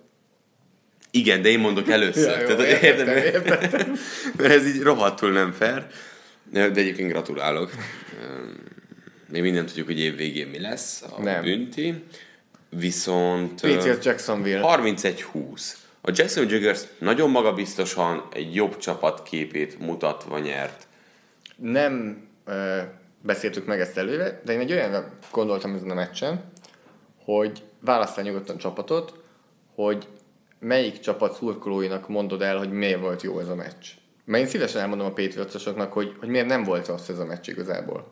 Igen, 1.12 1.42
de 1.42 1.50
én 1.50 1.60
mondok 1.60 1.90
először. 1.90 2.30
Ja, 2.30 2.40
jó, 2.40 2.56
Tehát, 2.56 2.84
értettem, 2.84 3.16
érted? 3.16 3.46
értettem. 3.46 3.96
Mert 4.38 4.54
ez 4.54 4.68
így 4.68 4.82
rohadtul 4.82 5.32
nem 5.32 5.52
fair. 5.52 5.86
De 6.44 6.62
egyébként 6.62 7.12
gratulálok. 7.12 7.72
Még 9.30 9.42
mindent 9.42 9.68
tudjuk, 9.68 9.86
hogy 9.86 10.00
év 10.00 10.16
végén 10.16 10.48
mi 10.48 10.60
lesz 10.60 11.02
a 11.02 11.22
Nem. 11.22 11.44
bünti. 11.44 12.04
Viszont... 12.70 13.62
Patriots 13.62 14.06
Jacksonville. 14.06 14.62
31-20. 14.64 15.74
A 16.02 16.12
Jackson 16.14 16.50
Jaggers 16.50 16.82
nagyon 17.00 17.30
magabiztosan 17.30 18.28
egy 18.34 18.56
jobb 18.56 18.78
csapat 18.78 19.24
képét 19.24 19.80
mutatva 19.80 20.40
nyert. 20.40 20.88
nem 21.56 22.24
ö, 22.46 22.82
beszéltük 23.22 23.66
meg 23.66 23.80
ezt 23.80 23.98
előre, 23.98 24.42
de 24.46 24.54
én 24.54 24.60
egy 24.60 24.72
olyanra 24.72 25.14
gondoltam 25.32 25.74
ezen 25.76 25.90
a 25.90 25.94
meccsen, 25.94 26.44
hogy 27.24 27.64
választál 27.82 28.24
nyugodtan 28.24 28.58
csapatot, 28.58 29.14
hogy 29.76 30.08
melyik 30.60 31.00
csapat 31.00 31.36
szurkolóinak 31.36 32.08
mondod 32.08 32.42
el, 32.42 32.58
hogy 32.58 32.72
miért 32.72 33.00
volt 33.00 33.22
jó 33.22 33.40
ez 33.40 33.48
a 33.48 33.56
meccs. 33.56 33.88
Mert 34.26 34.44
én 34.44 34.50
szívesen 34.50 34.82
elmondom 34.82 35.08
a 35.08 35.14
Patriotsosoknak, 35.14 35.94
hogy, 35.94 36.16
hogy 36.20 36.30
miért 36.30 36.48
nem 36.48 36.64
volt 36.64 36.88
rossz 36.88 37.10
ez 37.10 37.20
a 37.20 37.26
meccs 37.26 37.48
igazából. 37.50 38.12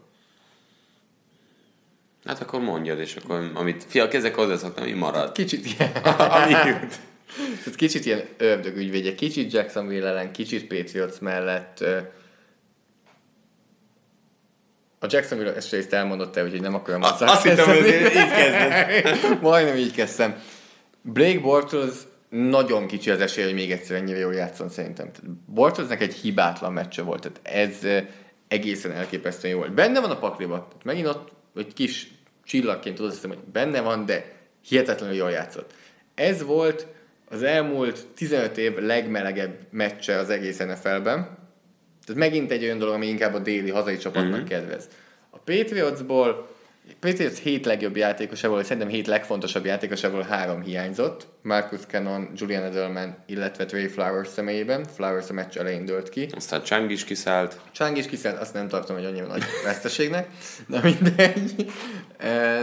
Hát 2.25 2.41
akkor 2.41 2.59
mondjad, 2.59 2.99
és 2.99 3.15
akkor 3.15 3.51
amit 3.53 3.83
fia, 3.83 4.07
kezdek 4.07 4.35
hozzászoktam, 4.35 4.83
mi 4.83 4.91
marad. 4.91 5.31
Kicsit 5.31 5.65
ilyen, 5.65 5.91
Ami 6.41 6.51
jut. 6.51 6.99
kicsit 7.75 8.05
ilyen 8.05 8.21
ördögügyvédje, 8.37 9.15
kicsit 9.15 9.51
Jacksonville 9.53 10.07
ellen, 10.07 10.31
kicsit 10.31 10.67
Patriots 10.67 11.19
mellett. 11.19 11.83
A 14.99 15.05
Jacksonville 15.09 15.55
ezt 15.55 15.71
részt 15.71 15.93
elmondott 15.93 16.35
el, 16.35 16.45
úgyhogy 16.45 16.61
nem 16.61 16.73
akarom 16.73 17.01
Azt, 17.01 17.21
azt 17.21 17.43
hittem, 17.43 17.65
hogy 17.65 17.85
így 17.85 18.11
kezded. 18.11 19.41
Majdnem 19.41 19.75
így 19.75 19.93
kezdtem. 19.93 20.41
Blake 21.01 21.39
Bortles 21.39 21.93
nagyon 22.29 22.87
kicsi 22.87 23.09
az 23.09 23.21
esély, 23.21 23.43
hogy 23.43 23.53
még 23.53 23.71
egyszer 23.71 23.97
ennyire 23.97 24.17
jól 24.17 24.33
játszon 24.33 24.69
szerintem. 24.69 25.11
Bortlesnek 25.45 26.01
egy 26.01 26.13
hibátlan 26.13 26.73
meccse 26.73 27.01
volt, 27.01 27.21
tehát 27.21 27.39
ez 27.43 27.83
eh, 27.83 28.05
egészen 28.47 28.91
elképesztően 28.91 29.53
jó 29.53 29.59
volt. 29.59 29.73
Benne 29.73 29.99
van 29.99 30.11
a 30.11 30.19
pakliba, 30.19 30.53
tehát 30.55 30.83
megint 30.83 31.07
ott 31.07 31.31
egy 31.55 31.73
kis 31.73 32.11
csillagként 32.43 32.97
hiszem, 32.97 33.29
hogy 33.29 33.39
benne 33.51 33.81
van, 33.81 34.05
de 34.05 34.25
hihetetlenül 34.67 35.15
jól 35.15 35.31
játszott. 35.31 35.73
Ez 36.15 36.43
volt 36.43 36.87
az 37.29 37.43
elmúlt 37.43 38.07
15 38.15 38.57
év 38.57 38.77
legmelegebb 38.77 39.57
meccse 39.69 40.17
az 40.17 40.29
egész 40.29 40.57
NFL-ben. 40.57 41.37
Tehát 42.09 42.29
megint 42.29 42.51
egy 42.51 42.63
olyan 42.63 42.77
dolog, 42.77 42.93
ami 42.93 43.07
inkább 43.07 43.33
a 43.33 43.39
déli 43.39 43.69
hazai 43.69 43.97
csapatnak 43.97 44.35
mm-hmm. 44.35 44.45
kedvez. 44.45 44.87
A 45.29 45.37
Patriotsból 45.37 46.47
Patriots 46.99 47.37
hét 47.37 47.65
legjobb 47.65 47.95
játékosából, 47.95 48.63
szerintem 48.63 48.87
hét 48.87 49.07
legfontosabb 49.07 49.65
játékosából 49.65 50.21
három 50.21 50.61
hiányzott. 50.61 51.27
Marcus 51.41 51.79
Cannon, 51.87 52.31
Julian 52.35 52.63
Edelman, 52.63 53.23
illetve 53.25 53.65
Trey 53.65 53.87
Flowers 53.87 54.27
személyében. 54.27 54.85
Flowers 54.95 55.29
a 55.29 55.33
meccs 55.33 55.57
elején 55.57 55.85
dőlt 55.85 56.09
ki. 56.09 56.27
Aztán 56.35 56.63
Chang 56.63 56.91
is 56.91 57.03
kiszállt. 57.03 57.59
Chang 57.71 57.97
is 57.97 58.05
kiszállt, 58.05 58.41
azt 58.41 58.53
nem 58.53 58.67
tartom, 58.67 58.95
hogy 58.95 59.05
annyira 59.05 59.25
nagy 59.25 59.43
veszteségnek. 59.63 60.29
De 60.67 60.79
mindegy. 60.83 61.71
E, 62.17 62.61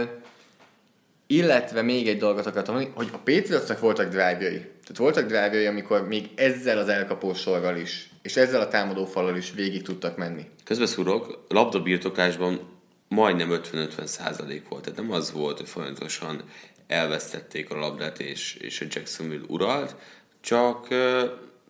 illetve 1.27 1.81
még 1.81 2.07
egy 2.07 2.17
dolgot 2.17 2.45
akartam 2.45 2.75
mondani, 2.75 2.95
hogy 2.95 3.09
a 3.13 3.17
Patriotsnak 3.17 3.79
voltak 3.79 4.07
drive-jai. 4.07 4.57
Tehát 4.59 4.97
voltak 4.97 5.25
drive 5.25 5.69
amikor 5.69 6.07
még 6.07 6.29
ezzel 6.35 6.77
az 6.77 6.89
elkapó 6.89 7.33
sorral 7.33 7.77
is, 7.77 8.09
és 8.27 8.35
ezzel 8.35 8.61
a 8.61 8.67
támadó 8.67 9.05
fallal 9.05 9.37
is 9.37 9.51
végig 9.51 9.81
tudtak 9.81 10.17
menni. 10.17 10.45
Közbeszúrok, 10.63 11.45
labdabirtoklásban 11.47 12.59
majdnem 13.07 13.49
50-50 13.51 14.05
százalék 14.05 14.67
volt. 14.67 14.83
Tehát 14.83 14.99
nem 14.99 15.11
az 15.11 15.31
volt, 15.31 15.57
hogy 15.57 15.67
folyamatosan 15.67 16.43
elvesztették 16.87 17.69
a 17.69 17.79
labdát 17.79 18.19
és, 18.19 18.55
és 18.55 18.81
a 18.81 18.85
Jacksonville 18.89 19.43
uralt, 19.47 19.95
csak 20.41 20.87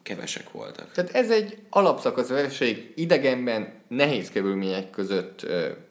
kevesek 0.04 0.52
voltak. 0.52 0.92
Tehát 0.92 1.12
ez 1.12 1.32
egy 1.32 1.58
alapszakasz 1.70 2.28
vereség 2.28 2.92
idegenben, 2.96 3.74
nehéz 3.88 4.30
körülmények 4.30 4.90
között 4.90 5.46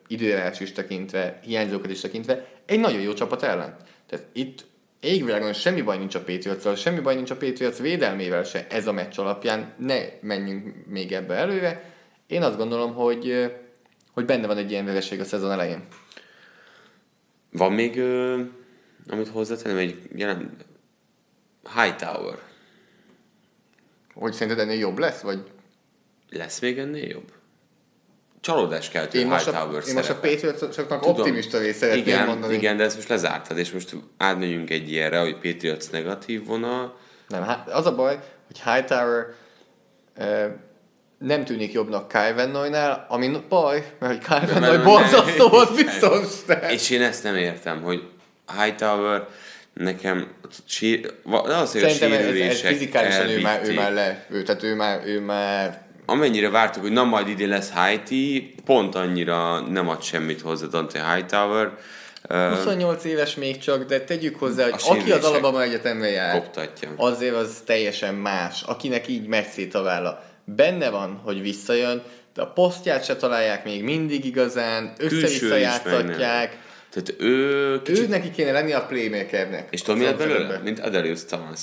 időjárás 0.07 0.61
is 0.61 0.73
tekintve, 0.73 1.41
hiányzókat 1.43 1.91
is 1.91 2.01
tekintve, 2.01 2.49
egy 2.65 2.81
nagyon 2.81 3.01
jó 3.01 3.13
csapat 3.13 3.43
ellen. 3.43 3.77
Tehát 4.07 4.27
itt 4.33 4.65
égvilágon 5.07 5.53
semmi 5.53 5.83
baj 5.83 5.99
nincs 5.99 6.15
a 6.15 6.21
patriots 6.21 6.81
semmi 6.81 7.01
baj 7.01 7.15
nincs 7.15 7.31
a 7.31 7.37
Patriots 7.37 7.77
védelmével 7.77 8.43
se 8.43 8.67
ez 8.67 8.87
a 8.87 8.93
meccs 8.93 9.19
alapján, 9.19 9.75
ne 9.79 10.01
menjünk 10.21 10.87
még 10.87 11.13
ebbe 11.13 11.35
előre. 11.35 11.95
Én 12.27 12.43
azt 12.43 12.57
gondolom, 12.57 12.95
hogy, 12.95 13.53
hogy 14.13 14.25
benne 14.25 14.47
van 14.47 14.57
egy 14.57 14.71
ilyen 14.71 14.85
vereség 14.85 15.21
a 15.21 15.25
szezon 15.25 15.51
elején. 15.51 15.87
Van 17.51 17.73
még, 17.73 17.99
ö, 17.99 18.43
amit 19.09 19.29
hozzátenem, 19.29 19.77
egy 19.77 19.99
jelen 20.15 20.57
Hightower. 21.75 22.39
Hogy 24.15 24.33
szerinted 24.33 24.59
ennél 24.59 24.79
jobb 24.79 24.99
lesz, 24.99 25.21
vagy? 25.21 25.51
Lesz 26.31 26.61
még 26.61 26.79
ennél 26.79 27.09
jobb? 27.09 27.33
Csalódás 28.41 28.89
kell, 28.89 29.05
én 29.05 29.27
most 29.27 29.47
a, 29.47 29.69
én 29.89 29.95
most 29.95 30.11
a 30.11 30.15
Patriotsoknak 30.15 31.07
optimista 31.07 31.59
szeretném 31.73 32.03
igen, 32.03 32.27
mondani. 32.27 32.55
Igen, 32.55 32.77
de 32.77 32.85
ezt 32.85 32.97
most 32.97 33.09
lezártad, 33.09 33.59
és 33.59 33.73
most 33.73 33.97
átmegyünk 34.17 34.71
egy 34.71 34.91
ilyenre, 34.91 35.21
hogy 35.21 35.35
Patriots 35.35 35.91
negatív 35.91 36.47
vonal. 36.47 36.97
Nem, 37.29 37.43
hát 37.43 37.69
az 37.69 37.87
a 37.87 37.95
baj, 37.95 38.19
hogy 38.47 38.63
Hightower 38.63 39.27
e, 40.15 40.57
nem 41.19 41.45
tűnik 41.45 41.73
jobbnak 41.73 42.09
Kyle 42.09 42.33
Van 42.33 42.51
Noy-nál, 42.51 43.07
ami 43.09 43.31
baj, 43.49 43.93
mert 43.99 44.13
hogy 44.13 44.25
Kyle 44.25 44.53
Van 44.53 44.61
Noy 44.61 44.85
borzasztó 44.85 45.49
volt 45.57 45.75
biztos. 45.75 46.45
De. 46.47 46.71
És 46.71 46.91
én 46.91 47.03
ezt 47.03 47.23
nem 47.23 47.37
értem, 47.37 47.83
hogy 47.83 48.03
Hightower 48.63 49.29
nekem 49.73 50.29
sír, 50.65 51.15
valószínűleg 51.23 51.95
Szerintem 51.95 52.13
ez, 52.13 52.51
ez 52.51 52.61
fizikálisan 52.61 53.29
ő 53.29 53.41
már, 53.41 53.61
ő 53.65 53.75
már 53.75 53.93
le, 53.93 54.27
ő, 54.31 54.43
tehát 54.43 54.63
ő 54.63 54.75
már, 54.75 55.07
ő 55.07 55.21
már 55.21 55.86
amennyire 56.07 56.51
vártuk, 56.51 56.83
hogy 56.83 56.93
na 56.93 57.05
majd 57.05 57.29
idén 57.29 57.49
lesz 57.49 57.71
Haiti, 57.71 58.55
pont 58.65 58.95
annyira 58.95 59.61
nem 59.61 59.89
ad 59.89 60.03
semmit 60.03 60.41
hozzá 60.41 60.67
Dante 60.67 61.15
Hightower. 61.15 61.71
28 62.29 63.05
éves 63.05 63.35
még 63.35 63.59
csak, 63.59 63.85
de 63.85 64.01
tegyük 64.01 64.37
hozzá, 64.37 64.65
hogy 64.65 64.83
aki 64.99 65.13
az 65.13 65.25
Alabama 65.25 65.63
Egyetemre 65.63 66.11
jár, 66.11 66.41
koptatja. 66.41 66.89
azért 66.97 67.35
az 67.35 67.63
teljesen 67.65 68.15
más. 68.15 68.63
Akinek 68.63 69.09
így 69.09 69.27
megy 69.27 69.47
szét 69.47 69.75
a 69.75 69.83
válla. 69.83 70.25
Benne 70.45 70.91
van, 70.91 71.21
hogy 71.25 71.43
visszajön, 71.43 72.03
de 72.35 72.43
a 72.43 72.47
posztját 72.47 73.05
se 73.05 73.17
találják 73.17 73.65
még 73.65 73.83
mindig 73.83 74.25
igazán, 74.25 74.93
össze-vissza 74.99 75.57
játszatják. 75.57 76.59
Tehát 76.91 77.15
ő... 77.19 77.83
Kicsit... 77.83 78.03
Ő 78.03 78.09
neki 78.09 78.31
kéne 78.31 78.53
lenni 78.53 78.73
a 78.73 78.87
playmakernek. 78.87 79.69
És 79.71 79.83
tudod 79.83 80.01
mi 80.01 80.25
belőle? 80.25 80.59
Mint 80.59 80.81
Adelius 80.81 81.25
Thomas. 81.25 81.61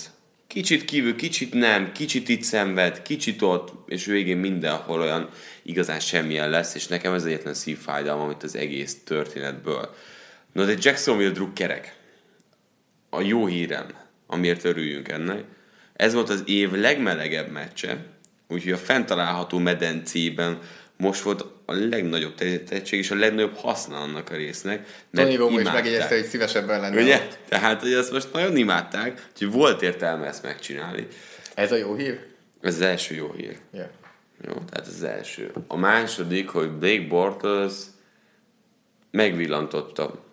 Kicsit 0.54 0.86
kívül, 0.86 1.16
kicsit 1.16 1.54
nem, 1.54 1.92
kicsit 1.92 2.30
itt 2.30 2.42
szenved, 2.42 3.02
kicsit 3.02 3.42
ott, 3.42 3.90
és 3.90 4.06
végén 4.06 4.38
mindenhol 4.38 5.02
olyan 5.02 5.30
igazán 5.64 6.00
semmilyen 6.00 6.50
lesz, 6.50 6.76
és 6.76 6.88
nekem 6.88 7.14
ez 7.14 7.26
egyetlen 7.26 7.54
szívfájdalom, 7.54 8.22
amit 8.22 8.44
az 8.44 8.56
egész 8.56 8.98
történetből. 9.04 9.96
No, 10.52 10.66
de 10.66 10.74
Jacksonville 10.80 11.32
drukkerek. 11.32 11.96
A 13.10 13.22
jó 13.22 13.46
hírem, 13.46 13.86
amiért 14.28 14.64
örüljünk 14.64 15.08
ennek, 15.08 15.44
ez 15.94 16.14
volt 16.14 16.30
az 16.30 16.44
év 16.46 16.72
legmelegebb 16.72 17.52
meccse, 17.52 18.06
úgyhogy 18.48 18.72
a 18.72 18.78
fenntalálható 18.78 19.58
medencében 19.58 20.60
most 21.04 21.22
volt 21.22 21.46
a 21.66 21.74
legnagyobb 21.74 22.36
tehetség 22.36 23.00
és 23.00 23.12
a 23.12 23.16
legnagyobb 23.16 23.56
haszna 23.56 23.98
annak 23.98 24.30
a 24.30 24.36
résznek. 24.36 25.04
Tony 25.14 25.36
Romo 25.36 25.60
is 25.60 25.72
megjegyezte, 25.72 26.16
hogy 26.16 26.26
szívesebben 26.26 26.80
lenne. 26.80 27.02
Ugye? 27.02 27.16
Ott. 27.16 27.38
Tehát, 27.48 27.82
hogy 27.82 27.94
ezt 27.94 28.12
most 28.12 28.34
nagyon 28.34 28.58
imádták, 28.58 29.28
hogy 29.38 29.52
volt 29.52 29.82
értelme 29.82 30.26
ezt 30.26 30.44
megcsinálni. 30.44 31.08
Ez 31.54 31.72
a 31.72 31.76
jó 31.76 31.96
hír? 31.96 32.20
Ez 32.62 32.76
az 32.76 32.82
első 32.82 33.16
jó 33.16 33.32
hír. 33.32 33.58
Yeah. 33.74 33.90
Jó, 34.48 34.54
tehát 34.54 34.88
az 34.88 35.04
első. 35.04 35.52
A 35.68 35.78
második, 35.78 36.50
hogy 36.50 36.70
Blake 36.70 37.08
Bortles 37.08 37.74
megvillantotta 39.12 40.26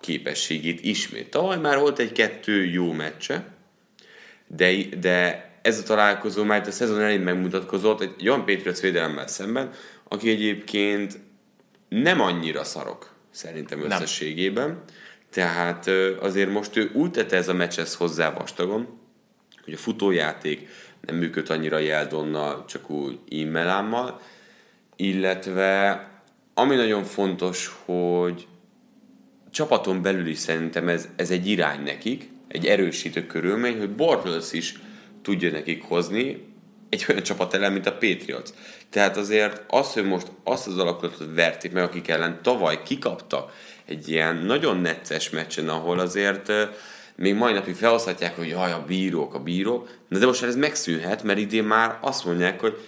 képességét 0.00 0.84
ismét. 0.84 1.30
Tavaly 1.30 1.58
már 1.58 1.78
volt 1.78 1.98
egy-kettő 1.98 2.64
jó 2.64 2.92
meccse, 2.92 3.46
de, 4.46 4.72
de 5.00 5.49
ez 5.62 5.78
a 5.78 5.82
találkozó 5.82 6.44
már 6.44 6.66
a 6.66 6.70
szezon 6.70 7.00
elején 7.00 7.20
megmutatkozott 7.20 8.00
egy 8.00 8.28
olyan 8.28 8.44
Patriots 8.44 8.80
védelemmel 8.80 9.26
szemben, 9.26 9.70
aki 10.08 10.30
egyébként 10.30 11.18
nem 11.88 12.20
annyira 12.20 12.64
szarok, 12.64 13.14
szerintem 13.30 13.82
összességében. 13.82 14.68
Nem. 14.68 14.82
Tehát 15.30 15.90
azért 16.20 16.50
most 16.50 16.76
ő 16.76 16.90
úgy 16.92 17.10
tette 17.10 17.36
ez 17.36 17.48
a 17.48 17.54
meccshez 17.54 17.94
hozzá 17.94 18.32
vastagon, 18.32 18.98
hogy 19.64 19.74
a 19.74 19.76
futójáték 19.76 20.68
nem 21.00 21.16
működt 21.16 21.50
annyira 21.50 21.78
Jeldonnal, 21.78 22.64
csak 22.64 22.90
úgy 22.90 23.18
e 23.52 24.14
illetve 24.96 26.04
ami 26.54 26.74
nagyon 26.74 27.04
fontos, 27.04 27.72
hogy 27.84 28.46
csapaton 29.50 30.02
belül 30.02 30.26
is 30.26 30.38
szerintem 30.38 30.88
ez, 30.88 31.08
ez 31.16 31.30
egy 31.30 31.46
irány 31.46 31.82
nekik, 31.82 32.28
egy 32.48 32.66
erősítő 32.66 33.26
körülmény, 33.26 33.78
hogy 33.78 33.90
Bortles 33.90 34.52
is 34.52 34.74
tudja 35.30 35.50
nekik 35.50 35.82
hozni 35.82 36.48
egy 36.88 37.06
olyan 37.08 37.22
csapat 37.22 37.54
ellen, 37.54 37.72
mint 37.72 37.86
a 37.86 37.92
Patriots. 37.92 38.50
Tehát 38.90 39.16
azért 39.16 39.62
az, 39.68 39.92
hogy 39.92 40.04
most 40.04 40.26
azt 40.44 40.66
az 40.66 40.78
alakulatot 40.78 41.28
verték 41.34 41.72
meg, 41.72 41.82
akik 41.82 42.08
ellen 42.08 42.38
tavaly 42.42 42.82
kikapta 42.82 43.50
egy 43.86 44.08
ilyen 44.08 44.36
nagyon 44.36 44.80
necces 44.80 45.30
meccsen, 45.30 45.68
ahol 45.68 45.98
azért 45.98 46.52
még 47.16 47.34
mai 47.34 47.52
napig 47.52 47.74
felhozhatják, 47.74 48.36
hogy 48.36 48.48
jaj, 48.48 48.72
a 48.72 48.84
bírók, 48.86 49.34
a 49.34 49.38
bírók, 49.38 49.88
de, 50.08 50.18
de 50.18 50.26
most 50.26 50.42
ez 50.42 50.56
megszűnhet, 50.56 51.22
mert 51.22 51.38
idén 51.38 51.64
már 51.64 51.98
azt 52.00 52.24
mondják, 52.24 52.60
hogy 52.60 52.78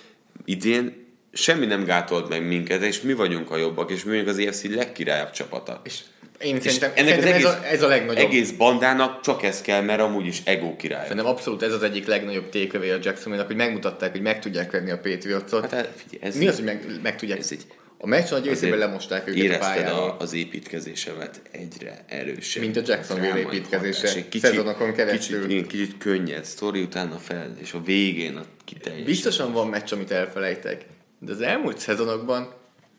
idén 0.44 1.06
semmi 1.32 1.66
nem 1.66 1.84
gátolt 1.84 2.28
meg 2.28 2.46
minket, 2.46 2.82
és 2.82 3.00
mi 3.00 3.12
vagyunk 3.12 3.50
a 3.50 3.56
jobbak, 3.56 3.90
és 3.90 4.04
mi 4.04 4.10
vagyunk 4.10 4.28
az 4.28 4.38
EFC 4.38 4.64
legkirályabb 4.64 5.30
csapata. 5.30 5.80
És 5.84 6.00
én 6.42 6.56
és 6.56 6.62
szerintem, 6.62 6.92
ennek 6.94 7.08
szerintem 7.08 7.28
az 7.28 7.34
egész, 7.34 7.44
ez, 7.44 7.52
a, 7.52 7.66
ez 7.66 7.82
a 7.82 7.88
legnagyobb. 7.88 8.26
egész 8.26 8.50
bandának 8.50 9.20
csak 9.20 9.42
ez 9.42 9.60
kell, 9.60 9.80
mert 9.80 10.00
amúgy 10.00 10.26
is 10.26 10.42
ego 10.44 10.76
király. 10.76 11.02
Szerintem 11.02 11.26
abszolút 11.26 11.62
ez 11.62 11.72
az 11.72 11.82
egyik 11.82 12.06
legnagyobb 12.06 12.48
tékövé 12.48 12.90
a 12.90 12.98
Jacksonville-nak, 13.02 13.46
hogy 13.46 13.56
megmutatták, 13.56 14.10
hogy 14.10 14.20
meg 14.20 14.40
tudják 14.40 14.70
venni 14.70 14.90
a 14.90 14.98
Patriots-ot. 14.98 15.70
Hát, 15.70 15.92
figyelj, 15.96 16.30
ez 16.32 16.36
Mi 16.36 16.48
az, 16.48 16.54
hogy 16.54 16.64
meg, 16.64 16.86
meg 17.02 17.16
tudják? 17.16 17.38
Ez 17.38 17.52
egy, 17.52 17.66
a 17.98 18.06
meccs 18.06 18.30
nagy 18.30 18.46
részében 18.46 18.78
lemosták 18.78 19.28
őket 19.28 19.54
a 19.54 19.58
pályáról. 19.58 20.16
az 20.18 20.32
építkezésemet 20.32 21.40
egyre 21.50 22.04
erősebb. 22.08 22.62
Mint 22.62 22.76
a 22.76 22.80
Jacksonville 22.86 23.38
építkezése 23.38 24.28
kicsit, 24.28 24.40
szezonokon 24.40 24.92
keresztül. 24.92 25.46
Kicsit, 25.46 25.66
kicsit 25.66 25.98
könnyed 25.98 26.44
sztori, 26.44 26.82
utána 26.82 27.16
fel, 27.18 27.56
és 27.60 27.72
a 27.72 27.82
végén 27.82 28.36
a 28.36 28.44
kiteljes. 28.64 29.04
Biztosan 29.04 29.52
van 29.52 29.68
meccs, 29.68 29.92
amit 29.92 30.10
elfelejtek. 30.10 30.84
De 31.18 31.32
az 31.32 31.40
elmúlt 31.40 31.78
szezonokban 31.78 32.54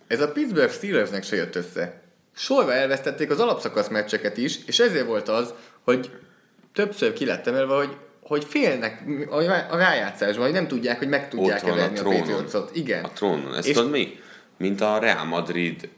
ez 0.07 0.21
a 0.21 0.31
Pittsburgh 0.31 0.73
Steelersnek 0.73 1.23
se 1.23 1.35
jött 1.35 1.55
össze 1.55 2.02
sorba 2.35 2.73
elvesztették 2.73 3.29
az 3.29 3.39
alapszakasz 3.39 3.87
meccseket 3.87 4.37
is, 4.37 4.59
és 4.65 4.79
ezért 4.79 5.05
volt 5.05 5.29
az, 5.29 5.53
hogy 5.83 6.11
többször 6.73 7.13
ki 7.13 7.25
lett 7.25 7.47
emelve, 7.47 7.75
hogy, 7.75 7.97
hogy 8.21 8.43
félnek 8.43 9.03
a 9.69 9.75
rájátszásban, 9.77 10.43
hogy 10.43 10.53
nem 10.53 10.67
tudják, 10.67 10.97
hogy 10.97 11.07
meg 11.07 11.29
tudják 11.29 11.61
venni 11.61 11.97
a, 11.97 12.01
a 12.01 12.03
Patriotsot. 12.03 12.75
Igen. 12.75 13.03
A 13.03 13.09
trónon. 13.09 13.55
Ezt 13.55 13.67
és... 13.67 13.75
tudod 13.75 13.91
mi? 13.91 14.19
Mint 14.57 14.81
a 14.81 14.97
Real 14.97 15.25
Madrid 15.25 15.89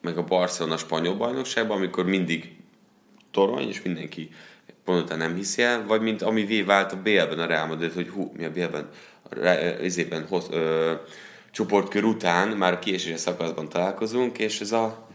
meg 0.00 0.18
a 0.18 0.24
Barcelona 0.24 0.76
spanyol 0.76 1.14
bajnokságban, 1.14 1.76
amikor 1.76 2.04
mindig 2.04 2.56
torony, 3.30 3.68
és 3.68 3.82
mindenki 3.82 4.30
pontosan 4.84 5.18
nem 5.18 5.34
hiszi 5.34 5.62
el, 5.62 5.86
vagy 5.86 6.00
mint 6.00 6.22
ami 6.22 6.62
vált 6.62 6.92
a 6.92 6.96
BL-ben 6.96 7.38
a 7.38 7.46
Real 7.46 7.66
Madrid, 7.66 7.92
hogy 7.92 8.08
hú, 8.08 8.32
mi 8.36 8.44
a 8.44 8.50
izében, 9.82 10.26
hoz, 10.28 10.46
ö, 10.50 10.92
csoportkör 11.50 12.04
után 12.04 12.48
már 12.48 12.72
a 12.72 12.78
kiesési 12.78 13.16
szakaszban 13.16 13.68
találkozunk, 13.68 14.38
és 14.38 14.60
ez 14.60 14.72
a 14.72 15.08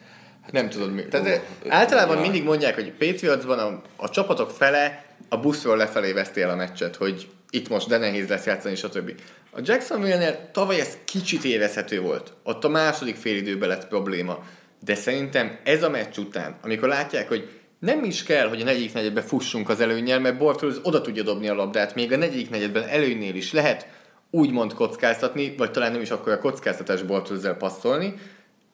nem 0.51 0.69
tudod 0.69 0.93
mi. 0.93 1.05
Tehát 1.05 1.41
általában 1.67 2.17
mindig 2.17 2.43
mondják, 2.43 2.75
hogy 2.75 2.91
Patriotsban 2.91 3.59
a, 3.59 3.81
a 3.95 4.09
csapatok 4.09 4.49
fele 4.49 5.05
a 5.29 5.37
buszról 5.37 5.77
lefelé 5.77 6.11
veszti 6.11 6.41
el 6.41 6.49
a 6.49 6.55
meccset, 6.55 6.95
hogy 6.95 7.27
itt 7.49 7.69
most 7.69 7.87
de 7.87 7.97
nehéz 7.97 8.27
lesz 8.27 8.45
játszani, 8.45 8.75
stb. 8.75 9.11
A 9.51 9.59
Jacksonville-nél 9.63 10.49
tavaly 10.51 10.79
ez 10.79 10.97
kicsit 11.05 11.43
érezhető 11.43 12.01
volt. 12.01 12.33
Ott 12.43 12.63
a 12.63 12.69
második 12.69 13.15
félidőben 13.15 13.69
lett 13.69 13.87
probléma. 13.87 14.43
De 14.85 14.95
szerintem 14.95 15.57
ez 15.63 15.83
a 15.83 15.89
meccs 15.89 16.17
után, 16.17 16.57
amikor 16.61 16.87
látják, 16.87 17.27
hogy 17.27 17.49
nem 17.79 18.03
is 18.03 18.23
kell, 18.23 18.47
hogy 18.47 18.61
a 18.61 18.63
negyedik 18.63 18.93
negyedben 18.93 19.23
fussunk 19.23 19.69
az 19.69 19.79
előnyel, 19.79 20.19
mert 20.19 20.37
Bortolz 20.37 20.79
oda 20.83 21.01
tudja 21.01 21.23
dobni 21.23 21.47
a 21.47 21.53
labdát, 21.53 21.95
még 21.95 22.11
a 22.11 22.17
negyedik 22.17 22.49
negyedben 22.49 22.83
előnynél 22.83 23.35
is 23.35 23.53
lehet 23.53 23.87
úgymond 24.29 24.73
kockáztatni, 24.73 25.55
vagy 25.57 25.71
talán 25.71 25.91
nem 25.91 26.01
is 26.01 26.11
akkor 26.11 26.33
a 26.33 26.39
kockáztatás 26.39 27.01
Bortolzzel 27.01 27.55
passzolni. 27.55 28.13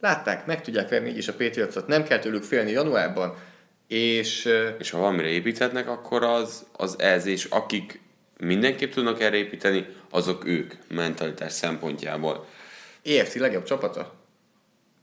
Látták, 0.01 0.45
meg 0.45 0.61
tudják 0.61 0.89
verni 0.89 1.09
így 1.09 1.17
is 1.17 1.27
a 1.27 1.33
Patriotsot, 1.33 1.87
nem 1.87 2.03
kell 2.03 2.19
tőlük 2.19 2.43
félni 2.43 2.71
januárban, 2.71 3.35
és 3.87 4.49
És 4.79 4.89
ha 4.89 4.97
valamire 4.99 5.27
építhetnek, 5.27 5.87
akkor 5.87 6.23
az, 6.23 6.65
az 6.71 6.99
ez, 6.99 7.25
és 7.25 7.45
akik 7.45 7.99
mindenképp 8.37 8.91
tudnak 8.91 9.21
erre 9.21 9.35
építeni, 9.35 9.85
azok 10.09 10.47
ők 10.47 10.73
mentalitás 10.87 11.51
szempontjából. 11.51 12.45
EFC 13.05 13.35
legjobb 13.35 13.63
csapata. 13.63 14.13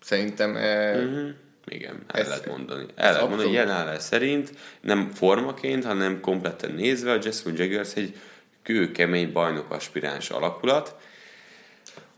Szerintem 0.00 0.56
eh, 0.56 0.96
Mm-hmm. 0.96 1.28
Igen, 1.70 2.02
el 2.06 2.20
Ez- 2.20 2.28
lehet 2.28 2.46
mondani. 2.46 2.86
El 2.94 3.12
lehet 3.12 3.28
mondani, 3.28 3.32
abszolút. 3.32 3.52
ilyen 3.52 3.70
állás 3.70 4.02
szerint, 4.02 4.50
nem 4.80 5.10
formaként, 5.14 5.84
hanem 5.84 6.20
kompletten 6.20 6.72
nézve, 6.72 7.10
a 7.10 7.18
Jacksonville 7.22 7.64
Jaguars 7.64 7.94
egy 7.94 8.16
kőkemény 8.62 9.32
bajnok 9.32 9.70
aspiráns 9.70 10.30
alakulat. 10.30 10.96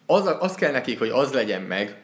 az, 0.07 0.37
az 0.39 0.55
kell 0.55 0.73
nekik, 0.73 0.99
hogy 0.99 1.09
az 1.09 1.33
legyen 1.33 1.63
meg, 1.63 1.97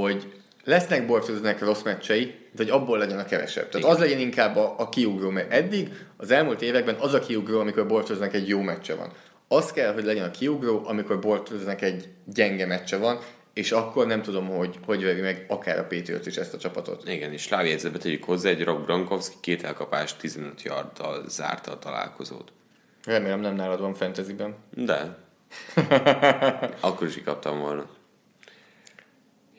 hogy 0.00 0.32
lesznek 0.64 1.06
Bortolznek 1.06 1.60
rossz 1.60 1.82
meccsei, 1.82 2.24
de 2.24 2.62
hogy 2.62 2.70
abból 2.70 2.98
legyen 2.98 3.18
a 3.18 3.24
kevesebb. 3.24 3.68
Tehát 3.68 3.86
Igen. 3.86 3.90
az 3.90 3.98
legyen 3.98 4.18
inkább 4.18 4.56
a, 4.56 4.74
a 4.78 4.88
kiugró, 4.88 5.30
mert 5.30 5.52
eddig 5.52 5.88
az 6.16 6.30
elmúlt 6.30 6.62
években 6.62 6.94
az 6.94 7.14
a 7.14 7.18
kiugró, 7.18 7.58
amikor 7.58 7.86
Bortolznak 7.86 8.34
egy 8.34 8.48
jó 8.48 8.60
meccse 8.60 8.94
van. 8.94 9.12
Az 9.48 9.72
kell, 9.72 9.92
hogy 9.92 10.04
legyen 10.04 10.24
a 10.24 10.30
kiugró, 10.30 10.82
amikor 10.84 11.18
Bortolznak 11.18 11.82
egy 11.82 12.08
gyenge 12.24 12.66
meccse 12.66 12.96
van, 12.96 13.18
és 13.52 13.72
akkor 13.72 14.06
nem 14.06 14.22
tudom, 14.22 14.48
hogy 14.48 14.78
hogy 14.84 15.02
veri 15.02 15.20
meg 15.20 15.44
akár 15.48 15.78
a 15.78 15.86
Patriots 15.86 16.26
is 16.26 16.36
ezt 16.36 16.54
a 16.54 16.58
csapatot. 16.58 17.08
Igen, 17.08 17.32
és 17.32 17.48
lábjegyzetbe 17.48 17.98
tegyük 17.98 18.24
hozzá, 18.24 18.48
egy 18.48 18.64
Rob 18.64 18.84
Gronkowski 18.84 19.34
két 19.40 19.64
elkapás 19.64 20.16
15 20.16 20.62
yarddal 20.62 21.24
zárta 21.28 21.70
a 21.70 21.78
találkozót. 21.78 22.52
Remélem 23.04 23.40
nem 23.40 23.54
nálad 23.54 23.80
van 23.80 23.94
fantasyben. 23.94 24.54
De. 24.70 25.18
Akkor 26.80 27.06
is 27.06 27.22
kaptam 27.24 27.58
volna. 27.58 27.86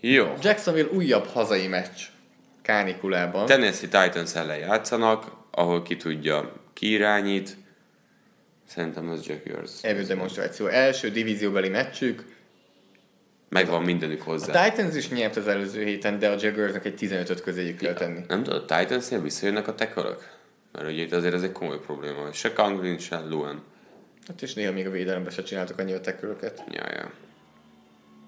Jó. 0.05 0.33
Jacksonville 0.41 0.89
újabb 0.89 1.25
hazai 1.25 1.67
meccs 1.67 1.99
kánikulában. 2.61 3.45
Tennessee 3.45 3.89
Titans 3.89 4.35
ellen 4.35 4.57
játszanak, 4.57 5.25
ahol 5.51 5.81
ki 5.83 5.97
tudja, 5.97 6.53
ki 6.73 6.89
irányít. 6.91 7.57
Szerintem 8.67 9.09
az 9.09 9.27
Jaguars. 9.27 9.71
Erődemonstráció. 9.81 10.67
Első 10.67 11.09
divízióbeli 11.09 11.69
meccsük. 11.69 12.23
Megvan 13.49 13.83
mindenük 13.83 14.21
A 14.21 14.23
hozzá. 14.23 14.69
Titans 14.69 14.95
is 14.95 15.09
nyert 15.09 15.35
az 15.35 15.47
előző 15.47 15.83
héten, 15.83 16.19
de 16.19 16.29
a 16.29 16.35
Jaguarsnak 16.39 16.85
egy 16.85 16.97
15-öt 16.99 17.41
közéjük 17.41 17.77
kell 17.77 17.93
tenni. 17.93 18.19
Nem 18.27 18.43
tudod, 18.43 18.63
a 18.69 18.77
Titansnél 18.77 19.21
visszajönnek 19.21 19.67
a 19.67 19.75
tekörök? 19.75 20.29
Mert 20.71 20.87
ugye 20.87 21.01
itt 21.01 21.13
azért 21.13 21.33
ez 21.33 21.43
egy 21.43 21.51
komoly 21.51 21.79
probléma, 21.79 22.21
hogy 22.21 22.33
se 22.33 22.53
Conklin, 22.53 22.97
se 22.97 23.19
Luan. 23.19 23.63
Hát 24.27 24.41
és 24.41 24.53
néha 24.53 24.71
még 24.71 24.87
a 24.87 24.91
védelemben 24.91 25.31
se 25.31 25.43
csináltak 25.43 25.79
annyi 25.79 25.93
a 25.93 26.01
teköröket. 26.01 26.63
Ja, 26.71 26.83
ja. 26.93 27.11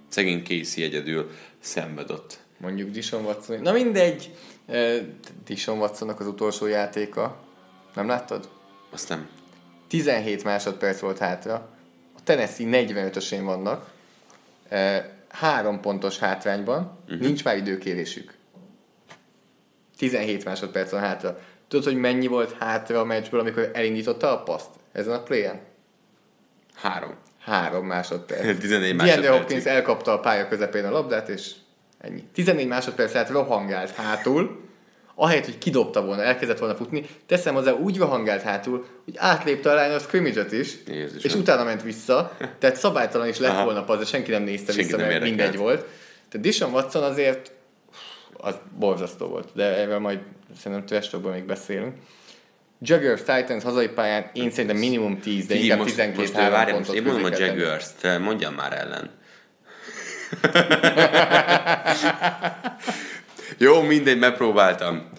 Szegény 0.08 0.44
Casey 0.44 0.84
egyedül 0.84 1.30
szenvedott. 1.66 2.40
Mondjuk 2.58 2.90
Dishon 2.90 3.24
Watson. 3.24 3.62
Na 3.62 3.72
mindegy. 3.72 4.36
Dishon 5.46 5.78
Watsonnak 5.78 6.20
az 6.20 6.28
utolsó 6.28 6.66
játéka. 6.66 7.38
Nem 7.96 8.08
láttad? 8.08 8.50
Azt 8.92 9.10
nem. 9.10 9.30
17 9.88 10.44
másodperc 10.44 11.00
volt 11.00 11.18
hátra. 11.18 11.70
A 12.18 12.24
Tennessee 12.24 12.68
45-ösén 12.72 13.42
vannak. 13.44 13.92
Három 15.30 15.80
pontos 15.80 16.18
hátrányban. 16.18 16.98
Uh-huh. 17.04 17.20
Nincs 17.20 17.44
már 17.44 17.58
időkérésük. 17.58 18.34
17 19.98 20.46
másodperc 20.46 20.92
van 20.92 21.00
hátra. 21.00 21.40
Tudod, 21.68 21.86
hogy 21.86 21.96
mennyi 21.96 22.28
volt 22.28 22.58
hátra 22.58 23.00
a 23.00 23.06
meccsből, 23.06 23.40
amikor 23.40 23.72
elindította 23.74 24.32
a 24.32 24.44
paszt? 24.44 24.70
Ezen 24.92 25.14
a 25.14 25.24
playen? 25.24 25.62
Három. 26.74 27.16
Három 27.46 27.86
másodperc. 27.86 28.42
14 28.60 28.62
DeAndre 28.62 28.94
másodpercig. 28.94 29.40
Hopkins 29.40 29.64
elkapta 29.64 30.12
a 30.14 30.20
pálya 30.20 30.48
közepén 30.48 30.86
a 30.86 30.92
labdát, 30.92 31.30
és 31.30 31.52
ennyi. 32.00 32.24
14 32.34 32.68
másodperc 32.68 33.16
át 33.16 33.30
rohangált 33.30 33.92
hátul, 33.92 34.64
ahelyett, 35.16 35.46
hogy 35.46 35.58
kidobta 35.58 36.06
volna, 36.06 36.24
elkezdett 36.24 36.60
volna 36.60 36.76
futni, 36.76 37.06
teszem 37.26 37.54
hozzá 37.54 37.72
úgy 37.72 37.98
rohangált 37.98 38.42
hátul, 38.42 38.86
hogy 39.04 39.14
átlépte 39.18 39.72
a 39.72 39.84
line 39.84 39.96
of 39.96 40.14
is, 40.52 40.76
Jézusom. 40.88 41.20
és 41.24 41.36
utána 41.36 41.64
ment 41.64 41.84
vissza, 41.84 42.38
tehát 42.60 42.76
szabálytalan 42.76 43.28
is 43.28 43.40
lett 43.40 43.52
Aha. 43.52 43.64
volna 43.64 43.86
az, 43.86 44.08
senki 44.08 44.32
nem 44.32 44.44
nézte 44.44 44.72
Senki 44.72 44.86
vissza, 44.86 44.98
nem 44.98 45.08
mert 45.08 45.24
mindegy 45.24 45.58
volt. 45.58 45.80
Tehát 46.30 46.46
Dishon 46.46 46.72
Watson 46.72 47.04
azért 47.04 47.52
az 48.34 48.56
borzasztó 48.80 49.28
volt, 49.28 49.50
de 49.54 49.64
erről 49.64 50.00
majd 50.00 50.20
szerintem 50.60 50.86
trash 50.86 51.30
még 51.32 51.44
beszélünk. 51.44 51.96
Jaguars 52.82 53.24
Titans 53.24 53.64
hazai 53.64 53.88
pályán 53.88 54.30
én 54.34 54.52
szerintem 54.52 54.78
minimum 54.78 55.20
10, 55.20 55.46
de 55.46 55.54
Figyelj, 55.54 55.64
inkább 55.64 55.80
most, 55.80 55.96
12 55.96 56.22
most, 56.22 56.34
várj, 56.34 56.72
pontot 56.72 56.88
most 56.88 57.00
én 57.00 57.04
mondom 57.04 57.34
a. 57.34 57.38
Jaguars, 57.38 57.86
te 58.02 58.18
mondjam 58.18 58.54
már 58.54 58.74
ellen. 58.74 59.10
Jó, 63.58 63.82
mindegy, 63.82 64.20
megpróbáltam. 64.20 65.10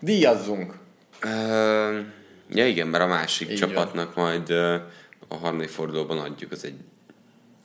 Díjazzunk. 0.00 0.74
Uh, 1.24 1.98
ja 2.50 2.66
igen, 2.66 2.86
mert 2.86 3.04
a 3.04 3.06
másik 3.06 3.50
Így 3.50 3.58
csapatnak 3.58 4.14
majd 4.14 4.50
uh, 4.50 4.74
a 5.28 5.36
harmadik 5.36 5.68
fordulóban 5.68 6.18
adjuk 6.18 6.52
az 6.52 6.64
egy, 6.64 6.78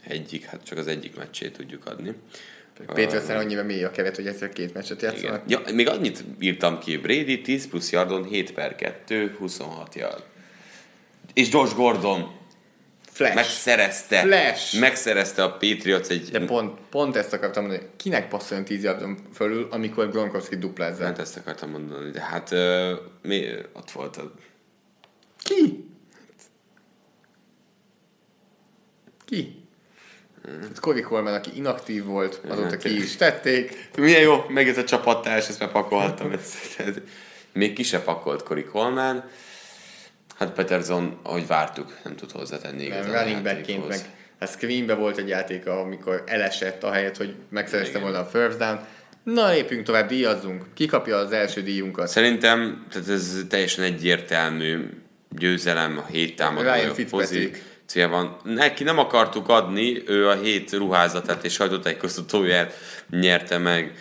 egyik, 0.07 0.45
hát 0.45 0.63
csak 0.63 0.77
az 0.77 0.87
egyik 0.87 1.17
meccsét 1.17 1.57
tudjuk 1.57 1.85
adni. 1.85 2.13
Patriotsnál 2.85 3.37
annyira 3.37 3.63
mély 3.63 3.83
a 3.83 3.91
keret, 3.91 4.15
hogy 4.15 4.27
egyszer 4.27 4.49
két 4.49 4.73
meccset 4.73 5.01
játszanak. 5.01 5.41
Ja, 5.47 5.61
még 5.73 5.87
annyit 5.89 6.23
írtam 6.39 6.79
ki, 6.79 6.97
Brady 6.97 7.41
10 7.41 7.67
plusz 7.67 7.91
yardon 7.91 8.23
7 8.23 8.53
per 8.53 8.75
2, 8.75 9.35
26 9.37 9.95
yard. 9.95 10.23
És 11.33 11.51
Josh 11.51 11.75
Gordon 11.75 12.35
Flash. 13.01 13.35
megszerezte, 13.35 14.21
Flash. 14.21 14.79
megszerezte 14.79 15.43
a 15.43 15.51
Patriots 15.51 16.07
egy 16.07 16.29
De 16.29 16.45
pont, 16.45 16.79
pont 16.89 17.15
ezt 17.15 17.33
akartam 17.33 17.65
mondani, 17.65 17.89
kinek 17.95 18.29
passzoljon 18.29 18.65
10 18.65 18.83
yardon 18.83 19.17
fölül, 19.33 19.67
amikor 19.71 20.09
Gronkowski 20.09 20.55
duplázza? 20.55 21.03
Hát 21.03 21.19
ezt 21.19 21.37
akartam 21.37 21.69
mondani, 21.69 22.11
de 22.11 22.21
hát 22.21 22.51
uh, 22.51 22.91
mi, 23.21 23.45
ott 23.73 23.91
volt 23.91 24.17
a... 24.17 24.31
Ki? 25.43 25.89
Ki? 29.25 29.66
Hát 30.61 30.79
Cory 30.79 31.01
Coleman, 31.01 31.33
aki 31.33 31.51
inaktív 31.55 32.03
volt, 32.03 32.41
azóta 32.47 32.69
Hát, 32.69 32.77
ki 32.77 32.97
is 32.97 33.15
tették. 33.15 33.89
Milyen 33.97 34.21
jó, 34.21 34.45
meg 34.47 34.67
ez 34.67 34.77
a 34.77 34.83
csapattárs, 34.83 35.47
ezt 35.47 35.59
bepakoltam. 35.59 36.31
Ezt, 36.31 36.79
ezt, 36.79 37.01
még 37.53 37.73
ki 37.73 37.83
se 37.83 38.01
pakolt 38.01 38.43
Cory 38.43 38.63
Coleman. 38.63 39.23
Hát 40.37 40.53
Peterson, 40.53 41.19
ahogy 41.23 41.47
vártuk, 41.47 41.97
nem 42.03 42.15
tud 42.15 42.31
hozzátenni 42.31 42.87
Nem, 42.87 42.97
igazán 42.97 43.15
a 43.15 43.19
running 43.19 43.43
backként 43.43 43.87
meg. 43.87 43.99
A 44.39 44.45
screenbe 44.45 44.93
volt 44.93 45.17
egy 45.17 45.27
játéka, 45.27 45.79
amikor 45.79 46.23
elesett, 46.25 46.83
ahelyett, 46.83 47.17
hogy 47.17 47.35
megszerezte 47.49 47.99
volna 47.99 48.19
a 48.19 48.25
first 48.25 48.57
down. 48.57 48.79
Na, 49.23 49.49
lépjünk 49.49 49.85
tovább, 49.85 50.07
díjazzunk. 50.07 50.65
Ki 50.73 50.85
kapja 50.85 51.17
az 51.17 51.31
első 51.31 51.61
díjunkat? 51.61 52.07
Szerintem 52.07 52.85
tehát 52.91 53.09
ez 53.09 53.45
teljesen 53.49 53.83
egyértelmű 53.83 54.89
győzelem 55.29 55.97
a 55.97 56.05
hét 56.05 56.37
Ryan 56.37 56.53
támadója 56.53 56.93
Fitzpatrick. 57.87 58.11
pozícióban. 58.11 58.37
Neki 58.43 58.83
nem 58.83 58.97
akartuk 58.97 59.49
adni, 59.49 60.03
ő 60.07 60.29
a 60.29 60.35
hét 60.35 60.71
ruházatát 60.71 61.43
és 61.43 61.53
sajtótájékoztatóját 61.53 62.73
nyerte 63.09 63.57
meg. 63.57 63.93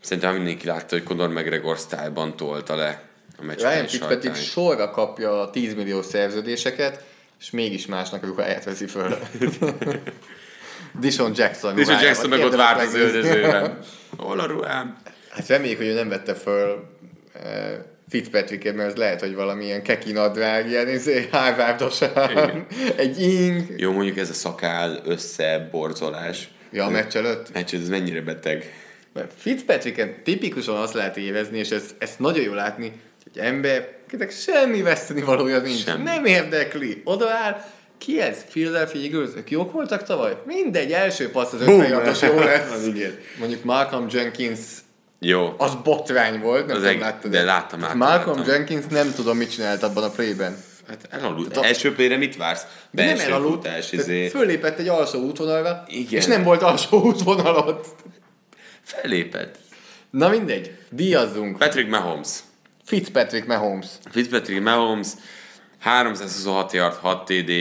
Szerintem 0.00 0.34
mindenki 0.34 0.66
látta, 0.66 0.96
hogy 0.96 1.02
Conor 1.02 1.28
McGregor 1.28 1.78
sztájlban 1.78 2.36
tolta 2.36 2.76
le 2.76 3.02
a 3.38 3.44
meccs 3.44 3.58
Ryan 3.58 3.86
Fitzpatrick 3.86 4.22
sajtányt. 4.22 4.50
sorra 4.50 4.90
kapja 4.90 5.40
a 5.40 5.50
10 5.50 5.74
millió 5.74 6.02
szerződéseket, 6.02 7.04
és 7.40 7.50
mégis 7.50 7.86
másnak 7.86 8.22
a 8.22 8.26
ruháját 8.26 8.64
veszi 8.64 8.86
föl. 8.86 9.18
Dishon 11.00 11.32
Jackson 11.34 11.74
ruháját. 11.74 12.02
Jackson 12.02 12.28
meg 12.28 12.44
ott 12.44 12.54
várt 12.54 12.80
az 12.80 12.94
öldözőben. 12.94 13.78
Hol 14.16 14.40
a 14.40 14.46
ruhám? 14.46 14.96
Hát 15.28 15.46
reméljük, 15.46 15.78
hogy 15.78 15.86
ő 15.86 15.94
nem 15.94 16.08
vette 16.08 16.34
föl 16.34 16.88
uh, 17.34 17.42
Fitzpatricket, 18.08 18.74
mert 18.74 18.90
az 18.90 18.96
lehet, 18.96 19.20
hogy 19.20 19.34
valamilyen 19.34 19.82
keki 19.82 20.12
nadrág, 20.12 20.68
ilyen 20.68 20.88
izé, 20.88 21.28
Harvardosan, 21.30 22.66
egy 22.96 23.22
ing. 23.22 23.74
Jó, 23.76 23.92
mondjuk 23.92 24.18
ez 24.18 24.30
a 24.30 24.32
szakál 24.32 25.00
összeborzolás. 25.04 26.48
Ja, 26.72 26.84
a 26.84 26.90
meccs 26.90 27.16
előtt. 27.16 27.52
Meccs, 27.52 27.74
ez 27.74 27.88
mennyire 27.88 28.20
beteg. 28.20 28.72
Mert 29.12 29.32
Fitzpatricket 29.36 30.20
tipikusan 30.20 30.76
azt 30.76 30.94
lehet 30.94 31.16
érezni, 31.16 31.58
és 31.58 31.70
ezt, 31.70 31.94
ezt 31.98 32.18
nagyon 32.18 32.44
jól 32.44 32.54
látni, 32.54 32.92
hogy 33.22 33.42
ember, 33.42 33.88
akinek 34.06 34.30
semmi 34.30 34.82
veszteni 34.82 35.20
valója 35.20 35.58
nincs. 35.58 35.82
Semmi. 35.82 36.02
Nem 36.02 36.24
érdekli. 36.24 37.00
Odaáll, 37.04 37.64
ki 37.98 38.20
ez? 38.20 38.44
Philadelphia 38.44 39.00
Eagles? 39.00 39.30
Ők 39.36 39.50
jók 39.50 39.72
voltak 39.72 40.02
tavaly? 40.02 40.36
Mindegy, 40.44 40.92
első 40.92 41.30
passz 41.30 41.52
az 41.52 41.60
56-os 41.66 42.26
jó 42.26 42.38
lesz. 42.38 42.86
Mondjuk 43.40 43.64
Malcolm 43.64 44.06
Jenkins 44.10 44.60
Jó. 45.20 45.54
az 45.58 45.74
botrány 45.84 46.40
volt, 46.40 46.66
nem 46.66 46.76
Az 46.76 46.82
tudom, 46.82 46.94
egy- 46.96 47.00
láttad 47.00 47.30
de 47.30 47.42
láttam, 47.44 47.80
láttam, 47.80 47.98
Malcolm 47.98 48.36
láttam. 48.38 48.52
Jenkins 48.54 48.84
nem 48.90 49.12
tudom, 49.14 49.36
mit 49.36 49.50
csinált 49.50 49.82
abban 49.82 50.02
a 50.04 50.10
playben. 50.10 50.56
Hát 50.88 51.06
elaludt. 51.10 51.56
Első 51.56 51.94
playre 51.94 52.16
mit 52.16 52.36
vársz? 52.36 52.66
De 52.90 53.04
nem 53.04 53.18
elaludt, 53.18 53.52
futás, 53.54 53.92
izé. 53.92 54.28
fölépett 54.28 54.78
egy 54.78 54.88
alsó 54.88 55.18
útvonalra, 55.20 55.84
Igen. 55.86 56.20
és 56.20 56.26
nem 56.26 56.42
volt 56.42 56.62
alsó 56.62 57.02
útvonalot. 57.02 57.86
Fellépett. 58.82 59.58
Na 60.10 60.28
mindegy, 60.28 60.78
díjazzunk. 60.90 61.58
Patrick 61.58 61.88
Mahomes. 61.90 62.28
Fitzpatrick 62.84 63.46
Mahomes. 63.46 63.86
Fitzpatrick 64.10 64.62
Mahomes, 64.62 65.08
326 65.78 66.72
yard, 66.72 66.94
6 66.94 67.24
TD, 67.24 67.52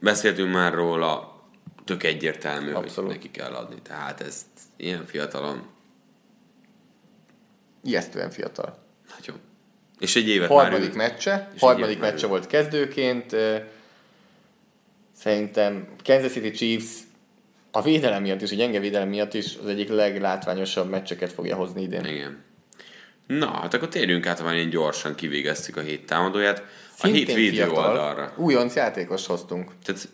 beszéltünk 0.00 0.52
már 0.52 0.72
róla, 0.74 1.40
tök 1.84 2.02
egyértelmű, 2.02 2.72
Abszolút. 2.72 3.10
hogy 3.10 3.20
neki 3.20 3.30
kell 3.30 3.52
adni. 3.52 3.76
Tehát 3.82 4.20
ezt 4.20 4.44
ilyen 4.76 5.06
fiatalon 5.06 5.62
Ijesztően 7.84 8.30
fiatal. 8.30 8.78
nagyon. 9.18 9.40
És 9.98 10.16
egy 10.16 10.28
évet 10.28 10.48
Harmadik 10.48 10.94
már 10.94 11.08
meccse, 11.08 11.50
harmadik 11.58 11.98
meccse 11.98 12.26
volt 12.26 12.46
kezdőként. 12.46 13.36
Szerintem 15.16 15.88
Kansas 16.04 16.32
City 16.32 16.50
Chiefs 16.50 16.98
a 17.70 17.82
védelem 17.82 18.22
miatt 18.22 18.42
is, 18.42 18.52
a 18.52 18.54
gyenge 18.54 18.80
védelem 18.80 19.08
miatt 19.08 19.34
is 19.34 19.56
az 19.62 19.68
egyik 19.68 19.88
leglátványosabb 19.88 20.90
meccseket 20.90 21.32
fogja 21.32 21.56
hozni 21.56 21.82
idén. 21.82 22.04
Igen. 22.04 22.42
Na, 23.26 23.50
hát 23.50 23.74
akkor 23.74 23.88
térjünk 23.88 24.26
át, 24.26 24.38
hogy 24.38 24.54
ilyen 24.54 24.68
gyorsan 24.68 25.14
kivégeztük 25.14 25.76
a 25.76 25.80
hét 25.80 26.06
támadóját. 26.06 26.62
A 26.98 27.06
hét 27.06 27.34
védő 27.34 27.56
fiatal, 27.56 27.88
oldalra. 27.88 28.32
Újonc 28.36 28.74
játékos 28.74 29.26
hoztunk. 29.26 29.70
Tehát 29.84 30.08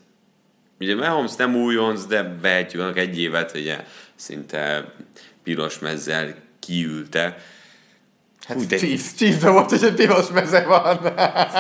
ugye 0.81 0.95
Mahomes 0.95 1.37
nem 1.37 1.57
újonc, 1.57 2.07
de 2.07 2.23
behetjük 2.23 2.97
egy 2.97 3.21
évet, 3.21 3.55
ugye 3.55 3.85
szinte 4.15 4.93
piros 5.43 5.79
mezzel 5.79 6.35
kiülte. 6.59 7.37
Hát 8.49 8.57
Hú, 8.57 8.67
de- 8.67 8.77
Chiefs, 8.77 9.15
Chiefs 9.17 9.43
volt, 9.43 9.71
hogy 9.71 9.85
egy 9.85 9.95
piros 9.95 10.27
meze 10.33 10.61
van. 10.65 10.99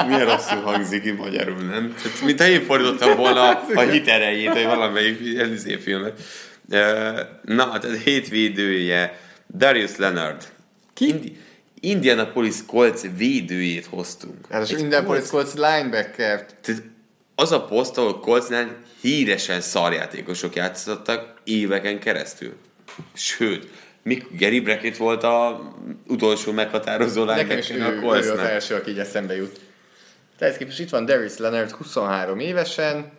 Milyen 0.06 0.24
rosszul 0.24 0.60
hangzik 0.60 1.02
ki 1.02 1.10
magyarul, 1.10 1.56
nem? 1.62 1.94
Tehát, 2.02 2.20
mint 2.24 2.40
ha 2.40 2.46
én 2.46 2.62
fordítottam 2.64 3.16
volna 3.16 3.48
a 3.74 3.80
hit 3.90 4.08
erejét, 4.08 4.52
vagy 4.52 4.64
valamelyik 4.64 5.38
Elizé 5.38 5.76
filmet. 5.76 6.20
Na, 7.42 7.78
tehát 7.78 7.96
hétvédője 8.04 9.18
Darius 9.56 9.96
Leonard. 9.96 10.42
Ki? 10.94 11.06
Indi- 11.08 11.36
Indianapolis 11.80 12.54
Colts 12.66 13.00
védőjét 13.16 13.86
hoztunk. 13.86 14.46
Hát 14.50 14.62
Egy 14.70 14.78
Indianapolis 14.78 15.28
Colts- 15.28 15.52
Colts 15.54 15.72
linebacker. 15.72 16.46
Tehát 16.62 16.82
az 17.34 17.52
a 17.52 17.64
poszt, 17.64 17.98
ahol 17.98 18.20
Coltsnál 18.20 18.76
híresen 19.00 19.60
szarjátékosok 19.60 20.54
játszottak 20.54 21.34
éveken 21.44 21.98
keresztül. 21.98 22.52
Sőt, 23.14 23.68
Mik 24.08 24.38
Gary 24.38 24.60
Brackett 24.60 24.96
volt 24.96 25.22
a 25.22 25.68
utolsó 26.06 26.52
meghatározó 26.52 27.22
ő, 27.22 27.24
linebacker 27.24 27.80
a 27.80 27.90
ő 27.92 27.96
az 27.96 28.02
Coltsnál. 28.02 28.46
első, 28.46 28.74
aki 28.74 28.90
így 28.90 28.98
eszembe 28.98 29.36
jut. 29.36 29.60
Tehát 30.38 30.56
képest 30.56 30.80
itt 30.80 30.90
van 30.90 31.04
Darius 31.04 31.36
Leonard 31.36 31.70
23 31.70 32.38
évesen, 32.38 33.10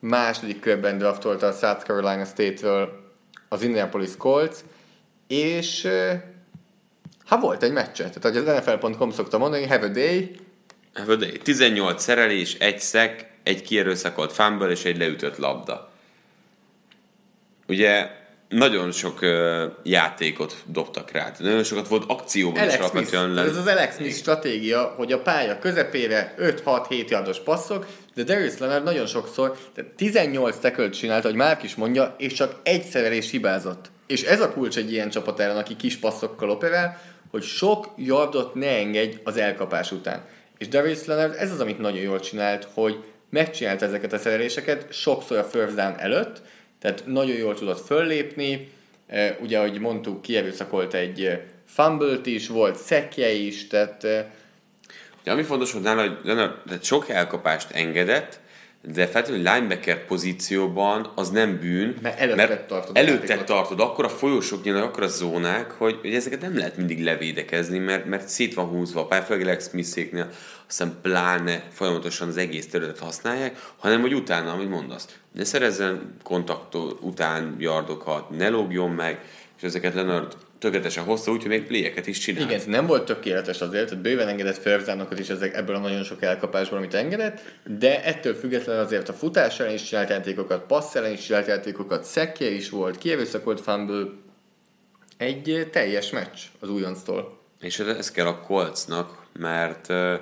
második 0.00 0.60
körben 0.60 0.98
draftolta 0.98 1.46
a 1.46 1.52
South 1.52 1.84
Carolina 1.84 2.24
State-ről 2.24 3.12
az 3.48 3.62
Indianapolis 3.62 4.10
Colts, 4.18 4.56
és 5.26 5.88
ha 7.24 7.38
volt 7.38 7.62
egy 7.62 7.72
meccse, 7.72 8.10
tehát 8.10 8.24
ahogy 8.24 8.36
az 8.36 8.64
NFL.com 8.64 9.10
szokta 9.10 9.38
mondani, 9.38 9.66
have 9.66 9.84
a 9.86 9.88
day, 9.88 10.36
Have 10.94 11.12
a 11.12 11.16
day. 11.16 11.38
18 11.38 12.02
szerelés, 12.02 12.54
egy 12.54 12.80
szek, 12.80 13.30
egy 13.42 13.62
kierőszakolt 13.62 14.32
fumble 14.32 14.70
és 14.70 14.84
egy 14.84 14.96
leütött 14.96 15.36
labda. 15.36 15.92
Ugye 17.68 18.10
nagyon 18.48 18.92
sok 18.92 19.22
uh, 19.22 19.62
játékot 19.82 20.56
dobtak 20.66 21.10
rá. 21.10 21.32
Nagyon 21.38 21.64
sokat 21.64 21.88
volt 21.88 22.04
akcióban 22.06 22.68
is 22.68 22.74
Alex 22.74 22.90
Smith. 22.90 23.14
alapvetően. 23.14 23.48
Ez 23.48 23.56
az 23.56 23.66
Alex 23.66 23.94
Smith 23.94 24.14
stratégia, 24.14 24.94
hogy 24.96 25.12
a 25.12 25.20
pálya 25.20 25.58
közepére 25.58 26.34
5-6-7 26.38 27.08
yardos 27.08 27.40
passzok, 27.40 27.86
de 28.14 28.22
Darius 28.22 28.58
Leonard 28.58 28.84
nagyon 28.84 29.06
sokszor, 29.06 29.58
tehát 29.74 29.90
18 29.90 30.56
tackle 30.56 30.90
csinált, 30.90 31.24
hogy 31.24 31.34
Márk 31.34 31.62
is 31.62 31.74
mondja, 31.74 32.14
és 32.18 32.32
csak 32.32 32.54
egy 32.62 32.82
szerelés 32.82 33.30
hibázott. 33.30 33.90
És 34.06 34.22
ez 34.22 34.40
a 34.40 34.52
kulcs 34.52 34.76
egy 34.76 34.92
ilyen 34.92 35.10
csapat 35.10 35.40
ellen, 35.40 35.56
aki 35.56 35.76
kis 35.76 35.96
passzokkal 35.96 36.50
operál, 36.50 37.00
hogy 37.30 37.42
sok 37.42 37.88
yardot 37.96 38.54
ne 38.54 38.76
engedj 38.76 39.16
az 39.24 39.36
elkapás 39.36 39.92
után. 39.92 40.24
És 40.58 40.68
Darius 40.68 41.04
Leonard 41.04 41.34
ez 41.38 41.52
az, 41.52 41.60
amit 41.60 41.78
nagyon 41.78 42.00
jól 42.00 42.20
csinált, 42.20 42.68
hogy 42.74 43.04
megcsinált 43.30 43.82
ezeket 43.82 44.12
a 44.12 44.18
szereléseket 44.18 44.92
sokszor 44.92 45.38
a 45.38 45.44
first 45.44 45.74
down 45.74 45.94
előtt, 45.98 46.42
tehát 46.80 47.02
nagyon 47.06 47.36
jól 47.36 47.54
tudott 47.54 47.86
föllépni, 47.86 48.68
Eh, 49.08 49.36
ugye, 49.40 49.58
ahogy 49.58 49.80
mondtuk, 49.80 50.22
kierőszakolt 50.22 50.94
egy 50.94 51.24
eh, 51.24 51.40
fumble 51.66 52.18
is, 52.24 52.48
volt 52.48 52.76
szekje 52.76 53.32
is, 53.32 53.66
tehát 53.66 54.04
eh, 54.04 54.24
Ugye, 55.20 55.32
ami 55.32 55.42
fontos 55.42 55.72
volt 55.72 55.84
nála, 55.84 56.00
hogy 56.00 56.18
Leonard, 56.24 56.62
tehát 56.66 56.84
sok 56.84 57.08
elkapást 57.08 57.70
engedett, 57.70 58.40
de 58.82 59.06
feltétlenül 59.06 59.52
linebacker 59.52 60.04
pozícióban 60.04 61.12
az 61.14 61.30
nem 61.30 61.58
bűn, 61.60 61.98
Mert 62.02 62.20
előtted 62.20 62.66
tartod 62.66 62.96
a 62.96 63.00
játékot. 63.00 63.44
tartod, 63.44 63.80
akkor 63.80 64.04
a 64.04 64.08
folyosók 64.08 64.64
nyílnak, 64.64 64.84
akkor 64.84 65.02
a 65.02 65.08
zónák, 65.08 65.70
hogy, 65.70 65.98
hogy 66.00 66.14
ezeket 66.14 66.40
nem 66.40 66.56
lehet 66.56 66.76
mindig 66.76 67.02
levédekezni, 67.02 67.78
mert, 67.78 68.04
mert 68.04 68.28
szét 68.28 68.54
van 68.54 68.66
húzva, 68.66 69.06
pár 69.06 69.22
főleg 69.22 69.44
Lex 69.44 69.68
Smithéknél, 69.68 70.30
aztán 70.68 70.98
pláne 71.02 71.62
folyamatosan 71.72 72.28
az 72.28 72.36
egész 72.36 72.68
területet 72.68 72.98
használják, 72.98 73.58
hanem 73.78 74.00
hogy 74.00 74.14
utána, 74.14 74.52
amit 74.52 74.68
mondasz, 74.70 75.18
ne 75.38 75.44
szerezzen 75.44 76.14
kontaktól 76.22 76.98
után 77.00 77.56
yardokat, 77.58 78.30
ne 78.30 78.48
lógjon 78.48 78.90
meg, 78.90 79.24
és 79.56 79.62
ezeket 79.62 79.94
Leonard 79.94 80.36
tökéletesen 80.58 81.04
hozta, 81.04 81.30
úgyhogy 81.30 81.50
még 81.50 81.66
playeket 81.66 82.06
is 82.06 82.18
csinál. 82.18 82.42
igen, 82.42 82.60
nem 82.66 82.86
volt 82.86 83.04
tökéletes 83.04 83.60
azért, 83.60 83.88
tehát 83.88 84.02
bőven 84.02 84.28
engedett 84.28 84.58
first 84.58 85.18
is 85.18 85.28
ezek, 85.28 85.54
ebből 85.54 85.76
a 85.76 85.78
nagyon 85.78 86.02
sok 86.04 86.22
elkapásból, 86.22 86.78
amit 86.78 86.94
engedett, 86.94 87.40
de 87.78 88.04
ettől 88.04 88.34
függetlenül 88.34 88.82
azért 88.82 89.08
a 89.08 89.12
futás 89.12 89.60
ellen 89.60 89.72
is 89.72 89.82
csinált 89.82 90.08
játékokat, 90.08 90.66
passz 90.66 90.94
ellen 90.94 91.12
is 91.12 91.26
csinált 91.26 91.46
játékokat, 91.46 92.04
szekje 92.04 92.50
is 92.50 92.70
volt, 92.70 92.98
kierőszakolt 92.98 93.60
fumble, 93.60 94.06
egy 95.16 95.50
eh, 95.50 95.64
teljes 95.64 96.10
meccs 96.10 96.38
az 96.60 96.70
újonctól. 96.70 97.38
És 97.60 97.78
ez, 97.78 98.10
kell 98.10 98.26
a 98.26 98.40
Coltsnak, 98.40 99.26
mert 99.38 99.88
ö, 99.88 100.14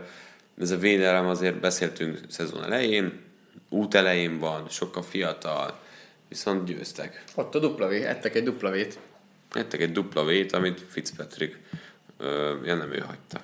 ez 0.61 0.71
a 0.71 0.77
védelem 0.77 1.27
azért 1.27 1.61
beszéltünk 1.61 2.19
szezon 2.29 2.65
elején, 2.65 3.25
út 3.69 3.95
elején 3.95 4.39
van, 4.39 4.69
sokkal 4.69 5.03
fiatal, 5.03 5.79
viszont 6.29 6.65
győztek. 6.67 7.25
Ott 7.35 7.55
a 7.55 7.59
dupla 7.59 7.89
V, 7.89 7.93
ettek 7.93 8.35
egy 8.35 8.45
dupla 8.45 8.71
V-t. 8.71 8.99
Ettek 9.53 9.81
egy 9.81 9.93
dupla 9.93 10.25
vét, 10.25 10.53
amit 10.53 10.85
Fitzpatrick, 10.89 11.59
ö, 12.19 12.55
ja 12.65 12.75
nem 12.75 12.93
ő 12.93 12.99
hagyta. 12.99 13.41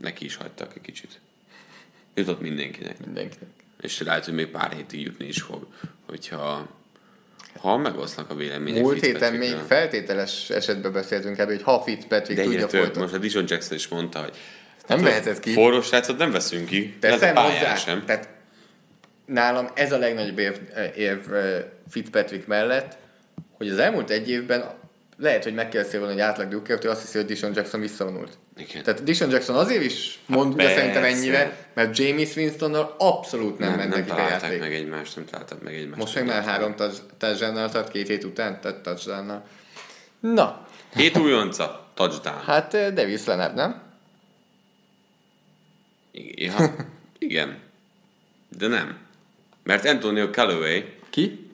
Neki 0.00 0.24
is 0.24 0.36
hagytak 0.36 0.72
egy 0.74 0.82
kicsit. 0.82 1.20
Jutott 2.14 2.40
mindenkinek. 2.40 3.04
Mindenkinek. 3.04 3.48
És 3.80 4.00
lehet, 4.00 4.24
hogy 4.24 4.34
még 4.34 4.46
pár 4.46 4.72
hétig 4.72 5.00
jutni 5.00 5.26
is 5.26 5.42
fog, 5.42 5.66
hogyha 6.06 6.68
ha 7.60 7.76
megosznak 7.76 8.30
a 8.30 8.34
vélemények 8.34 8.82
Múlt 8.82 9.00
héten 9.04 9.34
még 9.34 9.54
feltételes 9.66 10.50
esetben 10.50 10.92
beszéltünk 10.92 11.38
ebből, 11.38 11.54
hogy 11.54 11.64
ha 11.64 11.82
Fitzpatrick 11.82 12.38
De 12.40 12.44
tudja 12.44 12.60
több. 12.60 12.70
folytatni. 12.70 13.00
Most 13.00 13.14
a 13.14 13.18
Dishon 13.18 13.44
Jackson 13.48 13.76
is 13.76 13.88
mondta, 13.88 14.20
hogy 14.20 14.36
Nem 14.86 15.02
veheted 15.02 15.40
ki. 15.40 15.52
forró 15.52 15.80
srácot 15.82 16.18
nem 16.18 16.30
veszünk 16.30 16.66
ki. 16.66 16.96
Teszem 17.00 17.36
hozzá, 17.36 17.76
sem. 17.76 18.04
tehát 18.04 18.28
nálam 19.28 19.68
ez 19.74 19.92
a 19.92 19.98
legnagyobb 19.98 20.38
érv 20.96 21.32
eh, 21.32 21.64
Fitzpatrick 21.90 22.46
mellett, 22.46 22.96
hogy 23.52 23.68
az 23.68 23.78
elmúlt 23.78 24.10
egy 24.10 24.30
évben 24.30 24.64
lehet, 25.18 25.44
hogy 25.44 25.54
megkérdeztél 25.54 26.00
volna 26.00 26.14
egy 26.14 26.20
átlag 26.20 26.48
drukkertől, 26.48 26.90
azt 26.90 27.00
hiszi, 27.00 27.18
hogy 27.18 27.26
Dishon 27.26 27.52
Jackson 27.54 27.80
visszavonult. 27.80 28.38
Igen. 28.56 28.82
Tehát 28.82 29.02
Dishon 29.02 29.30
Jackson 29.30 29.56
azért 29.56 29.82
is 29.82 30.18
mond, 30.26 30.54
de 30.54 30.62
persze. 30.62 30.78
szerintem 30.78 31.04
ennyire, 31.04 31.56
mert 31.74 31.98
James 31.98 32.36
Winstonnal 32.36 32.94
abszolút 32.98 33.58
nem, 33.58 33.68
nem, 33.68 33.78
ment 33.78 33.90
nem 33.90 33.98
nekik 33.98 34.14
a 34.14 34.28
játék. 34.28 34.60
meg 34.60 34.74
egymást, 34.74 35.16
nem 35.16 35.24
találtak 35.24 35.62
meg 35.62 35.74
egymást. 35.74 35.96
Most 35.96 36.14
meg 36.14 36.26
már 36.26 36.42
három 36.42 36.74
touchdown 37.18 37.70
tart 37.70 37.90
két 37.90 38.06
hét 38.06 38.24
után, 38.24 38.60
tehát 38.60 38.80
touchdown 38.80 39.42
Na, 40.20 40.66
Hét 40.94 41.18
újonca, 41.18 41.86
touchdown. 41.94 42.40
hát 42.44 42.70
Davis 42.70 43.24
Leonard, 43.24 43.54
nem? 43.54 43.82
Igen, 46.10 46.86
igen. 47.18 47.58
De 48.58 48.66
nem. 48.66 48.98
Mert 49.68 49.84
Antonio 49.84 50.30
Callaway, 50.30 50.84
Ki? 51.10 51.48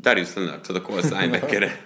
Darius 0.00 0.34
Leonard, 0.34 0.60
tudod, 0.60 0.82
a 0.82 0.86
Colts 0.86 1.08
linebacker 1.18 1.78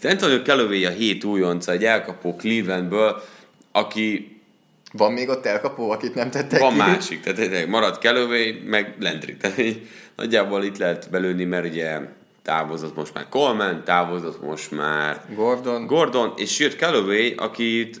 Tehát 0.00 0.22
Antonio 0.22 0.42
Callaway 0.42 0.84
a 0.84 0.90
hét 0.90 1.24
újonca, 1.24 1.72
egy 1.72 1.84
elkapó 1.84 2.36
Clevelandből, 2.36 3.22
aki 3.72 4.40
Van 4.92 5.12
még 5.12 5.28
ott 5.28 5.46
elkapó, 5.46 5.90
akit 5.90 6.14
nem 6.14 6.30
tettek 6.30 6.60
van 6.60 6.72
ki? 6.72 6.76
másik, 6.76 7.20
tehát 7.20 7.38
tényleg 7.38 7.68
marad 7.68 7.98
Callaway, 8.00 8.60
meg 8.64 8.94
Landry. 9.00 9.36
Tehát 9.40 9.58
így 9.58 9.88
nagyjából 10.16 10.64
itt 10.64 10.78
lehet 10.78 11.10
belőni, 11.10 11.44
mert 11.44 11.66
ugye 11.66 11.98
távozott 12.42 12.96
most 12.96 13.14
már 13.14 13.28
Coleman, 13.28 13.84
távozott 13.84 14.42
most 14.42 14.70
már 14.70 15.24
Gordon. 15.34 15.86
Gordon, 15.86 16.32
és 16.36 16.58
jött 16.58 16.78
Callaway, 16.78 17.34
akit 17.36 18.00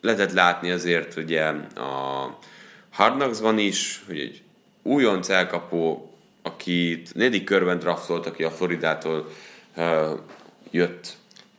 lehetett 0.00 0.32
látni 0.32 0.70
azért 0.70 1.16
ugye 1.16 1.44
a 1.74 2.38
Hard 2.90 3.14
Knocks-ban 3.14 3.58
is, 3.58 4.02
hogy 4.06 4.18
egy 4.18 4.43
újonc 4.84 5.28
elkapó, 5.28 6.12
akit 6.42 7.14
negyedik 7.14 7.44
körben 7.44 7.78
draftolt, 7.78 8.26
aki 8.26 8.42
a 8.44 8.50
Floridától 8.50 9.28
uh, 9.76 9.84
jött 10.70 11.12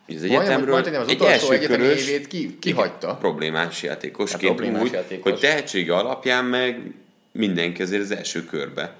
az 0.08 0.24
egyetemről. 0.24 0.74
majdnem 0.74 1.02
az 1.02 1.12
utolsó 1.12 1.52
egyetemi 1.52 1.84
évét 1.84 2.28
ki- 2.28 2.58
kihagyta. 2.60 3.08
Igen, 3.08 3.20
problémás 3.20 3.84
játékosként 3.84 4.42
Hát 4.42 4.52
problémás 4.56 4.82
úgy, 4.82 4.92
játékos. 4.92 5.32
hogy 5.32 5.40
tehetsége 5.40 5.96
alapján 5.96 6.46
meg 6.46 6.94
mindenki 7.32 7.82
azért 7.82 8.02
az 8.02 8.12
első 8.12 8.44
körbe 8.44 8.96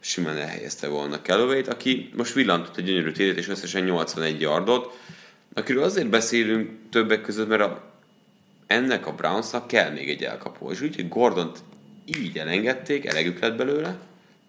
simán 0.00 0.36
elhelyezte 0.36 0.88
volna 0.88 1.20
Callaway-t, 1.20 1.68
aki 1.68 2.10
most 2.16 2.32
villantott 2.32 2.76
egy 2.76 2.84
gyönyörű 2.84 3.10
térét, 3.12 3.38
és 3.38 3.48
összesen 3.48 3.82
81 3.84 4.40
yardot, 4.40 4.98
akiről 5.54 5.82
azért 5.82 6.08
beszélünk 6.08 6.70
többek 6.90 7.20
között, 7.20 7.48
mert 7.48 7.62
a, 7.62 7.82
ennek 8.66 9.06
a 9.06 9.12
Brownsnak 9.12 9.66
kell 9.66 9.90
még 9.90 10.08
egy 10.08 10.22
elkapó. 10.24 10.70
És 10.70 10.80
úgy, 10.80 10.94
hogy 10.94 11.08
Gordont 11.08 11.58
így 12.16 12.38
elengedték, 12.38 13.04
elegük 13.06 13.40
lett 13.40 13.56
belőle, 13.56 13.96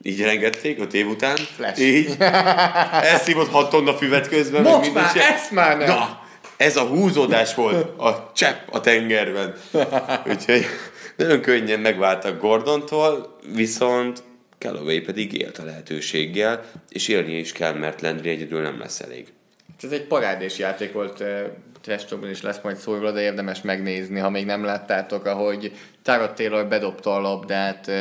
így 0.01 0.21
elengedték 0.21 0.79
öt 0.79 0.93
év 0.93 1.07
után. 1.07 1.35
Flash. 1.35 1.79
Így. 1.79 2.15
Elszívott 3.11 3.49
hat 3.49 3.69
tonna 3.69 3.93
füvet 3.93 4.27
közben. 4.27 4.61
Most 4.61 4.93
már, 4.93 5.09
se- 5.09 5.33
ezt 5.33 5.51
már 5.51 5.77
nem. 5.77 5.87
Na, 5.87 6.23
ez 6.57 6.77
a 6.77 6.85
húzódás 6.85 7.55
volt, 7.55 7.99
a 7.99 8.31
csepp 8.35 8.67
a 8.71 8.79
tengerben. 8.79 9.55
Úgyhogy 10.31 10.65
nagyon 11.15 11.41
könnyen 11.41 11.79
megváltak 11.79 12.41
Gordontól, 12.41 13.37
viszont 13.53 14.23
Callaway 14.57 15.01
pedig 15.01 15.41
élt 15.41 15.57
a 15.57 15.63
lehetőséggel, 15.63 16.65
és 16.89 17.07
élnie 17.07 17.37
is 17.37 17.51
kell, 17.51 17.73
mert 17.73 18.01
Landry 18.01 18.29
egyedül 18.29 18.61
nem 18.61 18.79
lesz 18.79 18.99
elég. 18.99 19.27
Ez 19.83 19.91
egy 19.91 20.03
parádés 20.03 20.57
játék 20.57 20.93
volt, 20.93 21.23
testokban 21.81 22.29
is 22.29 22.41
lesz 22.41 22.59
majd 22.63 22.75
szó 22.75 22.93
róla, 22.93 23.11
de 23.11 23.21
érdemes 23.21 23.61
megnézni, 23.61 24.19
ha 24.19 24.29
még 24.29 24.45
nem 24.45 24.63
láttátok, 24.63 25.25
ahogy 25.25 25.71
Tyrod 26.01 26.33
Taylor 26.33 26.67
bedobta 26.67 27.15
a 27.15 27.21
labdát 27.21 27.91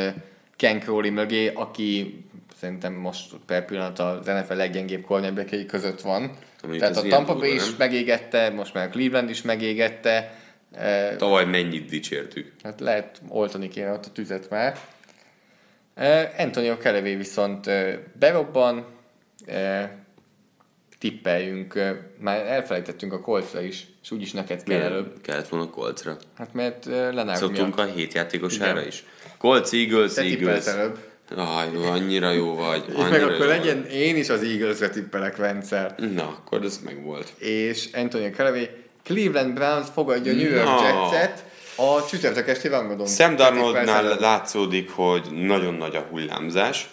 Ken 0.55 0.79
Crowley 0.79 1.11
mögé, 1.11 1.47
aki 1.47 2.23
szerintem 2.59 2.93
most 2.93 3.35
per 3.45 3.65
pillanat 3.65 3.99
az 3.99 4.25
NFL 4.25 4.53
leggyengébb 4.53 5.05
cornerbackjei 5.05 5.65
között 5.65 6.01
van. 6.01 6.31
Mondjuk 6.61 6.81
Tehát 6.81 6.97
a 7.05 7.07
Tampa 7.07 7.35
Bay 7.35 7.53
is 7.53 7.75
megégette, 7.77 8.49
most 8.49 8.73
már 8.73 8.87
a 8.87 8.89
Cleveland 8.89 9.29
is 9.29 9.41
megégette. 9.41 10.33
Tavaly 11.17 11.45
mennyit 11.45 11.89
dicsértük. 11.89 12.53
Hát 12.63 12.79
lehet 12.79 13.21
oltani 13.27 13.67
kéne 13.67 13.91
ott 13.91 14.05
a 14.05 14.11
tüzet 14.11 14.49
már. 14.49 14.77
Antonio 16.37 16.75
Callaway 16.75 17.15
viszont 17.15 17.69
berobban, 18.19 18.85
tippeljünk, 20.99 21.73
már 22.19 22.45
elfelejtettünk 22.45 23.13
a 23.13 23.19
Coltsra 23.19 23.61
is, 23.61 23.87
és 24.03 24.11
úgyis 24.11 24.31
neked 24.31 24.63
kell 24.63 24.81
előbb. 24.81 25.21
Kellett 25.21 25.47
volna 25.47 25.69
Colcra. 25.69 26.17
Hát 26.37 26.53
mert 26.53 26.85
Lenár 26.85 27.37
Szoktunk 27.37 27.75
miatt. 27.75 27.89
a 27.89 27.91
hét 27.91 28.13
játékosára 28.13 28.85
is. 28.85 29.03
Colts, 29.37 29.71
Eagles, 29.71 30.13
Te 30.13 30.21
Eagles. 30.21 30.65
előbb. 30.65 30.97
Aj, 31.35 31.67
jó, 31.73 31.83
annyira 31.83 32.31
jó 32.31 32.55
vagy. 32.55 32.83
Annyira 32.95 33.09
meg 33.09 33.19
jó 33.21 33.25
akkor 33.25 33.37
vagy. 33.37 33.47
legyen, 33.47 33.85
én 33.85 34.15
is 34.15 34.29
az 34.29 34.43
Eagles-re 34.43 34.89
tippelek 34.89 35.35
Vencer. 35.35 35.95
Na, 36.15 36.27
akkor 36.27 36.63
ez 36.63 36.79
meg 36.85 37.03
volt. 37.03 37.33
És 37.37 37.89
Antonio 37.93 38.29
Callaway, 38.29 38.65
Cleveland 39.03 39.53
Browns 39.53 39.87
fogadja 39.93 40.31
a 40.31 40.35
New 40.35 40.49
York. 40.49 40.81
Jetset 40.81 41.45
a 41.75 42.05
csütörtök 42.05 42.47
esti 42.47 42.67
rangadón. 42.67 43.07
Sam 43.07 43.35
Darnoldnál 43.35 44.17
látszódik, 44.19 44.89
hogy 44.89 45.27
nagyon 45.31 45.73
nagy 45.73 45.95
a 45.95 46.07
hullámzás, 46.09 46.89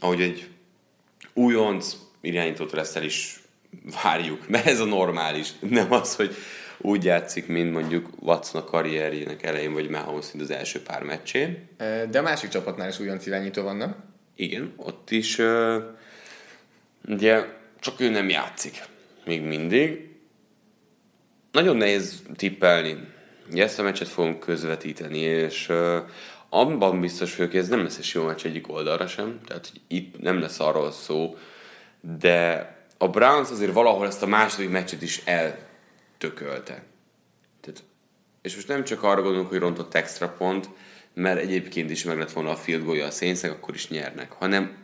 ahogy 0.00 0.20
egy 0.20 0.48
újonc 1.32 1.96
irányítót 2.24 2.72
lesz 2.72 2.96
el 2.96 3.02
is 3.02 3.40
várjuk, 4.02 4.48
mert 4.48 4.66
ez 4.66 4.80
a 4.80 4.84
normális. 4.84 5.52
Nem 5.60 5.92
az, 5.92 6.16
hogy 6.16 6.34
úgy 6.78 7.04
játszik, 7.04 7.46
mint 7.46 7.72
mondjuk 7.72 8.08
Watson 8.20 8.60
a 8.60 8.64
karrierjének 8.64 9.42
elején, 9.42 9.72
vagy 9.72 9.88
Mahomes, 9.88 10.26
az 10.38 10.50
első 10.50 10.82
pár 10.82 11.02
meccsén. 11.02 11.68
De 12.10 12.18
a 12.18 12.22
másik 12.22 12.50
csapatnál 12.50 12.88
is 12.88 12.98
újonc 12.98 13.26
irányító 13.26 13.62
van, 13.62 13.76
nem? 13.76 13.96
Igen, 14.36 14.72
ott 14.76 15.10
is 15.10 15.38
ugye 17.08 17.44
csak 17.80 18.00
ő 18.00 18.08
nem 18.08 18.28
játszik 18.28 18.82
még 19.24 19.42
mindig. 19.42 20.08
Nagyon 21.52 21.76
nehéz 21.76 22.22
tippelni. 22.36 22.96
Ugye 23.50 23.62
ezt 23.62 23.78
a 23.78 23.82
meccset 23.82 24.08
fogom 24.08 24.38
közvetíteni, 24.38 25.18
és 25.18 25.72
abban 26.48 27.00
biztos 27.00 27.36
vagyok, 27.36 27.50
hogy 27.50 27.60
ez 27.60 27.68
nem 27.68 27.82
lesz 27.82 27.98
egy 27.98 28.10
jó 28.14 28.24
meccs 28.24 28.44
egyik 28.44 28.72
oldalra 28.72 29.06
sem, 29.06 29.40
tehát 29.46 29.72
itt 29.88 30.20
nem 30.20 30.40
lesz 30.40 30.60
arról 30.60 30.92
szó, 30.92 31.36
de 32.04 32.68
a 32.98 33.08
Browns 33.08 33.50
azért 33.50 33.72
valahol 33.72 34.06
ezt 34.06 34.22
a 34.22 34.26
második 34.26 34.70
meccset 34.70 35.02
is 35.02 35.22
eltökölte. 35.24 36.82
Tehát, 37.60 37.84
és 38.42 38.54
most 38.54 38.68
nem 38.68 38.84
csak 38.84 39.02
arra 39.02 39.22
gondolunk, 39.22 39.48
hogy 39.48 39.58
rontott 39.58 39.94
extra 39.94 40.28
pont, 40.28 40.68
mert 41.14 41.40
egyébként 41.40 41.90
is 41.90 42.04
meg 42.04 42.18
lett 42.18 42.32
volna 42.32 42.50
a 42.50 42.56
field 42.56 42.84
goalja 42.84 43.06
a 43.06 43.10
Saintsnek, 43.10 43.52
akkor 43.52 43.74
is 43.74 43.88
nyernek, 43.88 44.32
hanem, 44.32 44.76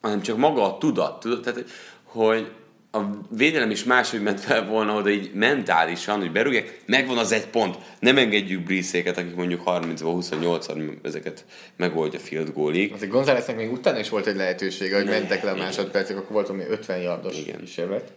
hanem 0.00 0.20
csak 0.20 0.36
maga 0.36 0.74
a 0.74 0.78
tudat, 0.78 1.20
tudod, 1.20 1.42
tehát, 1.42 1.64
hogy 2.02 2.52
a 2.94 3.10
védelem 3.36 3.70
is 3.70 3.84
máshogy 3.84 4.22
ment 4.22 4.40
fel 4.40 4.66
volna 4.66 4.94
oda 4.94 5.08
így 5.10 5.30
mentálisan, 5.34 6.18
hogy 6.18 6.32
berúgják, 6.32 6.80
megvan 6.86 7.18
az 7.18 7.32
egy 7.32 7.46
pont, 7.46 7.76
nem 7.98 8.16
engedjük 8.18 8.62
bríszéket, 8.62 9.18
akik 9.18 9.34
mondjuk 9.34 9.62
30-28-an 9.66 10.92
ezeket 11.02 11.44
megoldja 11.76 12.18
field 12.18 12.52
goalig. 12.52 12.92
Azért 12.92 13.10
Gonzáleznek 13.10 13.56
még 13.56 13.72
utána 13.72 13.98
is 13.98 14.08
volt 14.08 14.26
egy 14.26 14.36
lehetősége, 14.36 14.96
hogy 14.96 15.04
mentek 15.06 15.42
le 15.42 15.50
a 15.50 15.56
másodpercek, 15.56 16.16
akkor 16.16 16.30
volt 16.32 16.46
valami 16.46 16.64
50 16.68 16.98
yardos 17.00 17.38
Igen. 17.38 17.58
kísérlet. 17.60 18.12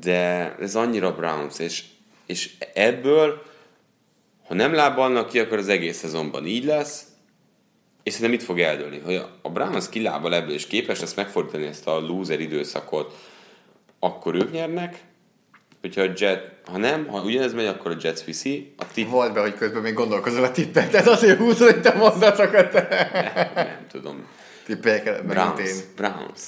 de 0.00 0.54
ez 0.60 0.74
annyira 0.76 1.14
Browns, 1.14 1.58
és, 1.58 1.84
és 2.26 2.50
ebből, 2.74 3.42
ha 4.46 4.54
nem 4.54 4.74
lábalnak 4.74 5.28
ki, 5.28 5.38
akkor 5.38 5.58
az 5.58 5.68
egész 5.68 5.96
szezonban 5.96 6.46
így 6.46 6.64
lesz, 6.64 7.04
és 8.02 8.12
szerintem 8.12 8.38
itt 8.38 8.44
fog 8.46 8.60
eldőlni, 8.60 8.98
hogy 9.04 9.14
a- 9.14 9.38
a 9.42 9.48
Browns 9.50 9.88
kilábal 9.88 10.34
ebből, 10.34 10.54
és 10.54 10.66
képes 10.66 11.00
lesz 11.00 11.14
megfordítani 11.14 11.66
ezt 11.66 11.86
a 11.86 12.00
loser 12.00 12.40
időszakot, 12.40 13.16
akkor 14.00 14.34
ők 14.34 14.52
nyernek, 14.52 14.96
hogyha 15.80 16.02
a 16.02 16.12
Jet, 16.16 16.50
ha 16.66 16.78
nem, 16.78 17.06
ha 17.06 17.22
ugyanez 17.22 17.54
megy, 17.54 17.66
akkor 17.66 17.90
a 17.90 17.96
Jets 18.00 18.24
viszi, 18.24 18.74
a 18.78 18.84
tip, 18.92 19.08
Volt 19.10 19.32
be, 19.32 19.40
hogy 19.40 19.54
közben 19.54 19.82
még 19.82 19.94
gondolkozol 19.94 20.44
a 20.44 20.50
tippet, 20.50 20.90
tehát 20.90 21.06
azért 21.06 21.38
húzod, 21.38 21.70
hogy 21.72 21.80
te 21.80 21.94
mondatokat. 21.94 22.72
nem 23.54 23.86
tudom, 23.90 24.26
Tippeljek 24.66 25.06
el, 25.06 25.22
megint 25.22 25.54
Browns, 25.54 25.70
én. 25.70 25.76
Browns. 25.96 26.40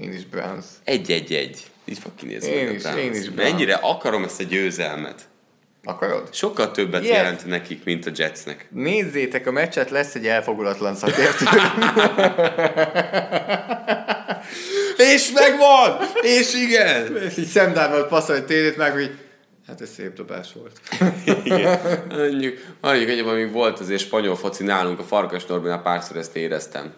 Én 0.00 0.12
is 0.12 0.26
Browns. 0.26 0.64
Egy-egy-egy. 0.84 1.66
Így 1.84 1.98
fog 1.98 2.12
kinézni. 2.14 2.50
Én 2.50 2.68
a 2.68 2.70
is, 2.70 2.82
Browns. 2.82 2.98
én 3.00 3.12
is 3.12 3.28
Browns. 3.28 3.50
Mennyire 3.50 3.74
akarom 3.74 4.24
ezt 4.24 4.40
a 4.40 4.44
győzelmet. 4.44 5.28
Akarod? 5.84 6.34
Sokkal 6.34 6.70
többet 6.70 7.02
Ilyen. 7.02 7.16
jelent 7.16 7.46
nekik, 7.46 7.84
mint 7.84 8.06
a 8.06 8.10
Jetsnek. 8.14 8.68
Nézzétek 8.70 9.46
a 9.46 9.50
meccset, 9.50 9.90
lesz 9.90 10.14
egy 10.14 10.26
elfogulatlan 10.26 10.94
szakértő. 10.94 11.44
És 15.14 15.30
megvan! 15.34 16.08
És 16.20 16.54
igen! 16.54 17.16
és 17.28 17.36
így 17.36 17.46
szemdárval 17.46 18.06
passzol 18.06 18.44
térét 18.44 18.76
meg, 18.76 18.92
hogy 18.92 19.10
hát 19.66 19.80
ez 19.80 19.90
szép 19.90 20.14
dobás 20.14 20.48
volt. 20.52 20.80
igen. 21.44 21.80
Mondjuk, 22.08 22.58
mondjuk 22.80 23.10
egyébként 23.10 23.34
még 23.34 23.52
volt 23.52 23.80
azért 23.80 24.00
spanyol 24.00 24.36
foci 24.36 24.64
nálunk, 24.64 24.98
a 24.98 25.02
Farkas 25.02 25.46
Norbinál 25.46 25.82
párszor 25.82 26.16
ezt 26.16 26.36
éreztem. 26.36 26.94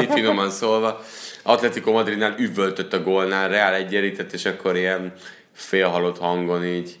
Így 0.00 0.12
finoman 0.12 0.50
szólva. 0.50 1.04
Atletico 1.42 1.92
Madridnál 1.92 2.34
üvöltött 2.38 2.92
a 2.92 3.02
gólnál, 3.02 3.48
Real 3.48 3.74
egyenlített, 3.74 4.32
és 4.32 4.44
akkor 4.44 4.76
ilyen 4.76 5.12
félhalott 5.52 6.18
hangon 6.18 6.64
így 6.64 6.98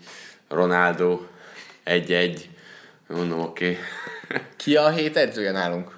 Ronaldo 0.48 1.20
egy-egy. 1.84 2.48
Mondom, 3.06 3.40
oké. 3.40 3.78
Okay. 4.24 4.40
Ki 4.56 4.76
a 4.76 4.88
hét 4.88 5.16
edzője 5.16 5.50
nálunk? 5.50 5.96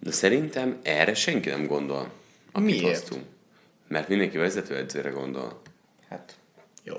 De 0.00 0.10
szerintem 0.10 0.78
erre 0.82 1.14
senki 1.14 1.48
nem 1.48 1.66
gondol. 1.66 2.12
Akit 2.52 2.66
Miért? 2.66 2.84
hoztunk. 2.84 3.22
Mert 3.88 4.08
mindenki 4.08 4.36
vezetőedzőre 4.36 5.10
gondol. 5.10 5.60
Hát, 6.08 6.36
jó. 6.82 6.94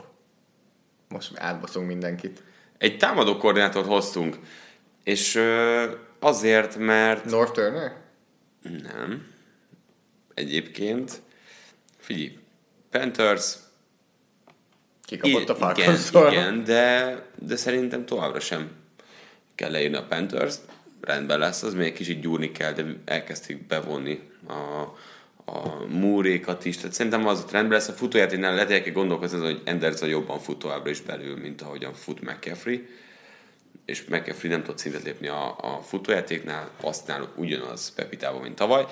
Most 1.09 1.37
átbaszunk 1.37 1.87
mindenkit. 1.87 2.43
Egy 2.77 2.97
támadó 2.97 3.37
koordinátort 3.37 3.85
hoztunk, 3.87 4.39
és 5.03 5.35
ö, 5.35 5.91
azért, 6.19 6.77
mert 6.77 7.25
North 7.25 7.51
Turner? 7.51 8.03
nem. 8.61 9.33
Egyébként, 10.33 11.21
figyelj, 11.97 12.37
Panthers, 12.89 13.55
Kikapott 15.01 15.49
a 15.49 15.55
igen, 15.55 15.55
Falcons-tól. 15.55 16.31
igen, 16.31 16.63
de, 16.63 17.21
de 17.35 17.55
szerintem 17.55 18.05
továbbra 18.05 18.39
sem 18.39 18.71
kell 19.55 19.71
leírni 19.71 19.95
a 19.95 20.05
panthers 20.05 20.55
rendben 21.01 21.39
lesz, 21.39 21.63
az 21.63 21.73
még 21.73 21.85
egy 21.85 21.93
kicsit 21.93 22.19
gyúrni 22.19 22.51
kell, 22.51 22.73
de 22.73 22.85
elkezdték 23.05 23.67
bevonni 23.67 24.29
a, 24.47 24.83
a 25.45 25.85
múrékat 25.87 26.65
is, 26.65 26.75
tehát 26.77 26.93
szerintem 26.93 27.27
az 27.27 27.45
rendben 27.51 27.77
lesz, 27.77 27.87
a 27.87 27.93
futójátéknál 27.93 28.53
lehet 28.55 28.83
kell 28.83 28.93
gondolkozni, 28.93 29.39
hogy 29.39 29.61
Anderson 29.65 30.09
jobban 30.09 30.39
fut 30.39 30.59
továbbra 30.59 30.89
is 30.89 31.01
belül, 31.01 31.37
mint 31.37 31.61
ahogyan 31.61 31.93
fut 31.93 32.21
McCaffrey, 32.21 32.87
és 33.85 34.03
McCaffrey 34.03 34.49
nem 34.49 34.63
tud 34.63 34.77
szintet 34.77 35.03
lépni 35.03 35.27
a, 35.27 35.55
a 35.57 35.81
futójátéknál, 35.87 36.69
azt 36.81 37.07
náluk 37.07 37.37
ugyanaz 37.37 37.93
Pepitában, 37.93 38.41
mint 38.41 38.55
tavaly, 38.55 38.85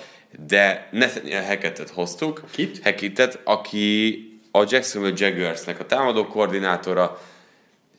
de 0.48 0.88
Nathaniel 0.92 1.46
Hackettet 1.46 1.90
hoztuk. 1.90 2.44
Kit? 2.52 2.84
Hackettet, 2.84 3.40
aki 3.44 4.18
a 4.52 4.66
Jacksonville 4.70 5.16
Jaguarsnek 5.18 5.80
a 5.80 5.86
támadó 5.86 6.28
koordinátora, 6.28 7.22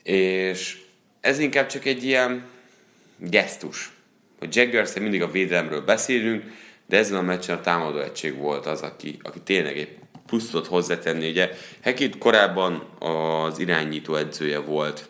és 0.03 0.81
ez 1.21 1.39
inkább 1.39 1.67
csak 1.67 1.85
egy 1.85 2.03
ilyen 2.03 2.45
gesztus. 3.17 3.91
A 4.39 4.45
jaguars 4.51 4.93
mindig 4.93 5.21
a 5.21 5.31
védelemről 5.31 5.81
beszélünk, 5.81 6.43
de 6.87 6.97
ezen 6.97 7.17
a 7.17 7.21
meccsen 7.21 7.57
a 7.57 7.61
támadó 7.61 7.99
egység 7.99 8.37
volt 8.37 8.65
az, 8.65 8.81
aki, 8.81 9.19
aki 9.23 9.39
tényleg 9.39 9.77
egy 9.77 9.97
plusz 10.25 10.49
tudott 10.49 10.67
hozzátenni. 10.67 11.29
Ugye 11.29 11.49
Hackett 11.83 12.17
korábban 12.17 12.87
az 12.99 13.59
irányító 13.59 14.15
edzője 14.15 14.59
volt 14.59 15.09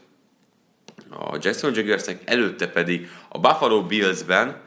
a 1.10 1.38
Jackson 1.42 1.76
Jaguarsnek, 1.76 2.22
előtte 2.26 2.68
pedig 2.68 3.10
a 3.30 3.40
Buffalo 3.40 3.86
Billsben 3.86 4.62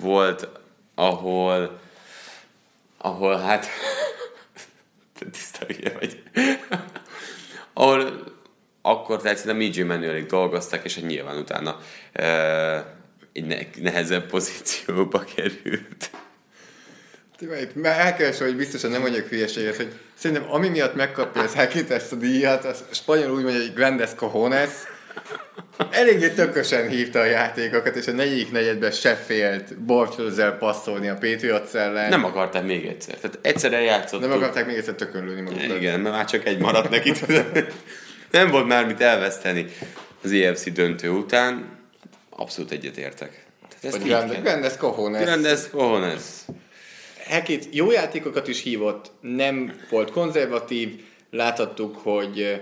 volt, 0.00 0.48
ahol 0.94 1.78
ahol 3.02 3.38
hát 3.38 3.66
tiszta 5.30 5.66
vagy 5.98 6.22
ahol 7.72 8.28
csoportáját 9.10 9.38
szerintem 9.38 9.70
EJ 9.70 9.82
Manuelik 9.82 10.26
dolgoztak, 10.26 10.84
és 10.84 10.94
hát 10.94 11.06
nyilván 11.06 11.36
utána 11.36 11.78
uh, 12.18 12.84
egy 13.32 13.44
ne- 13.46 13.82
nehezebb 13.82 14.26
pozícióba 14.26 15.24
került. 15.34 16.10
Itt 17.40 17.84
elkeresem, 17.84 18.46
hogy 18.46 18.56
biztosan 18.56 18.90
nem 18.90 19.00
mondjak 19.00 19.26
hülyeséget, 19.26 19.76
hogy 19.76 19.92
szerintem 20.14 20.50
ami 20.50 20.68
miatt 20.68 20.94
megkapja 20.94 21.42
az 21.42 21.54
Hackett 21.54 21.90
ezt 21.90 22.12
a 22.12 22.16
díjat, 22.16 22.64
az 22.64 22.84
spanyol 22.90 23.30
úgy 23.30 23.42
mondja, 23.42 23.60
hogy 23.60 23.74
Grandes 23.74 24.10
Cojones, 24.16 24.70
eléggé 25.90 26.28
tökösen 26.28 26.88
hívta 26.88 27.18
a 27.18 27.24
játékokat, 27.24 27.96
és 27.96 28.06
a 28.06 28.12
negyedik 28.12 28.52
negyedben 28.52 28.90
se 28.90 29.14
félt 29.14 29.78
borcsolózzel 29.78 30.52
passzolni 30.52 31.08
a 31.08 31.14
Patriots 31.14 31.74
ellen. 31.74 32.08
Nem 32.08 32.24
akarták 32.24 32.64
még 32.64 32.86
egyszer. 32.86 33.14
Tehát 33.14 33.38
egyszer 33.42 33.72
eljátszottuk. 33.72 34.28
nem 34.28 34.38
akarták 34.38 34.66
még 34.66 34.76
egyszer 34.76 34.94
tökön 34.94 35.24
lőni 35.24 35.40
magukat. 35.40 35.76
Igen, 35.76 36.00
mert 36.00 36.14
már 36.14 36.24
csak 36.24 36.46
egy 36.46 36.58
maradt 36.58 36.90
neki. 36.90 37.12
nem 38.30 38.50
volt 38.50 38.66
már 38.66 38.86
mit 38.86 39.00
elveszteni 39.00 39.66
az 40.22 40.32
EFC 40.32 40.72
döntő 40.72 41.08
után. 41.08 41.78
Abszolút 42.30 42.70
egyetértek. 42.70 43.44
Tehát 43.80 44.02
kell. 44.02 44.40
Grandes 44.42 44.76
Cojones. 44.76 45.22
Grandes 45.22 45.70
cojones. 45.70 46.22
Hackett 47.30 47.74
jó 47.74 47.90
játékokat 47.90 48.48
is 48.48 48.62
hívott, 48.62 49.10
nem 49.20 49.72
volt 49.90 50.10
konzervatív, 50.10 51.00
láthattuk, 51.30 51.96
hogy 51.96 52.40
eh, 52.40 52.60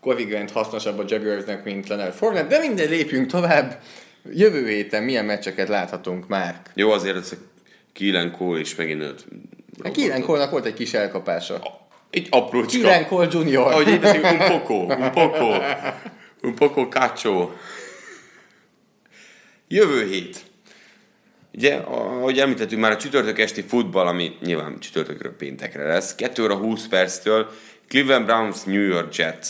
Covey 0.00 0.24
Grant 0.24 0.50
hasznosabb 0.50 0.98
a 0.98 1.04
Jaguarsnek, 1.06 1.64
mint 1.64 1.88
Leonard 1.88 2.14
Fournette, 2.14 2.46
de 2.46 2.58
minden 2.58 2.88
lépjünk 2.88 3.30
tovább. 3.30 3.82
Jövő 4.32 4.68
héten 4.68 5.02
milyen 5.02 5.24
meccseket 5.24 5.68
láthatunk 5.68 6.28
már? 6.28 6.62
Jó, 6.74 6.90
azért 6.90 7.16
ez 7.16 7.32
a 7.32 7.36
Keelan 7.92 8.30
Cole 8.30 8.60
is 8.60 8.74
megint 8.74 9.02
őt 9.02 9.26
A 9.82 9.90
Keelan 9.90 10.22
Cole-nak 10.22 10.50
volt 10.50 10.64
egy 10.64 10.74
kis 10.74 10.94
elkapása. 10.94 11.62
Egy 12.10 12.28
aprócska. 12.30 12.80
Keelan 12.80 13.06
Cole 13.06 13.28
Jr. 13.30 13.56
Ahogy 13.56 14.00
beszélünk, 14.00 14.40
un 14.40 14.48
poco, 14.48 14.74
un 14.74 15.10
poco, 15.10 15.54
un 16.42 16.54
poco 16.54 16.88
cacho. 16.88 17.50
Jövő 19.68 20.06
hét. 20.06 20.40
Ugye, 21.54 21.74
ahogy 21.74 22.38
említettük 22.38 22.78
már 22.78 22.90
a 22.90 22.96
csütörtök 22.96 23.38
esti 23.38 23.62
futball, 23.62 24.06
ami 24.06 24.36
nyilván 24.40 24.78
csütörtökről 24.78 25.36
péntekre 25.36 25.84
lesz, 25.86 26.14
2 26.14 26.42
óra 26.42 26.54
20 26.54 26.86
perctől 26.86 27.50
Cleveland 27.88 28.24
Browns 28.24 28.62
New 28.62 28.82
York 28.82 29.14
Jets. 29.14 29.48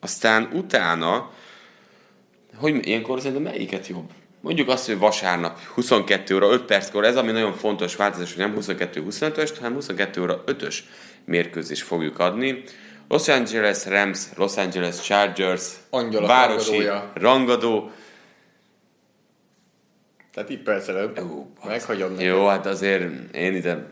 Aztán 0.00 0.48
utána, 0.52 1.30
hogy 2.54 2.86
ilyenkor 2.86 3.20
szerintem 3.20 3.42
melyiket 3.42 3.86
jobb? 3.86 4.10
Mondjuk 4.40 4.68
azt, 4.68 4.86
hogy 4.86 4.98
vasárnap 4.98 5.58
22 5.74 6.34
óra 6.34 6.50
5 6.50 6.62
perckor, 6.62 7.04
ez 7.04 7.16
ami 7.16 7.30
nagyon 7.32 7.52
fontos 7.52 7.96
változás, 7.96 8.34
hogy 8.34 8.44
nem 8.44 8.56
22-25-ös, 8.60 9.50
hanem 9.56 9.74
22 9.74 10.22
óra 10.22 10.44
5-ös 10.46 10.76
mérkőzést 11.24 11.82
fogjuk 11.82 12.18
adni. 12.18 12.62
Los 13.08 13.28
Angeles 13.28 13.86
Rams, 13.86 14.20
Los 14.36 14.56
Angeles 14.56 15.00
Chargers, 15.00 15.64
Angyalok 15.90 16.28
városi 16.28 16.70
rangadója. 16.70 17.12
rangadó. 17.14 17.90
Tehát 20.32 20.56
perc 20.56 20.88
előbb. 20.88 21.20
Meghagyom 21.64 22.10
neked. 22.10 22.26
Jó, 22.26 22.46
hát 22.46 22.66
azért 22.66 23.34
én 23.34 23.54
ide... 23.54 23.88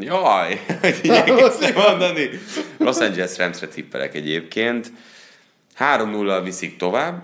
Jaj, 0.00 0.60
hogy 0.80 0.98
igyekeztem 1.02 1.74
mondani. 1.74 2.30
Los 2.78 2.98
Angeles 2.98 3.38
Ramsre 3.38 3.68
tippelek 3.68 4.14
egyébként. 4.14 4.92
3-0-al 5.78 6.40
viszik 6.44 6.76
tovább. 6.76 7.22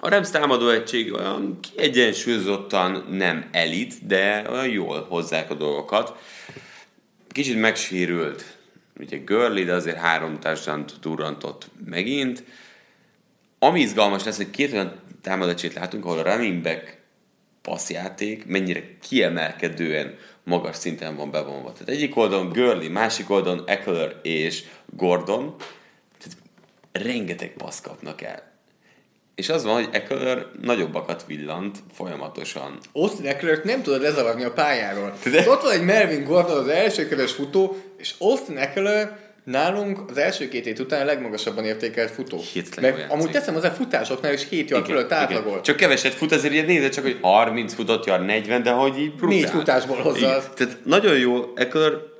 A 0.00 0.08
Rams 0.08 0.30
támadó 0.30 0.68
egység 0.68 1.12
olyan 1.12 1.58
kiegyensúlyozottan 1.60 3.06
nem 3.10 3.48
elit, 3.52 4.06
de 4.06 4.46
olyan 4.50 4.68
jól 4.68 5.06
hozzák 5.08 5.50
a 5.50 5.54
dolgokat. 5.54 6.18
Kicsit 7.28 7.60
megsérült 7.60 8.44
ugye 9.00 9.16
Gurley, 9.16 9.64
de 9.64 9.72
azért 9.72 9.96
három 9.96 10.40
társadalmat 10.40 10.98
durrantott 11.00 11.70
megint. 11.84 12.44
Ami 13.58 13.80
izgalmas 13.80 14.24
lesz, 14.24 14.36
hogy 14.36 14.50
két 14.50 14.72
olyan 14.72 15.00
támadácsét 15.22 15.74
látunk, 15.74 16.04
ahol 16.04 16.18
a 16.18 16.34
running 16.34 16.62
back 16.62 16.97
passzjáték 17.68 18.46
mennyire 18.46 18.82
kiemelkedően 19.08 20.16
magas 20.44 20.76
szinten 20.76 21.16
van 21.16 21.30
bevonva. 21.30 21.72
Tehát 21.72 21.88
egyik 21.88 22.16
oldalon 22.16 22.48
Gurley, 22.48 22.90
másik 22.90 23.30
oldalon 23.30 23.64
Eckler 23.66 24.14
és 24.22 24.62
Gordon, 24.96 25.54
tehát 26.18 26.38
rengeteg 26.92 27.52
passz 27.56 27.80
kapnak 27.80 28.22
el. 28.22 28.56
És 29.34 29.48
az 29.48 29.64
van, 29.64 29.74
hogy 29.74 29.88
Eckler 29.92 30.46
nagyobbakat 30.62 31.24
villant 31.26 31.78
folyamatosan. 31.92 32.78
Austin 32.92 33.26
Eckler 33.26 33.60
nem 33.64 33.82
tudod 33.82 34.00
lezavarni 34.00 34.44
a 34.44 34.52
pályáról. 34.52 35.14
De... 35.30 35.50
Ott 35.50 35.62
van 35.62 35.72
egy 35.72 35.84
Melvin 35.84 36.24
Gordon, 36.24 36.58
az 36.58 36.68
első 36.68 37.08
körös 37.08 37.32
futó, 37.32 37.76
és 37.96 38.14
Austin 38.18 38.56
Eckler 38.56 39.27
nálunk 39.50 40.10
az 40.10 40.16
első 40.16 40.48
két 40.48 40.64
hét 40.64 40.78
után 40.78 41.00
a 41.00 41.04
legmagasabban 41.04 41.64
értékelt 41.64 42.10
futó. 42.10 42.40
Meg 42.80 43.06
amúgy 43.08 43.30
teszem 43.30 43.54
hozzá 43.54 43.70
futásoknál 43.70 44.32
is 44.32 44.48
7 44.48 44.70
yard 44.70 44.86
fölött 44.86 45.12
átlagol. 45.12 45.60
Csak 45.60 45.76
keveset 45.76 46.14
fut, 46.14 46.32
azért 46.32 46.52
ugye 46.52 46.62
nézed 46.62 46.92
csak, 46.92 47.04
hogy 47.04 47.18
30 47.20 47.74
futott 47.74 48.06
yard, 48.06 48.24
40, 48.24 48.62
de 48.62 48.70
hogy 48.70 48.98
így 48.98 49.14
brutál. 49.14 49.36
Négy 49.36 49.48
futásból 49.48 49.96
hozza 49.96 50.36
azt. 50.36 50.54
Tehát 50.54 50.76
nagyon 50.84 51.18
jó, 51.18 51.52
ekkor 51.54 52.16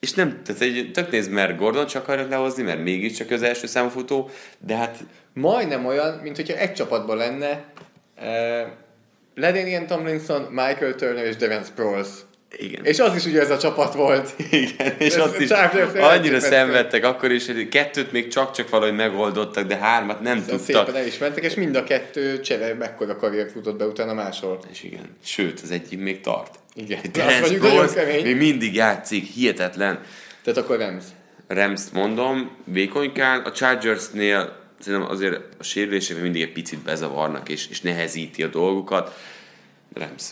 és 0.00 0.12
nem, 0.12 0.40
tehát 0.44 0.62
egy 0.62 0.90
tök 0.92 1.10
néz, 1.10 1.28
mert 1.28 1.56
Gordon 1.56 1.86
csak 1.86 2.02
akarják 2.02 2.28
lehozni, 2.28 2.62
mert 2.62 2.82
mégiscsak 2.82 3.30
az 3.30 3.42
első 3.42 3.66
számú 3.66 3.88
futó, 3.88 4.30
de 4.58 4.76
hát 4.76 5.04
Majdnem 5.40 5.86
olyan, 5.86 6.14
mint 6.22 6.36
hogyha 6.36 6.56
egy 6.56 6.72
csapatban 6.72 7.16
lenne 7.16 7.64
uh, 8.16 8.68
Ledanian 9.34 9.86
Tomlinson, 9.86 10.42
Michael 10.42 10.94
Turner 10.94 11.24
és 11.24 11.36
Devin 11.36 11.64
Sproles. 11.64 12.08
Igen. 12.58 12.84
És 12.84 12.98
az 12.98 13.14
is 13.14 13.24
ugye 13.24 13.40
ez 13.40 13.50
a 13.50 13.58
csapat 13.58 13.94
volt. 13.94 14.34
Igen, 14.50 14.94
és 14.98 15.14
Ez 15.14 15.20
azt 15.20 15.40
is 15.40 15.50
annyira 15.98 16.40
szenvedtek 16.40 17.04
akkor 17.04 17.30
is, 17.30 17.46
hogy 17.46 17.68
kettőt 17.68 18.12
még 18.12 18.28
csak-csak 18.28 18.68
valahogy 18.68 18.94
megoldottak, 18.94 19.66
de 19.66 19.76
hármat 19.76 20.20
nem 20.20 20.38
Aztán 20.38 20.56
tudtak. 20.56 20.86
szépen 20.86 21.00
el 21.00 21.06
is 21.06 21.18
mentek, 21.18 21.44
és 21.44 21.54
mind 21.54 21.76
a 21.76 21.84
kettő 21.84 22.40
cseve 22.40 22.74
mekkora 22.74 23.16
karriert 23.16 23.52
futott 23.52 23.76
be 23.78 23.84
utána 23.84 24.14
máshol. 24.14 24.58
És 24.72 24.82
igen, 24.82 25.16
sőt, 25.24 25.60
az 25.60 25.70
egyik 25.70 25.98
még 25.98 26.20
tart. 26.20 26.58
Igen. 26.74 27.00
Nagyon 27.12 27.88
kemény. 27.94 28.22
még 28.22 28.36
mindig 28.36 28.74
játszik, 28.74 29.24
hihetetlen. 29.24 30.00
Tehát 30.42 30.58
akkor 30.60 30.78
Rams. 30.78 31.04
Rams 31.48 31.82
mondom, 31.92 32.56
vékonykán, 32.64 33.40
a 33.40 33.52
Chargersnél 33.52 34.56
szerintem 34.80 35.10
azért 35.10 35.40
a 35.58 35.62
sérülések 35.62 36.20
mindig 36.22 36.42
egy 36.42 36.52
picit 36.52 36.78
bezavarnak, 36.78 37.48
és, 37.48 37.68
és 37.70 37.80
nehezíti 37.80 38.42
a 38.42 38.46
dolgukat. 38.48 39.18
Rams. 39.94 40.24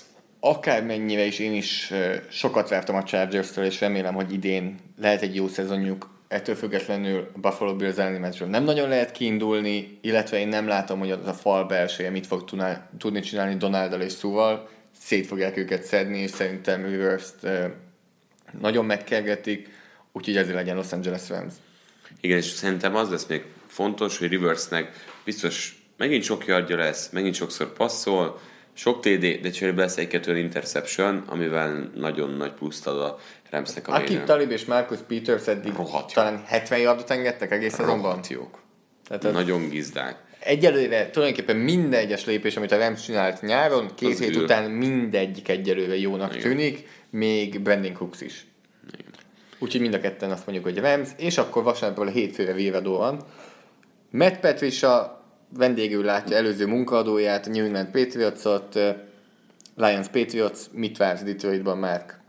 Akármennyire 0.47 1.25
is 1.25 1.39
én 1.39 1.53
is 1.55 1.93
sokat 2.31 2.69
vártam 2.69 2.97
a 2.97 3.03
Chargers-től, 3.03 3.65
és 3.65 3.81
remélem, 3.81 4.15
hogy 4.15 4.33
idén 4.33 4.79
lehet 5.01 5.23
egy 5.23 5.35
jó 5.35 5.49
szezonjuk. 5.49 6.11
Ettől 6.29 6.55
függetlenül 6.55 7.31
a 7.35 7.39
Buffalo 7.39 7.77
Bills 7.77 7.97
elleni 7.97 8.19
meccsről 8.19 8.49
nem 8.49 8.65
nagyon 8.65 8.89
lehet 8.89 9.13
kiindulni, 9.13 9.99
illetve 10.03 10.39
én 10.39 10.49
nem 10.49 10.67
látom, 10.67 10.99
hogy 10.99 11.11
az 11.11 11.27
a 11.27 11.33
fal 11.33 11.65
belseje 11.65 12.11
mit 12.11 12.27
fog 12.27 12.45
tudni 12.99 13.21
csinálni 13.21 13.57
Donalddal 13.57 14.01
és 14.01 14.13
Szóval. 14.13 14.69
Szét 14.99 15.27
fogják 15.27 15.57
őket 15.57 15.83
szedni, 15.83 16.19
és 16.19 16.31
szerintem 16.31 16.85
Rivers-t 16.85 17.35
ö, 17.41 17.67
nagyon 18.61 18.85
megkergetik, 18.85 19.69
úgyhogy 20.13 20.37
ezért 20.37 20.55
legyen 20.55 20.77
Los 20.77 20.93
Angeles 20.93 21.29
Rams. 21.29 21.53
Igen, 22.21 22.37
és 22.37 22.45
szerintem 22.45 22.97
az 22.97 23.11
lesz 23.11 23.27
még 23.27 23.45
fontos, 23.67 24.19
hogy 24.19 24.29
Riversnek 24.29 25.05
biztos 25.25 25.83
megint 25.97 26.23
sok 26.23 26.47
yardja 26.47 26.77
lesz, 26.77 27.11
megint 27.11 27.35
sokszor 27.35 27.73
passzol, 27.73 28.41
sok 28.75 29.01
TD, 29.01 29.41
de 29.41 29.51
cserébe 29.51 29.83
lesz 29.83 29.97
egy-kettő 29.97 30.39
interception, 30.39 31.23
amivel 31.27 31.91
nagyon 31.95 32.31
nagy 32.31 32.53
pluszt 32.53 32.87
ad 32.87 33.01
a 33.01 33.19
Ramsnek 33.51 33.89
a 33.89 33.93
Akib. 33.95 34.25
Talib 34.25 34.51
és 34.51 34.65
Marcus 34.65 34.99
Peters 35.09 35.47
eddig 35.47 35.73
Rohadt 35.75 36.13
jó. 36.13 36.23
talán 36.23 36.43
70 36.47 36.79
yardot 36.79 37.11
engedtek 37.11 37.51
egész 37.51 37.75
szezonban. 37.75 38.21
Jók. 38.29 38.59
Tehát 39.09 39.33
Nagyon 39.33 39.69
gizdák. 39.69 40.23
Egyelőre 40.39 41.11
tulajdonképpen 41.11 41.57
minden 41.57 42.01
egyes 42.01 42.25
lépés, 42.25 42.57
amit 42.57 42.73
a 42.73 42.79
Rams 42.79 43.03
csinált 43.03 43.43
nyáron, 43.43 43.91
két 43.95 44.13
Az 44.13 44.19
hét 44.19 44.37
űr. 44.37 44.43
után 44.43 44.71
mindegyik 44.71 45.49
egyelőre 45.49 45.97
jónak 45.97 46.35
Igen. 46.35 46.49
tűnik, 46.49 46.89
még 47.11 47.61
Brandon 47.61 47.93
Cooks 47.93 48.21
is. 48.21 48.47
Úgyhogy 49.59 49.81
mind 49.81 49.95
a 49.95 50.01
ketten 50.01 50.31
azt 50.31 50.47
mondjuk, 50.47 50.67
hogy 50.67 50.79
Rams, 50.79 51.09
és 51.17 51.39
akkor 51.39 51.63
vasárnapról 51.63 52.07
hétfőre 52.07 52.53
véradó 52.53 52.97
van. 52.97 53.21
Matt 54.11 54.41
Patricia 54.41 55.24
vendégül 55.49 56.05
látja 56.05 56.37
előző 56.37 56.67
munkaadóját, 56.67 57.47
a 57.47 57.51
New 57.51 57.65
England 57.65 57.89
Patriots-ot, 57.91 58.79
Lions 59.77 60.09
Patriots, 60.09 60.59
mit 60.73 60.97
vársz 60.97 61.23
Detroitban, 61.23 61.79
Mark? 61.79 62.21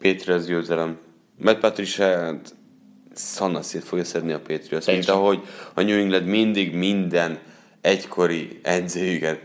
Patriots 0.00 0.44
győzelem. 0.44 0.98
Matt 1.38 1.60
Patricia 1.60 2.40
szanaszét 3.14 3.84
fogja 3.84 4.04
szedni 4.04 4.32
a 4.32 4.38
Patriots, 4.38 4.70
mint 4.70 4.84
Teljesen. 4.84 5.14
ahogy 5.14 5.40
a 5.74 5.82
New 5.82 5.98
England 5.98 6.26
mindig 6.26 6.74
minden 6.74 7.38
egykori 7.80 8.60
edzőjüket 8.62 9.40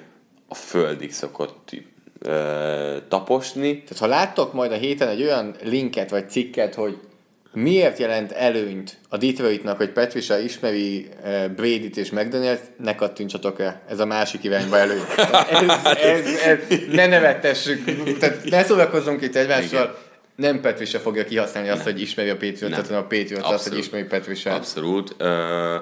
a 0.48 0.56
földig 0.56 1.12
szokott 1.12 1.70
ö, 2.20 2.98
taposni. 3.08 3.72
Tehát 3.72 3.98
ha 3.98 4.08
láttok 4.08 4.54
majd 4.54 4.72
a 4.72 4.76
héten 4.76 5.08
egy 5.08 5.22
olyan 5.22 5.56
linket 5.64 6.10
vagy 6.10 6.30
cikket, 6.30 6.76
hogy 6.76 6.98
miért 7.54 7.98
jelent 7.98 8.32
előnyt 8.32 8.98
a 9.10 9.18
Detroitnak, 9.18 9.78
hogy 9.78 9.90
Patricia 9.90 10.38
ismeri 10.38 11.08
uh, 11.24 11.48
Brady-t 11.48 11.98
és 11.98 12.10
McDaniels, 12.10 12.60
ne 12.78 12.96
kattintsatok 12.96 13.60
rá, 13.60 13.82
ez 13.90 14.00
a 14.00 14.06
másik 14.06 14.44
irányba 14.44 14.78
előny. 14.78 15.02
Ez, 15.18 16.26
ez, 16.26 16.60
ez, 16.70 16.80
ne 16.92 17.08
nevettessük, 17.08 17.84
tehát 18.20 18.44
ne 18.44 18.64
szórakozzunk 18.64 19.22
itt 19.22 19.36
egymással. 19.36 19.98
Nem 20.36 20.62
Patricia 20.62 21.00
fogja 21.00 21.26
kihasználni 21.26 21.70
azt, 21.70 21.84
hogy 21.84 22.02
ismeri 22.02 22.30
a 22.30 22.38
Patriots, 22.38 22.76
hanem 22.76 22.96
a 22.96 23.08
Patriots 23.08 23.44
azt, 23.44 23.68
hogy 23.68 23.78
ismeri 23.78 24.04
Patricia. 24.04 24.54
Abszolút. 24.54 25.16
Ö, 25.18 25.76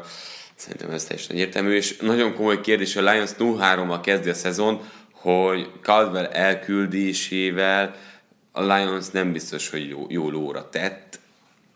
Szerintem 0.55 0.89
ez 0.89 1.03
teljesen 1.03 1.35
egyértelmű, 1.35 1.75
és 1.75 1.97
nagyon 1.97 2.35
komoly 2.35 2.61
kérdés, 2.61 2.95
a 2.95 3.11
Lions 3.11 3.31
0-3-mal 3.39 3.99
kezdi 4.03 4.29
a 4.29 4.33
szezon, 4.33 4.81
hogy 5.11 5.69
Caldwell 5.81 6.25
elküldésével 6.25 7.95
a 8.51 8.61
Lions 8.61 9.09
nem 9.09 9.31
biztos, 9.31 9.69
hogy 9.69 9.89
jó, 9.89 10.05
jó 10.09 10.29
lóra 10.29 10.69
tett, 10.69 11.19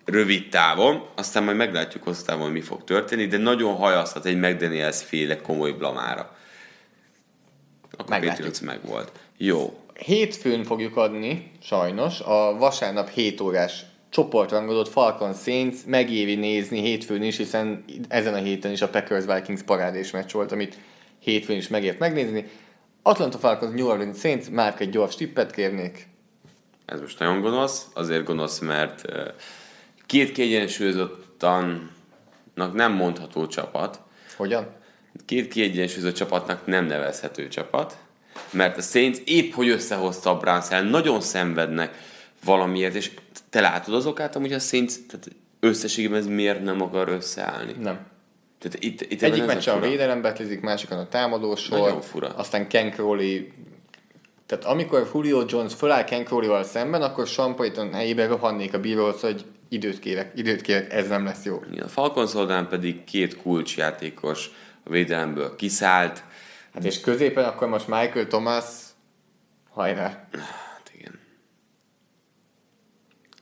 rövid 0.06 0.50
távon, 0.50 1.06
aztán 1.16 1.44
majd 1.44 1.58
meglátjuk 1.58 2.04
hosszú 2.04 2.26
távon, 2.26 2.52
mi 2.52 2.62
fog 2.62 2.84
történni, 2.84 3.28
de 3.28 3.38
nagyon 3.38 3.76
hajazhat 3.76 4.26
egy 4.26 4.38
McDaniels 4.38 5.04
féle 5.04 5.42
komoly 5.42 5.72
blamára. 5.72 6.36
Akkor. 7.98 8.20
Patriots 8.20 8.62
meg 8.62 8.80
volt. 8.86 9.12
Jó. 9.38 9.80
Hétfőn 9.94 10.64
fogjuk 10.64 10.98
adni, 10.98 11.52
sajnos, 11.62 12.20
a 12.20 12.58
vasárnap 12.58 13.10
7 13.10 13.42
órás 13.42 13.86
csoportrangodott 14.10 14.88
Falcon 14.90 15.34
Saints 15.34 15.78
megéri 15.86 16.36
nézni 16.36 16.82
hétfőn 16.82 17.24
is, 17.24 17.38
hiszen 17.38 17.86
ezen 18.08 18.34
a 18.34 18.38
héten 18.38 18.72
is 18.72 18.82
a 18.82 18.90
Packers 18.90 19.26
Vikings 19.26 19.62
parádés 19.62 20.12
meccs 20.12 20.32
volt, 20.32 20.52
amit 20.52 20.78
hétfőn 21.20 21.58
is 21.58 21.68
megért 21.68 22.00
megnézni. 22.00 22.50
Atlanta 23.02 23.38
Falcons 23.38 23.74
New 23.74 23.88
Orleans 23.88 24.20
Saints, 24.20 24.50
már 24.50 24.76
egy 24.78 24.90
gyors 24.90 25.16
tippet 25.16 25.52
kérnék. 25.52 26.08
Ez 26.86 27.00
most 27.00 27.20
nagyon 27.20 27.42
gonosz, 27.42 27.88
azért 27.94 28.24
gonosz, 28.24 28.60
mert 28.60 29.02
ö, 29.10 29.28
két 30.06 30.32
kiegyensúlyozottannak 30.32 32.74
nem 32.74 32.92
mondható 32.92 33.48
csapat, 33.48 34.00
Hogyan? 34.36 34.68
két 35.26 35.48
kiegyensúlyozott 35.48 36.16
csapatnak 36.16 36.66
nem 36.66 36.86
nevezhető 36.86 37.48
csapat, 37.48 37.98
mert 38.52 38.78
a 38.78 38.82
Saints 38.82 39.18
épp 39.26 39.54
hogy 39.54 39.70
összehozta 39.70 40.30
a 40.30 40.38
Browns 40.38 40.68
nagyon 40.90 41.22
szenvednek 41.22 41.98
valamiért, 42.44 42.96
és 42.96 43.12
te 43.50 43.62
látod 43.62 43.94
az 43.94 44.06
okát, 44.06 44.36
amúgy 44.36 44.54
a 44.54 44.60
Saints 44.60 44.94
tehát 45.08 45.28
összességében 45.60 46.18
ez 46.18 46.28
miért 46.28 46.64
nem 46.64 46.82
akar 46.82 47.10
összeállni? 47.10 47.76
Nem. 47.80 48.00
Tehát 48.60 48.84
itt, 48.84 49.02
itt 49.02 49.22
Egyik 49.22 49.46
meccsen 49.46 49.74
a 49.74 49.78
fura. 49.78 49.90
védelem 49.90 50.22
betlizik, 50.22 50.62
másikon 50.62 50.98
a 50.98 51.08
támadósor. 51.08 51.80
Nagyon 51.80 52.02
fura. 52.02 52.28
Aztán 52.28 52.68
Ken 52.68 52.92
Crowley 52.92 53.42
tehát 54.46 54.66
amikor 54.66 55.10
Julio 55.14 55.44
Jones 55.48 55.74
föláll 55.74 56.04
Ken 56.04 56.24
Crowley-val 56.24 56.64
szemben, 56.64 57.02
akkor 57.02 57.28
Sean 57.28 57.56
Payton 57.56 57.94
helyébe 57.94 58.28
rohannék 58.28 58.74
a 58.74 58.80
bíróhoz, 58.80 59.20
hogy 59.20 59.46
időt 59.70 60.00
kérek, 60.00 60.32
időt 60.36 60.62
kérek, 60.62 60.94
ez 60.94 61.08
nem 61.08 61.26
lesz 61.26 61.44
jó. 61.44 61.62
A 61.80 61.88
Falcons 61.88 62.34
oldalán 62.34 62.68
pedig 62.68 63.04
két 63.04 63.38
kulcsjátékos 63.38 64.50
a 64.84 64.90
védelemből 64.90 65.56
kiszállt. 65.56 66.24
Hát 66.74 66.84
és 66.84 67.00
középen 67.00 67.44
akkor 67.44 67.68
most 67.68 67.88
Michael 67.88 68.28
Thomas, 68.28 68.66
hajrá, 69.70 70.28
Hát 70.74 70.92
igen. 70.94 71.20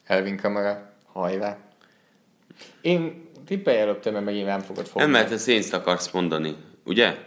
Elvin 0.03 0.37
Kamara, 0.37 0.93
hajrá. 1.05 1.57
Én 2.81 3.29
tippelj 3.45 3.77
előttem, 3.79 4.13
mert 4.13 4.25
megint 4.25 4.45
nem 4.45 4.59
fogod 4.59 4.85
fogni. 4.85 5.01
Nem, 5.01 5.11
mert 5.11 5.29
te 5.29 5.37
Saints 5.37 5.71
akarsz 5.71 6.11
mondani, 6.11 6.55
ugye? 6.83 7.17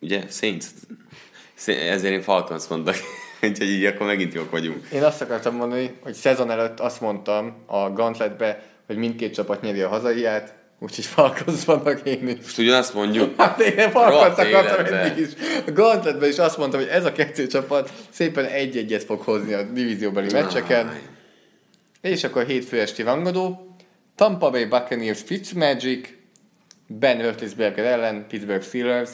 Ugye? 0.00 0.28
Saints- 0.28 0.86
Ezért 1.66 2.14
én 2.14 2.22
Falcons 2.22 2.66
mondok. 2.68 2.94
Úgyhogy 3.42 3.68
így 3.68 3.84
akkor 3.84 4.06
megint 4.06 4.34
jók 4.34 4.50
vagyunk. 4.50 4.86
Én 4.92 5.02
azt 5.02 5.20
akartam 5.20 5.54
mondani, 5.54 5.94
hogy 6.02 6.14
szezon 6.14 6.50
előtt 6.50 6.80
azt 6.80 7.00
mondtam 7.00 7.56
a 7.66 7.90
Gauntletbe, 7.90 8.62
hogy 8.86 8.96
mindkét 8.96 9.34
csapat 9.34 9.62
nyeri 9.62 9.80
a 9.80 9.88
hazaiát, 9.88 10.54
úgyhogy 10.78 11.04
Falcons 11.04 11.64
vannak 11.64 12.00
én 12.04 12.28
is. 12.28 12.36
Most 12.42 12.58
ugyanazt 12.58 12.94
mondjuk. 12.94 13.34
Hát 13.40 13.60
én 13.60 13.90
Rohadt 13.92 14.38
akartam 14.38 14.84
eddig 14.84 15.18
is. 15.24 15.30
A 15.66 15.70
Gauntletben 15.70 16.28
is 16.28 16.38
azt 16.38 16.58
mondtam, 16.58 16.80
hogy 16.80 16.88
ez 16.88 17.04
a 17.04 17.12
kettő 17.12 17.46
csapat 17.46 17.92
szépen 18.10 18.44
egy-egyet 18.44 19.04
fog 19.04 19.20
hozni 19.20 19.52
a 19.52 19.62
divízióbeli 19.62 20.32
meccseken. 20.32 20.88
Áj. 20.88 21.00
És 22.00 22.24
akkor 22.24 22.44
hétfő 22.44 22.80
esti 22.80 23.02
rangadó. 23.02 23.76
Tampa 24.14 24.50
Bay 24.50 24.64
Buccaneers 24.64 25.20
Fitzmagic, 25.22 26.08
Ben 26.86 27.22
Roethlisberger 27.22 27.84
ellen, 27.84 28.26
Pittsburgh 28.28 28.64
Steelers. 28.64 29.10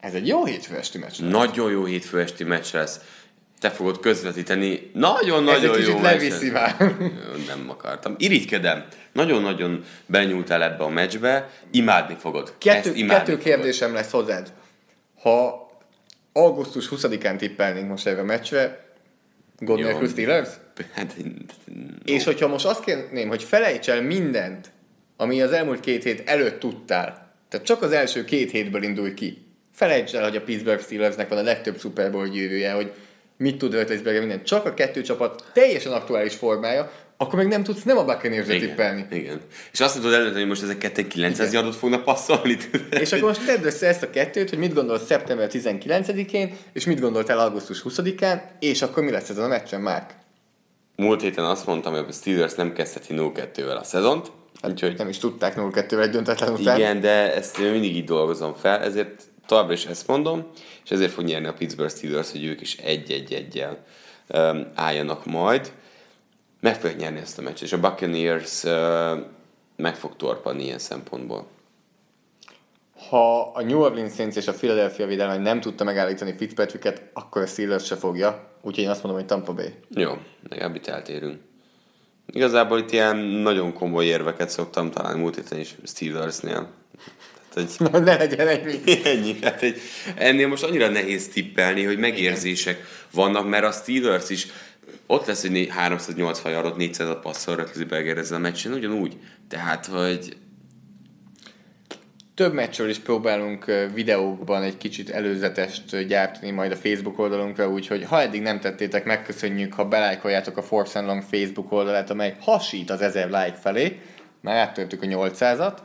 Ez 0.00 0.14
egy 0.14 0.26
jó 0.26 0.44
hétfő 0.44 0.76
esti 0.76 0.98
meccs. 0.98 1.20
Nagyon 1.20 1.70
jó 1.70 1.84
hétfő 1.84 2.20
esti 2.20 2.44
meccs 2.44 2.72
lesz. 2.72 3.00
Te 3.60 3.70
fogod 3.70 4.00
közvetíteni. 4.00 4.70
Ez 4.70 4.78
egy 4.78 4.90
Nagyon-nagyon 4.94 5.80
jó 5.80 6.00
leviszi 6.00 6.50
már. 6.50 6.76
Nem 7.46 7.66
akartam. 7.68 8.14
Irigykedem. 8.18 8.84
Nagyon-nagyon 9.12 9.84
benyúltál 10.06 10.62
ebbe 10.62 10.84
a 10.84 10.88
meccsbe. 10.88 11.50
Imádni 11.70 12.16
fogod. 12.18 12.54
Kettő, 12.58 12.88
Ezt 12.88 12.98
imádni 12.98 13.32
kettő 13.32 13.42
kérdésem 13.42 13.92
lesz 13.92 14.10
hozzád. 14.10 14.52
Ha 15.22 15.70
augusztus 16.32 16.88
20-án 16.90 17.36
tippelnénk 17.36 17.88
most 17.88 18.06
erre 18.06 18.20
a 18.20 18.24
meccsre, 18.24 18.84
gond 19.58 19.82
nélkül 19.82 20.08
Steelers? 20.08 20.48
Hát, 20.92 21.16
És 22.04 22.24
hogyha 22.24 22.48
most 22.48 22.64
azt 22.64 22.84
kérném, 22.84 23.28
hogy 23.28 23.42
felejts 23.42 23.88
el 23.88 24.02
mindent, 24.02 24.70
ami 25.16 25.42
az 25.42 25.52
elmúlt 25.52 25.80
két 25.80 26.02
hét 26.02 26.28
előtt 26.28 26.58
tudtál, 26.60 27.34
tehát 27.48 27.66
csak 27.66 27.82
az 27.82 27.92
első 27.92 28.24
két 28.24 28.50
hétből 28.50 28.82
indulj 28.82 29.14
ki. 29.14 29.46
Felejts 29.72 30.14
el, 30.14 30.22
hogy 30.22 30.36
a 30.36 30.42
Pittsburgh 30.42 30.82
Steelersnek 30.82 31.28
van 31.28 31.38
a 31.38 31.42
legtöbb 31.42 31.78
Super 31.78 32.10
Bowl 32.10 32.28
gyűrűje, 32.28 32.72
hogy 32.72 32.92
mit 33.36 33.58
tud 33.58 33.72
Rötlisberger 33.72 34.20
minden. 34.20 34.44
Csak 34.44 34.66
a 34.66 34.74
kettő 34.74 35.02
csapat 35.02 35.44
teljesen 35.52 35.92
aktuális 35.92 36.34
formája, 36.34 36.90
akkor 37.16 37.38
meg 37.38 37.48
nem 37.48 37.62
tudsz 37.62 37.82
nem 37.82 37.98
a 37.98 38.04
buccaneers 38.04 38.48
igen, 38.48 38.60
tippelni. 38.60 39.06
igen. 39.10 39.40
És 39.72 39.80
azt 39.80 39.94
tudod 39.94 40.12
előtt, 40.12 40.34
hogy 40.34 40.46
most 40.46 40.62
ezek 40.62 40.78
ketten 40.78 41.08
900 41.08 41.52
yardot 41.52 41.76
fognak 41.76 42.04
passzolni. 42.04 42.56
És 42.90 43.12
akkor 43.12 43.28
most 43.28 43.46
tedd 43.46 43.64
össze 43.64 43.86
ezt 43.86 44.02
a 44.02 44.10
kettőt, 44.10 44.48
hogy 44.48 44.58
mit 44.58 44.74
gondolsz 44.74 45.06
szeptember 45.06 45.50
19-én, 45.52 46.56
és 46.72 46.84
mit 46.84 47.00
gondoltál 47.00 47.38
augusztus 47.38 47.82
20-án, 47.88 48.40
és 48.60 48.82
akkor 48.82 49.02
mi 49.02 49.10
lesz 49.10 49.28
ezen 49.28 49.44
a 49.44 49.48
meccsen, 49.48 49.80
Márk? 49.80 50.14
Múlt 50.96 51.20
héten 51.20 51.44
azt 51.44 51.66
mondtam, 51.66 51.92
hogy 51.92 52.04
a 52.08 52.12
Steelers 52.12 52.54
nem 52.54 52.72
kezdheti 52.72 53.14
0-2-vel 53.16 53.78
a 53.80 53.84
szezont. 53.84 54.32
Úgyhogy 54.62 54.96
Nem 54.96 55.08
is 55.08 55.18
tudták 55.18 55.54
0-2 55.56 56.00
egy 56.02 56.10
döntetlen 56.10 56.52
után. 56.52 56.76
Igen, 56.76 57.00
de 57.00 57.34
ezt 57.34 57.58
mindig 57.58 57.96
így 57.96 58.04
dolgozom 58.04 58.54
fel, 58.54 58.80
ezért 58.80 59.22
továbbra 59.46 59.72
is 59.72 59.86
ezt 59.86 60.06
mondom, 60.06 60.46
és 60.84 60.90
ezért 60.90 61.12
fog 61.12 61.24
nyerni 61.24 61.46
a 61.46 61.52
Pittsburgh 61.52 61.92
Steelers, 61.92 62.30
hogy 62.30 62.44
ők 62.44 62.60
is 62.60 62.76
egy-egy-egyel 62.76 63.84
um, 64.28 64.66
álljanak 64.74 65.24
majd. 65.26 65.72
Meg 66.60 66.74
fogják 66.74 66.98
nyerni 66.98 67.18
ezt 67.18 67.38
a 67.38 67.42
meccset, 67.42 67.62
és 67.62 67.72
a 67.72 67.80
Buccaneers 67.80 68.62
uh, 68.62 69.18
meg 69.76 69.96
fog 69.96 70.16
torpanni 70.16 70.64
ilyen 70.64 70.78
szempontból. 70.78 71.46
Ha 73.08 73.42
a 73.42 73.62
New 73.62 73.80
Orleans 73.80 74.14
Saints 74.14 74.36
és 74.36 74.46
a 74.46 74.52
Philadelphia 74.52 75.06
védelme 75.06 75.36
nem 75.36 75.60
tudta 75.60 75.84
megállítani 75.84 76.34
Fitzpatricket, 76.36 77.02
akkor 77.12 77.42
a 77.42 77.46
Steelers 77.46 77.84
se 77.84 77.96
fogja. 77.96 78.50
Úgyhogy 78.62 78.84
én 78.84 78.90
azt 78.90 79.02
mondom, 79.02 79.20
hogy 79.20 79.30
Tampa 79.30 79.52
Bay. 79.52 79.74
Jó, 79.90 80.12
legalább 80.48 80.74
itt 80.74 80.86
eltérünk. 80.86 81.40
Igazából 82.26 82.78
itt 82.78 82.92
ilyen 82.92 83.16
nagyon 83.16 83.72
komoly 83.72 84.04
érveket 84.04 84.50
szoktam 84.50 84.90
találni 84.90 85.20
múlt 85.20 85.34
héten 85.34 85.58
is 85.58 85.76
Steelersnél. 85.84 86.68
Hogy 87.56 88.02
ne 88.02 88.16
legyen 88.16 88.48
ennyi. 88.48 88.80
Ennyi. 89.04 89.36
Hát 89.42 89.62
egy, 89.62 89.80
ennél 90.14 90.48
most 90.48 90.62
annyira 90.62 90.88
nehéz 90.88 91.28
tippelni, 91.28 91.84
hogy 91.84 91.98
megérzések 91.98 92.84
vannak, 93.12 93.48
mert 93.48 93.64
a 93.64 93.72
Steelers 93.72 94.30
is 94.30 94.46
ott 95.06 95.26
lesz, 95.26 95.40
hogy 95.40 95.50
né- 95.50 95.70
380 95.70 96.52
yardot, 96.52 96.76
400 96.76 97.08
a 97.08 97.18
passzol 97.18 97.56
Rötlisberger 97.56 98.18
ezzel 98.18 98.36
a 98.36 98.40
meccsen, 98.40 98.72
ugyanúgy. 98.72 99.16
Tehát, 99.48 99.86
hogy 99.86 100.36
Több 102.34 102.52
meccsről 102.52 102.88
is 102.88 102.98
próbálunk 102.98 103.64
videókban 103.94 104.62
egy 104.62 104.76
kicsit 104.76 105.10
előzetest 105.10 106.06
gyártani 106.06 106.50
majd 106.50 106.72
a 106.72 106.76
Facebook 106.76 107.18
oldalunkra, 107.18 107.70
úgyhogy 107.70 108.04
ha 108.04 108.20
eddig 108.20 108.42
nem 108.42 108.60
tettétek, 108.60 109.04
megköszönjük, 109.04 109.74
ha 109.74 109.84
belájkoljátok 109.84 110.56
a 110.56 110.62
Force 110.62 110.98
and 110.98 111.08
Long 111.08 111.22
Facebook 111.22 111.72
oldalát, 111.72 112.10
amely 112.10 112.36
hasít 112.40 112.90
az 112.90 113.00
1000 113.00 113.26
like 113.26 113.56
felé. 113.60 114.00
Már 114.40 114.56
áttörtük 114.56 115.02
a 115.02 115.06
800-at, 115.06 115.76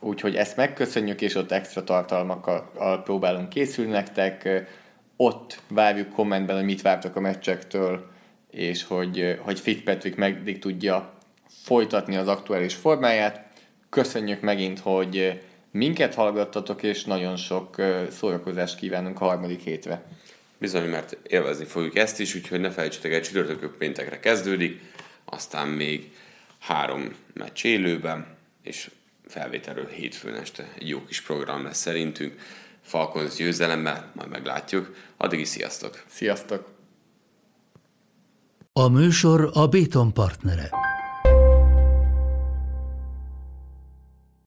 úgyhogy 0.00 0.36
ezt 0.36 0.56
megköszönjük, 0.56 1.20
és 1.20 1.34
ott 1.34 1.50
extra 1.50 1.84
tartalmakkal 1.84 2.70
al- 2.74 3.02
próbálunk 3.02 3.48
készülni 3.48 3.90
nektek. 3.90 4.48
Ott 5.16 5.60
várjuk 5.68 6.12
kommentben, 6.12 6.56
hogy 6.56 6.64
mit 6.64 6.82
vártok 6.82 7.16
a 7.16 7.20
meccsektől, 7.20 8.10
és 8.50 8.84
hogy, 8.84 9.38
hogy 9.40 9.60
Fitzpatrick 9.60 10.16
meddig 10.16 10.58
tudja 10.58 11.12
folytatni 11.62 12.16
az 12.16 12.28
aktuális 12.28 12.74
formáját. 12.74 13.48
Köszönjük 13.88 14.40
megint, 14.40 14.78
hogy 14.78 15.40
minket 15.70 16.14
hallgattatok, 16.14 16.82
és 16.82 17.04
nagyon 17.04 17.36
sok 17.36 17.76
szórakozást 18.10 18.76
kívánunk 18.76 19.20
a 19.20 19.24
harmadik 19.24 19.60
hétre. 19.60 20.02
bizony, 20.58 20.88
mert 20.88 21.16
élvezni 21.26 21.64
fogjuk 21.64 21.96
ezt 21.96 22.20
is, 22.20 22.34
úgyhogy 22.34 22.60
ne 22.60 22.70
felejtsétek 22.70 23.12
el, 23.12 23.20
csütörtökök 23.20 23.76
péntekre 23.76 24.20
kezdődik, 24.20 24.80
aztán 25.24 25.68
még 25.68 26.12
három 26.58 27.14
meccs 27.34 27.64
élőben, 27.64 28.26
és 28.62 28.90
felvételről 29.30 29.86
hétfőn 29.86 30.34
este 30.34 30.68
egy 30.78 30.88
jó 30.88 31.04
kis 31.04 31.20
program 31.20 31.64
lesz 31.64 31.78
szerintünk. 31.78 32.34
Falcons 32.82 33.34
győzelemmel, 33.34 34.12
majd 34.14 34.28
meglátjuk. 34.28 34.94
Addig 35.16 35.40
is 35.40 35.48
sziasztok! 35.48 36.04
Sziasztok! 36.06 36.68
A 38.72 38.88
műsor 38.88 39.50
a 39.52 39.66
Béton 39.66 40.12
partnere. 40.12 40.89